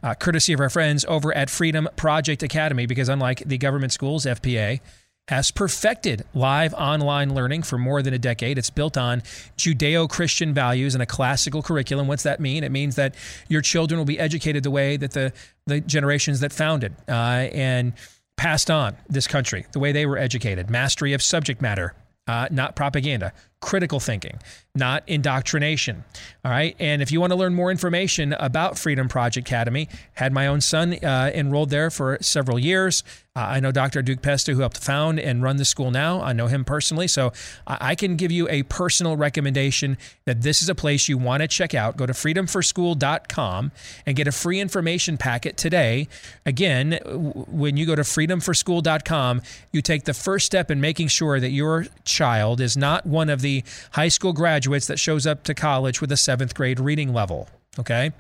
[0.03, 4.25] uh, courtesy of our friends over at Freedom Project Academy, because unlike the government schools,
[4.25, 4.81] FPA
[5.29, 8.57] has perfected live online learning for more than a decade.
[8.57, 9.21] It's built on
[9.59, 12.09] Judeo Christian values and a classical curriculum.
[12.09, 12.65] What's that mean?
[12.65, 13.15] It means that
[13.49, 15.33] your children will be educated the way that the,
[15.67, 17.13] the generations that founded uh,
[17.53, 17.93] and
[18.39, 20.71] passed on this country, the way they were educated.
[20.71, 21.95] Mastery of subject matter,
[22.27, 23.35] uh, not propaganda.
[23.61, 24.39] Critical thinking,
[24.75, 26.05] not indoctrination.
[26.45, 26.77] All right.
[26.79, 30.61] And if you want to learn more information about Freedom Project Academy, had my own
[30.61, 33.03] son uh, enrolled there for several years.
[33.35, 34.03] Uh, I know Dr.
[34.03, 36.21] Duke Pesta, who helped found and run the school now.
[36.21, 37.07] I know him personally.
[37.07, 37.33] So
[37.67, 41.43] I, I can give you a personal recommendation that this is a place you want
[41.43, 41.97] to check out.
[41.97, 43.73] Go to freedomforschool.com
[44.07, 46.09] and get a free information packet today.
[46.47, 51.39] Again, w- when you go to freedomforschool.com, you take the first step in making sure
[51.39, 53.48] that your child is not one of the
[53.93, 57.49] high school graduates that shows up to college with a seventh grade reading level.
[57.79, 58.11] Okay.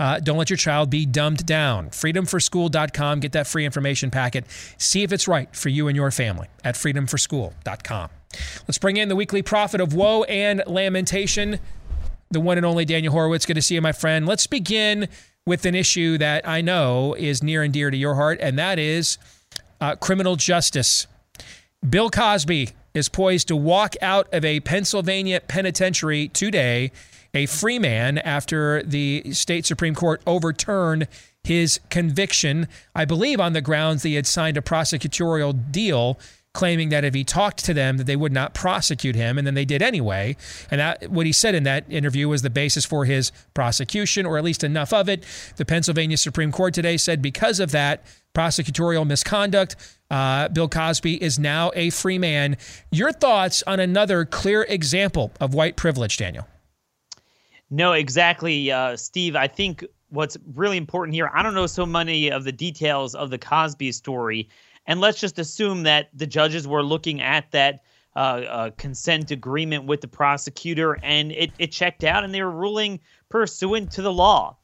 [0.00, 1.90] Uh, don't let your child be dumbed down.
[1.90, 3.20] Freedomforschool.com.
[3.20, 4.44] Get that free information packet.
[4.78, 8.10] See if it's right for you and your family at freedomforschool.com.
[8.66, 11.60] Let's bring in the weekly prophet of woe and lamentation,
[12.30, 13.46] the one and only Daniel Horowitz.
[13.46, 14.26] Good to see you, my friend.
[14.26, 15.08] Let's begin
[15.46, 18.80] with an issue that I know is near and dear to your heart, and that
[18.80, 19.18] is
[19.80, 21.06] uh, criminal justice.
[21.88, 26.90] Bill Cosby is poised to walk out of a Pennsylvania penitentiary today,
[27.34, 31.06] a free man, after the state Supreme Court overturned
[31.44, 36.18] his conviction, I believe, on the grounds that he had signed a prosecutorial deal
[36.56, 39.54] claiming that if he talked to them that they would not prosecute him and then
[39.54, 40.34] they did anyway.
[40.70, 44.38] And that what he said in that interview was the basis for his prosecution or
[44.38, 45.24] at least enough of it.
[45.56, 48.04] The pennsylvania supreme court today said because of that
[48.34, 49.76] prosecutorial misconduct
[50.10, 52.56] uh, bill cosby is now a free man.
[52.90, 56.48] Your thoughts on another clear example of white privilege daniel?
[57.68, 59.36] No exactly uh, steve.
[59.36, 63.28] I think what's really important here i don't know so many of the details of
[63.28, 64.48] the cosby story
[64.86, 67.82] and let's just assume that the judges were looking at that
[68.14, 72.50] uh, uh, consent agreement with the prosecutor and it, it checked out and they were
[72.50, 74.56] ruling pursuant to the law.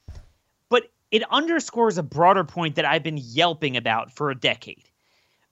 [0.68, 4.88] But it underscores a broader point that I've been yelping about for a decade.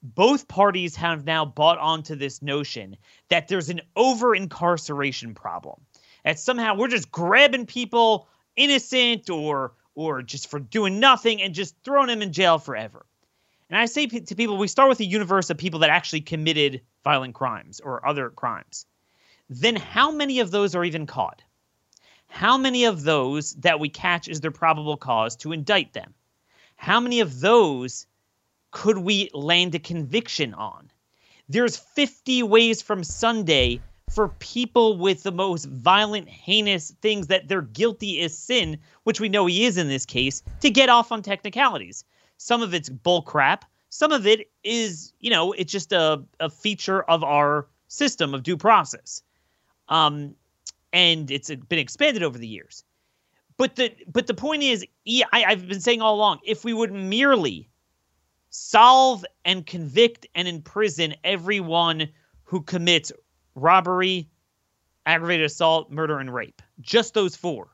[0.02, 2.96] Both parties have now bought onto this notion
[3.28, 5.82] that there's an over incarceration problem.
[6.24, 11.74] That somehow we're just grabbing people innocent or or just for doing nothing and just
[11.84, 13.04] throwing them in jail forever.
[13.70, 16.80] And I say to people, we start with a universe of people that actually committed
[17.04, 18.84] violent crimes or other crimes.
[19.48, 21.42] Then how many of those are even caught?
[22.26, 26.14] How many of those that we catch is their probable cause to indict them?
[26.74, 28.06] How many of those
[28.72, 30.90] could we land a conviction on?
[31.48, 33.80] There's 50 ways from Sunday
[34.10, 39.28] for people with the most violent, heinous things that they're guilty as sin, which we
[39.28, 42.04] know he is in this case, to get off on technicalities.
[42.42, 43.66] Some of it's bull crap.
[43.90, 48.42] Some of it is, you know, it's just a, a feature of our system of
[48.42, 49.22] due process.
[49.90, 50.34] Um,
[50.90, 52.82] and it's been expanded over the years.
[53.58, 56.92] But the but the point is, I, I've been saying all along, if we would
[56.92, 57.68] merely
[58.48, 62.08] solve and convict and imprison everyone
[62.44, 63.12] who commits
[63.54, 64.30] robbery,
[65.04, 67.68] aggravated assault, murder, and rape, just those four,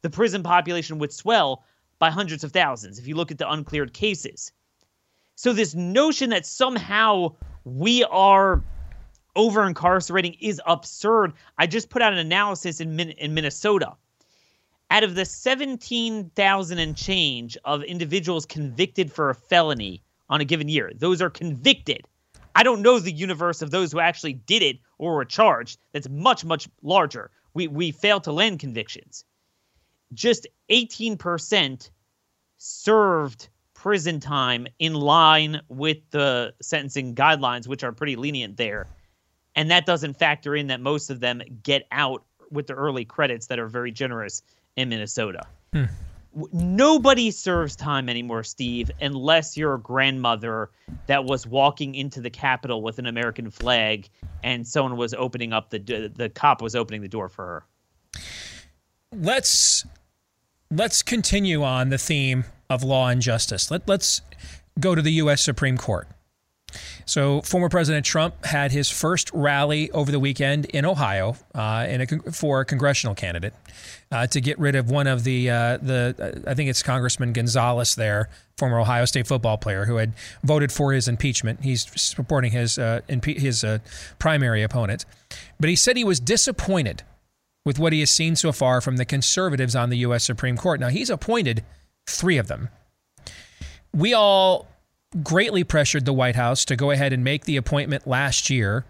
[0.00, 1.66] the prison population would swell
[2.02, 4.50] by hundreds of thousands if you look at the uncleared cases.
[5.36, 8.60] So, this notion that somehow we are
[9.36, 11.32] over incarcerating is absurd.
[11.58, 13.92] I just put out an analysis in, Min- in Minnesota.
[14.90, 20.68] Out of the 17,000 and change of individuals convicted for a felony on a given
[20.68, 22.02] year, those are convicted.
[22.56, 25.78] I don't know the universe of those who actually did it or were charged.
[25.92, 27.30] That's much, much larger.
[27.54, 29.24] We, we fail to land convictions
[30.14, 31.90] just 18%
[32.58, 38.86] served prison time in line with the sentencing guidelines, which are pretty lenient there.
[39.56, 43.48] And that doesn't factor in that most of them get out with the early credits
[43.48, 44.42] that are very generous
[44.76, 45.46] in Minnesota.
[45.72, 45.84] Hmm.
[46.52, 50.70] Nobody serves time anymore, Steve, unless you're a grandmother
[51.06, 54.08] that was walking into the Capitol with an American flag
[54.42, 55.78] and someone was opening up the
[56.14, 58.20] the cop was opening the door for her.
[59.12, 59.84] Let's
[60.72, 63.70] let's continue on the theme of law and justice.
[63.70, 64.22] Let, let's
[64.80, 65.42] go to the U.S.
[65.42, 66.08] Supreme Court.
[67.04, 72.00] So, former President Trump had his first rally over the weekend in Ohio uh, in
[72.00, 73.52] a, for a congressional candidate
[74.10, 77.94] uh, to get rid of one of the uh, the I think it's Congressman Gonzalez
[77.94, 81.62] there, former Ohio State football player who had voted for his impeachment.
[81.62, 83.80] He's supporting his uh, impe- his uh,
[84.18, 85.04] primary opponent,
[85.60, 87.02] but he said he was disappointed
[87.64, 90.24] with what he has seen so far from the conservatives on the U.S.
[90.24, 90.80] Supreme Court.
[90.80, 91.64] Now, he's appointed
[92.06, 92.68] three of them.
[93.94, 94.66] We all
[95.22, 98.84] greatly pressured the White House to go ahead and make the appointment last year,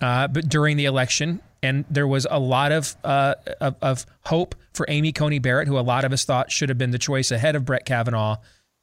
[0.00, 4.54] uh, but during the election, and there was a lot of, uh, of, of hope
[4.72, 7.30] for Amy Coney Barrett, who a lot of us thought should have been the choice
[7.30, 8.36] ahead of Brett Kavanaugh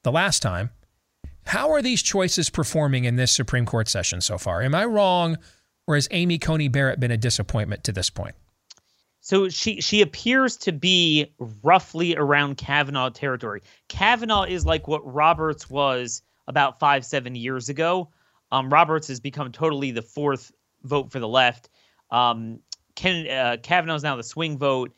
[0.04, 0.72] the last time.
[1.46, 4.62] How are these choices performing in this Supreme Court session so far?
[4.62, 5.38] Am I wrong,
[5.88, 8.36] or has Amy Coney Barrett been a disappointment to this point?
[9.28, 13.62] So she she appears to be roughly around Kavanaugh territory.
[13.90, 18.10] Kavanaugh is like what Roberts was about five seven years ago.
[18.54, 21.68] Um, Roberts has become totally the fourth vote for the left.
[22.10, 22.62] Um,
[22.96, 24.96] Ken, uh, Kavanaugh is now the swing vote.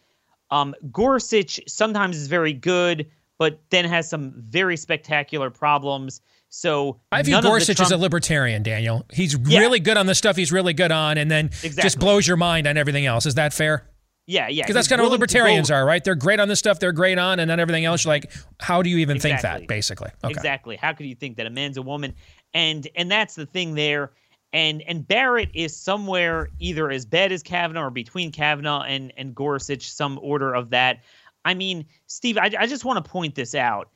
[0.51, 6.21] Um, Gorsuch sometimes is very good, but then has some very spectacular problems.
[6.49, 9.07] So I view Gorsuch Trump- as a libertarian, Daniel.
[9.11, 9.57] He's yeah.
[9.57, 11.81] really good on the stuff he's really good on, and then exactly.
[11.81, 13.25] just blows your mind on everything else.
[13.25, 13.89] Is that fair?
[14.29, 14.61] Yeah, yeah.
[14.61, 16.03] Because that's kind of what libertarians are, right?
[16.03, 18.83] They're great on this stuff, they're great on, and then everything else, you're like, how
[18.83, 19.49] do you even exactly.
[19.49, 20.11] think that, basically?
[20.23, 20.31] Okay.
[20.31, 20.75] Exactly.
[20.75, 22.13] How could you think that a man's a woman?
[22.53, 24.11] And and that's the thing there.
[24.53, 29.33] And and Barrett is somewhere either as bad as Kavanaugh or between Kavanaugh and, and
[29.33, 30.99] Gorsuch, some order of that.
[31.43, 33.89] I mean, Steve, I, I just want to point this out.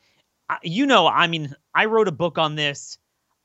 [0.64, 2.98] You know, I mean, I wrote a book on this.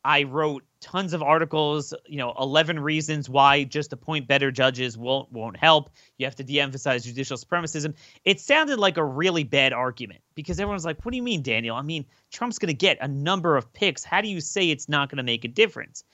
[0.05, 5.31] I wrote tons of articles, you know, 11 reasons why just appoint better judges won't
[5.33, 5.91] won't help.
[6.19, 7.95] You have to de-emphasize judicial supremacism.
[8.25, 11.77] It sounded like a really bad argument because everyone's like, "What do you mean, Daniel?
[11.77, 14.05] I mean, Trump's going to get a number of picks.
[14.05, 16.05] How do you say it's not going to make a difference?"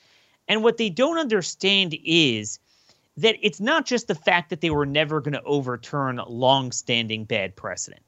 [0.48, 2.58] And what they don't understand is
[3.16, 7.54] that it's not just the fact that they were never going to overturn long-standing bad
[7.54, 8.02] precedent.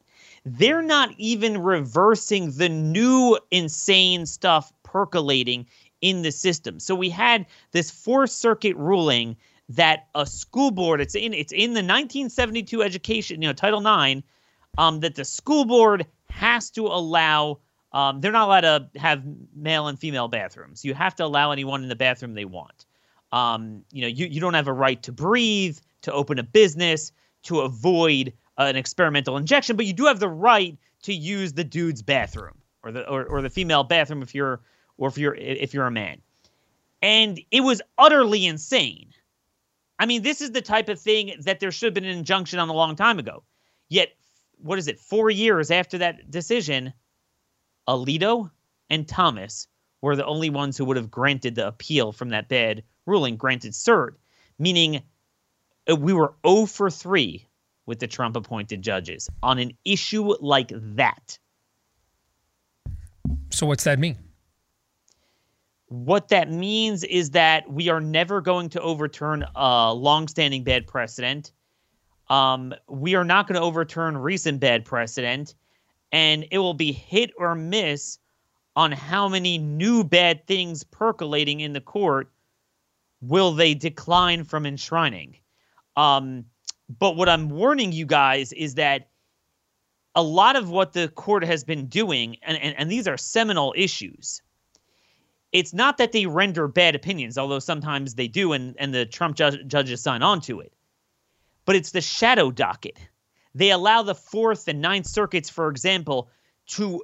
[0.44, 5.66] They're not even reversing the new insane stuff percolating
[6.00, 6.80] in the system.
[6.80, 9.36] So we had this Fourth Circuit ruling
[9.68, 14.22] that a school board it's in it's in the 1972 education you know Title IX
[14.78, 17.58] um, that the school board has to allow
[17.92, 19.22] um, they're not allowed to have
[19.54, 20.82] male and female bathrooms.
[20.82, 22.86] You have to allow anyone in the bathroom they want.
[23.32, 27.12] Um, you know, you, you don't have a right to breathe, to open a business,
[27.44, 32.02] to avoid an experimental injection, but you do have the right to use the dude's
[32.02, 34.60] bathroom or the or, or the female bathroom if you're
[34.98, 36.20] or if you're if you're a man.
[37.02, 39.10] And it was utterly insane.
[39.98, 42.58] I mean, this is the type of thing that there should have been an injunction
[42.58, 43.42] on a long time ago.
[43.88, 44.10] Yet,
[44.58, 44.98] what is it?
[44.98, 46.92] Four years after that decision,
[47.88, 48.50] Alito
[48.90, 49.68] and Thomas
[50.02, 53.72] were the only ones who would have granted the appeal from that bad ruling, granted
[53.72, 54.16] cert,
[54.58, 55.02] meaning
[55.90, 57.46] uh, we were 0 for 3
[57.86, 61.38] with the Trump appointed judges on an issue like that.
[63.50, 64.18] So, what's that mean?
[65.88, 71.52] What that means is that we are never going to overturn a longstanding bad precedent.
[72.28, 75.54] Um, we are not going to overturn recent bad precedent,
[76.10, 78.18] and it will be hit or miss
[78.74, 82.30] on how many new bad things percolating in the court
[83.20, 85.36] will they decline from enshrining.
[85.96, 86.44] Um,
[86.98, 89.08] but what I'm warning you guys is that
[90.14, 93.72] a lot of what the court has been doing, and, and, and these are seminal
[93.76, 94.42] issues,
[95.56, 99.36] it's not that they render bad opinions, although sometimes they do, and, and the Trump
[99.36, 100.74] ju- judges sign on to it.
[101.64, 102.98] But it's the shadow docket.
[103.54, 106.28] They allow the Fourth and Ninth Circuits, for example,
[106.72, 107.02] to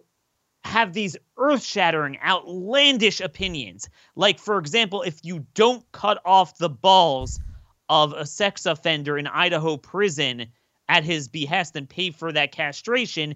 [0.64, 3.88] have these earth shattering, outlandish opinions.
[4.16, 7.40] Like, for example, if you don't cut off the balls
[7.88, 10.48] of a sex offender in Idaho prison
[10.90, 13.34] at his behest and pay for that castration,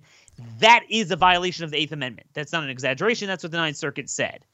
[0.58, 2.28] that is a violation of the Eighth Amendment.
[2.34, 3.28] That's not an exaggeration.
[3.28, 4.44] That's what the Ninth Circuit said.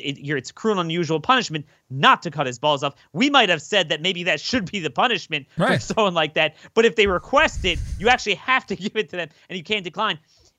[0.00, 2.94] It, it, it's cruel and unusual punishment not to cut his balls off.
[3.12, 5.74] We might have said that maybe that should be the punishment right.
[5.74, 6.56] for someone like that.
[6.74, 9.64] But if they request it, you actually have to give it to them, and you
[9.64, 10.18] can't decline.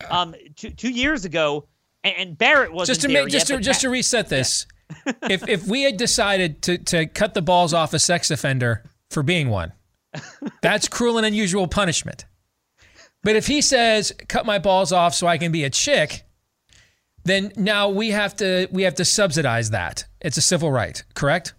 [0.09, 1.67] Um, two, two years ago,
[2.03, 4.65] and, and Barrett was just to make just yet, to just to reset this.
[5.05, 5.13] Yeah.
[5.29, 9.23] if if we had decided to to cut the balls off a sex offender for
[9.23, 9.71] being one,
[10.61, 12.25] that's cruel and unusual punishment.
[13.23, 16.23] But if he says, "Cut my balls off so I can be a chick,"
[17.23, 20.05] then now we have to we have to subsidize that.
[20.21, 21.53] It's a civil right, correct?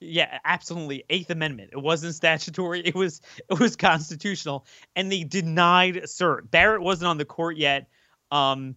[0.00, 1.04] Yeah, absolutely.
[1.10, 1.70] Eighth Amendment.
[1.72, 2.80] It wasn't statutory.
[2.80, 3.20] It was
[3.50, 4.66] it was constitutional,
[4.96, 6.50] and they denied cert.
[6.50, 7.88] Barrett wasn't on the court yet,
[8.30, 8.76] um,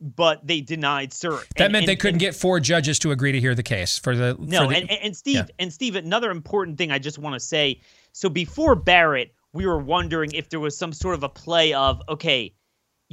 [0.00, 1.46] but they denied cert.
[1.56, 3.98] That and, meant and, they couldn't get four judges to agree to hear the case
[3.98, 4.64] for the no.
[4.64, 5.46] For the, and, and Steve yeah.
[5.60, 7.80] and Steve, another important thing I just want to say.
[8.12, 12.02] So before Barrett, we were wondering if there was some sort of a play of
[12.08, 12.52] okay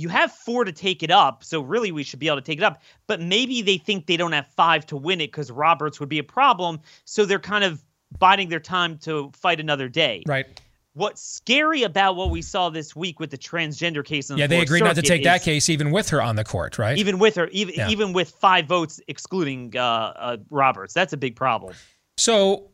[0.02, 2.58] you have four to take it up, so really we should be able to take
[2.58, 2.82] it up.
[3.08, 6.20] But maybe they think they don't have five to win it because Roberts would be
[6.20, 7.84] a problem, so they're kind of
[8.18, 10.24] biding their time to fight another day.
[10.26, 10.46] Right.
[10.94, 14.30] What's scary about what we saw this week with the transgender case?
[14.30, 16.98] yeah, they agreed not to take that case even with her on the court, right?
[16.98, 17.90] Even with her, even yeah.
[17.90, 21.76] even with five votes excluding uh, uh, Roberts, that's a big problem.
[22.18, 22.72] So,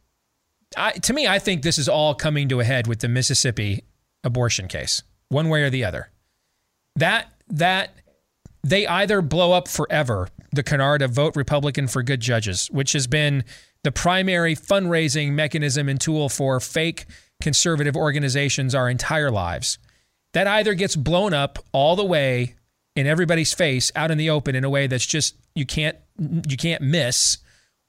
[0.76, 3.84] I, to me, I think this is all coming to a head with the Mississippi
[4.24, 6.10] abortion case, one way or the other
[6.98, 7.92] that that
[8.64, 13.08] they either blow up forever the canard of vote Republican for good judges, which has
[13.08, 13.44] been
[13.84, 17.06] the primary fundraising mechanism and tool for fake
[17.40, 19.78] conservative organizations our entire lives.
[20.34, 22.56] That either gets blown up all the way
[22.96, 26.58] in everybody's face out in the open in a way that's just you can't you
[26.58, 27.38] can't miss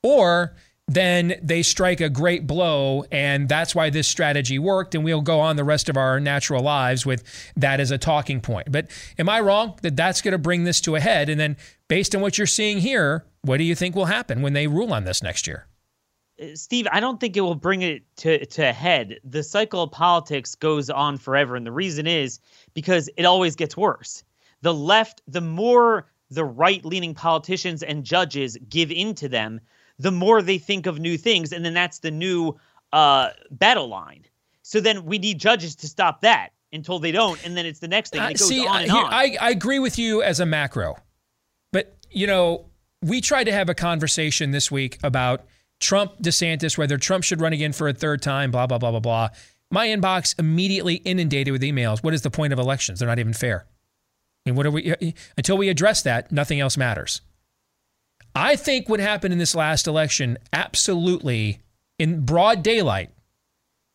[0.02, 0.55] or
[0.89, 3.05] then they strike a great blow.
[3.12, 4.94] And that's why this strategy worked.
[4.94, 7.23] And we'll go on the rest of our natural lives with
[7.56, 8.73] that as a talking point.
[8.73, 8.89] But
[9.19, 11.28] am I wrong that that's going to bring this to a head?
[11.28, 11.56] And then,
[11.89, 14.93] based on what you're seeing here, what do you think will happen when they rule
[14.93, 15.66] on this next year?
[16.40, 19.19] Uh, Steve, I don't think it will bring it to, to a head.
[19.24, 21.55] The cycle of politics goes on forever.
[21.55, 22.40] And the reason is
[22.74, 24.24] because it always gets worse.
[24.62, 29.60] The left, the more the right leaning politicians and judges give in to them,
[29.98, 32.56] the more they think of new things, and then that's the new
[32.92, 34.24] uh, battle line.
[34.62, 37.88] So then we need judges to stop that until they don't, and then it's the
[37.88, 38.20] next thing.
[38.20, 39.12] Goes see, on and here, on.
[39.12, 40.96] I, I agree with you as a macro,
[41.72, 42.66] but you know,
[43.02, 45.46] we tried to have a conversation this week about
[45.80, 49.00] Trump, DeSantis, whether Trump should run again for a third time, blah, blah, blah, blah,
[49.00, 49.28] blah.
[49.70, 52.02] My inbox immediately inundated with emails.
[52.02, 52.98] What is the point of elections?
[52.98, 53.66] They're not even fair.
[54.44, 57.20] I mean, what are we, until we address that, nothing else matters.
[58.39, 61.59] I think what happened in this last election absolutely,
[61.98, 63.10] in broad daylight,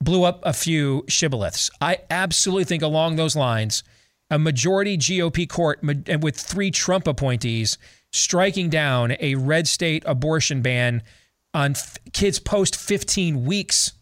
[0.02, 1.70] blew up a few shibboleths.
[1.80, 3.86] I absolutely think along those lines,
[4.30, 7.78] a majority GOP court with three Trump appointees
[8.12, 11.04] striking down a red state abortion ban
[11.54, 13.94] on f- kids post 15 weeks.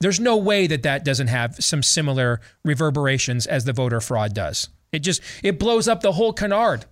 [0.00, 4.70] There's no way that that doesn't have some similar reverberations as the voter fraud does.
[4.90, 6.86] It just it blows up the whole canard.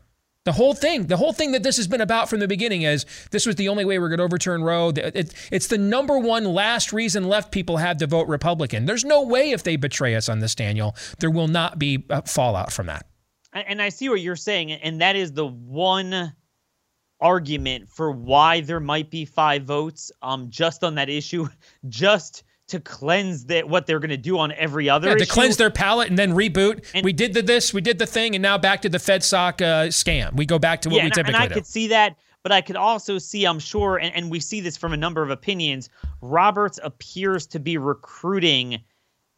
[0.45, 3.05] The whole thing, the whole thing that this has been about from the beginning is
[3.33, 4.91] this was the only way we're going to overturn Roe.
[4.91, 8.87] It, it's the number one last reason left people have to vote Republican.
[8.87, 12.73] There's no way if they betray us on this, Daniel, there will not be fallout
[12.73, 13.07] from that.
[13.53, 16.33] And I see what you're saying, and that is the one
[17.21, 21.49] argument for why there might be five votes um just on that issue
[21.89, 25.33] just to cleanse that what they're going to do on every other yeah, to issue.
[25.33, 26.85] cleanse their palate and then reboot.
[26.95, 29.61] And, we did the this, we did the thing, and now back to the FedSoc
[29.61, 30.37] uh, scam.
[30.37, 31.55] We go back to what yeah, we and, typically and I do.
[31.55, 34.77] could see that, but I could also see, I'm sure, and, and we see this
[34.77, 35.89] from a number of opinions.
[36.21, 38.81] Roberts appears to be recruiting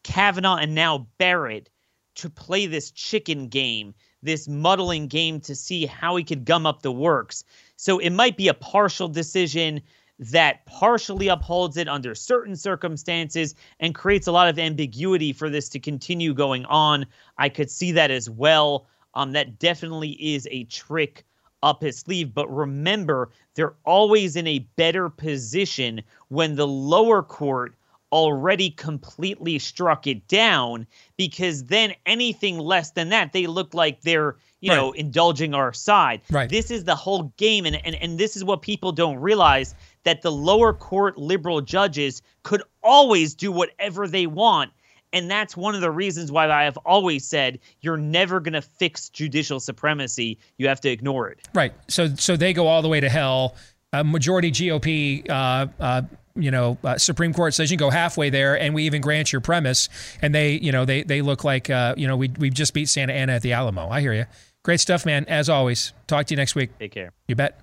[0.02, 1.70] Kavanaugh and now Barrett
[2.16, 6.82] to play this chicken game, this muddling game to see how he could gum up
[6.82, 7.44] the works.
[7.76, 9.80] So it might be a partial decision
[10.20, 15.68] that partially upholds it under certain circumstances and creates a lot of ambiguity for this
[15.70, 17.06] to continue going on.
[17.38, 18.86] I could see that as well.
[19.14, 21.24] Um, that definitely is a trick
[21.62, 22.34] up his sleeve.
[22.34, 27.74] But remember, they're always in a better position when the lower court
[28.12, 30.86] already completely struck it down
[31.16, 34.76] because then anything less than that, they look like they're, you right.
[34.76, 36.20] know, indulging our side.
[36.30, 36.48] Right.
[36.48, 37.66] This is the whole game.
[37.66, 39.74] And, and, and this is what people don't realize
[40.04, 44.70] that the lower court liberal judges could always do whatever they want.
[45.12, 48.62] And that's one of the reasons why I have always said you're never going to
[48.62, 50.38] fix judicial supremacy.
[50.56, 51.40] You have to ignore it.
[51.52, 51.72] Right.
[51.88, 53.56] So so they go all the way to hell.
[53.92, 56.02] A majority GOP uh, uh,
[56.36, 59.32] you know, uh, Supreme Court says you can go halfway there, and we even grant
[59.32, 59.88] your premise.
[60.22, 62.88] And they, you know, they they look like, uh, you know, we we just beat
[62.88, 63.88] Santa Anna at the Alamo.
[63.88, 64.26] I hear you.
[64.62, 65.24] Great stuff, man.
[65.26, 65.92] As always.
[66.06, 66.76] Talk to you next week.
[66.78, 67.12] Take care.
[67.28, 67.60] You bet.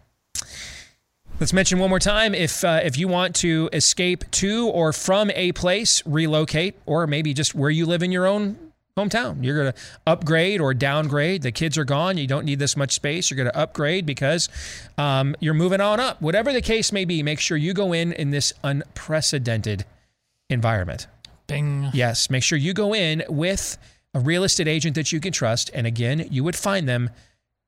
[1.39, 5.29] Let's mention one more time if uh, if you want to escape to or from
[5.31, 8.57] a place, relocate, or maybe just where you live in your own
[8.97, 9.43] hometown.
[9.43, 11.43] You're going to upgrade or downgrade.
[11.43, 12.17] The kids are gone.
[12.17, 13.29] You don't need this much space.
[13.29, 14.49] You're going to upgrade because
[14.97, 16.19] um, you're moving on up.
[16.21, 19.85] Whatever the case may be, make sure you go in in this unprecedented
[20.49, 21.05] environment.
[21.45, 21.91] Bing.
[21.93, 23.77] Yes, make sure you go in with
[24.17, 25.69] a real estate agent that you can trust.
[25.75, 27.11] And again, you would find them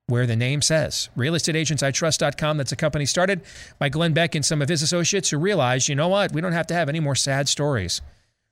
[0.07, 1.09] where the name says.
[1.15, 2.57] RealestateAgentsITrust.com.
[2.57, 3.41] That's a company started
[3.77, 6.53] by Glenn Beck and some of his associates who realized, you know what, we don't
[6.53, 8.01] have to have any more sad stories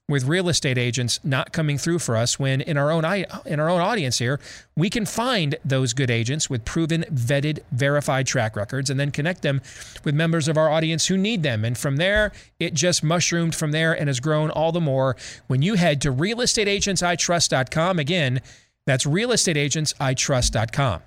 [0.10, 3.04] with real estate agents not coming through for us when in our own
[3.46, 4.40] in our own audience here
[4.76, 9.42] we can find those good agents with proven vetted verified track records and then connect
[9.42, 9.62] them
[10.06, 11.66] with members of our audience who need them.
[11.66, 15.18] And from there it just mushroomed from there and has grown all the more.
[15.48, 18.42] When you head to realestateagentsitrust.com again
[18.86, 21.02] that's realestateagentsitrust.com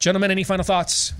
[0.00, 1.12] Gentlemen, any final thoughts?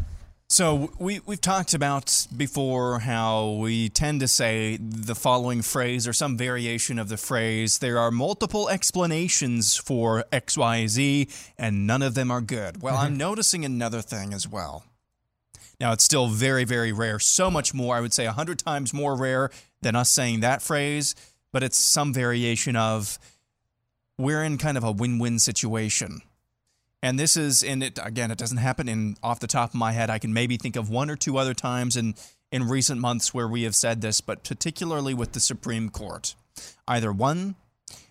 [0.51, 6.13] So we we've talked about before how we tend to say the following phrase or
[6.13, 7.79] some variation of the phrase.
[7.79, 12.83] There are multiple explanations for X, Y, Z, and none of them are good.
[12.83, 13.19] Well, I'm mm-hmm.
[13.19, 14.83] noticing another thing as well.
[15.79, 17.95] Now it's still very very rare, so much more.
[17.95, 19.53] I would say a hundred times more rare
[19.83, 21.15] than us saying that phrase,
[21.53, 23.21] but it's some variation of
[24.19, 26.23] we're in kind of a win-win situation.
[27.03, 29.93] And this is, and it again, it doesn't happen in off the top of my
[29.93, 30.11] head.
[30.11, 32.15] I can maybe think of one or two other times in
[32.53, 36.35] in recent months where we have said this, but particularly with the Supreme Court.
[36.89, 37.55] Either one,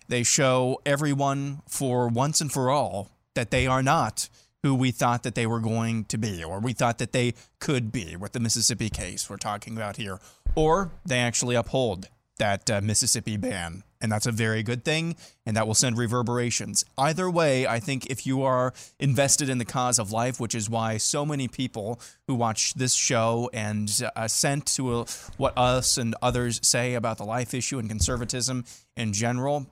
[0.08, 4.28] they show everyone for once and for all that they are not
[4.62, 7.92] who we thought that they were going to be, or we thought that they could
[7.92, 10.18] be with the Mississippi case we're talking about here,
[10.54, 12.08] or they actually uphold
[12.38, 16.84] that uh, Mississippi ban and that's a very good thing, and that will send reverberations.
[16.96, 20.70] Either way, I think if you are invested in the cause of life, which is
[20.70, 25.04] why so many people who watch this show and uh, assent to a,
[25.36, 28.64] what us and others say about the life issue and conservatism
[28.96, 29.66] in general,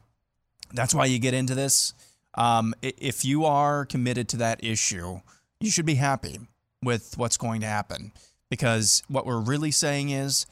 [0.72, 1.94] that's why you get into this.
[2.34, 5.20] Um, if you are committed to that issue,
[5.60, 6.38] you should be happy
[6.82, 8.12] with what's going to happen
[8.50, 10.46] because what we're really saying is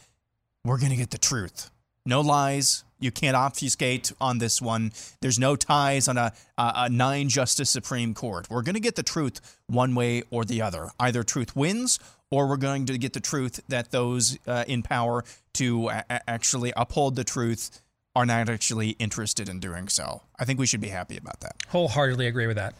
[0.64, 1.70] we're going to get the truth.
[2.04, 4.92] No lies, you can't obfuscate on this one.
[5.20, 8.48] There's no ties on a, a, a nine justice Supreme Court.
[8.50, 10.90] We're going to get the truth one way or the other.
[10.98, 11.98] Either truth wins
[12.30, 15.24] or we're going to get the truth that those uh, in power
[15.54, 17.82] to a- actually uphold the truth
[18.14, 20.22] are not actually interested in doing so.
[20.38, 21.56] I think we should be happy about that.
[21.68, 22.74] Wholeheartedly agree with that.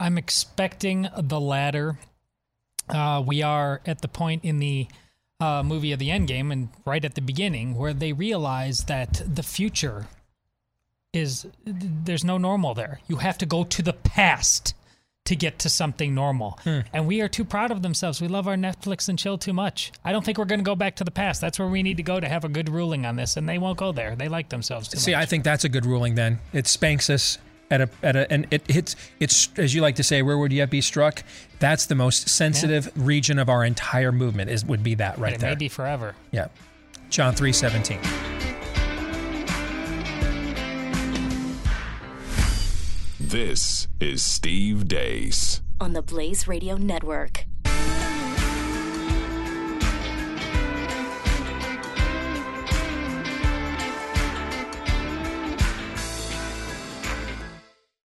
[0.00, 1.98] I'm expecting the latter.
[2.88, 4.88] Uh, we are at the point in the
[5.40, 9.42] uh, movie of the Endgame and right at the beginning where they realize that the
[9.42, 10.06] future
[11.12, 13.00] is there's no normal there.
[13.08, 14.74] You have to go to the past
[15.24, 16.58] to get to something normal.
[16.64, 16.80] Hmm.
[16.92, 18.20] And we are too proud of themselves.
[18.20, 19.90] We love our Netflix and chill too much.
[20.04, 21.40] I don't think we're going to go back to the past.
[21.40, 23.36] That's where we need to go to have a good ruling on this.
[23.36, 24.16] And they won't go there.
[24.16, 25.22] They like themselves too See, much.
[25.22, 26.14] I think that's a good ruling.
[26.14, 27.38] Then it spanks us
[27.70, 28.96] at a at a, and it hits.
[29.20, 31.22] It's as you like to say, where would you be struck?
[31.58, 34.50] That's the most sensitive region of our entire movement.
[34.50, 35.50] Is would be that right it there.
[35.50, 36.14] may be forever.
[36.30, 36.48] Yeah,
[37.10, 38.00] John three seventeen.
[43.20, 45.60] This is Steve Deace.
[45.80, 47.46] on the Blaze Radio Network.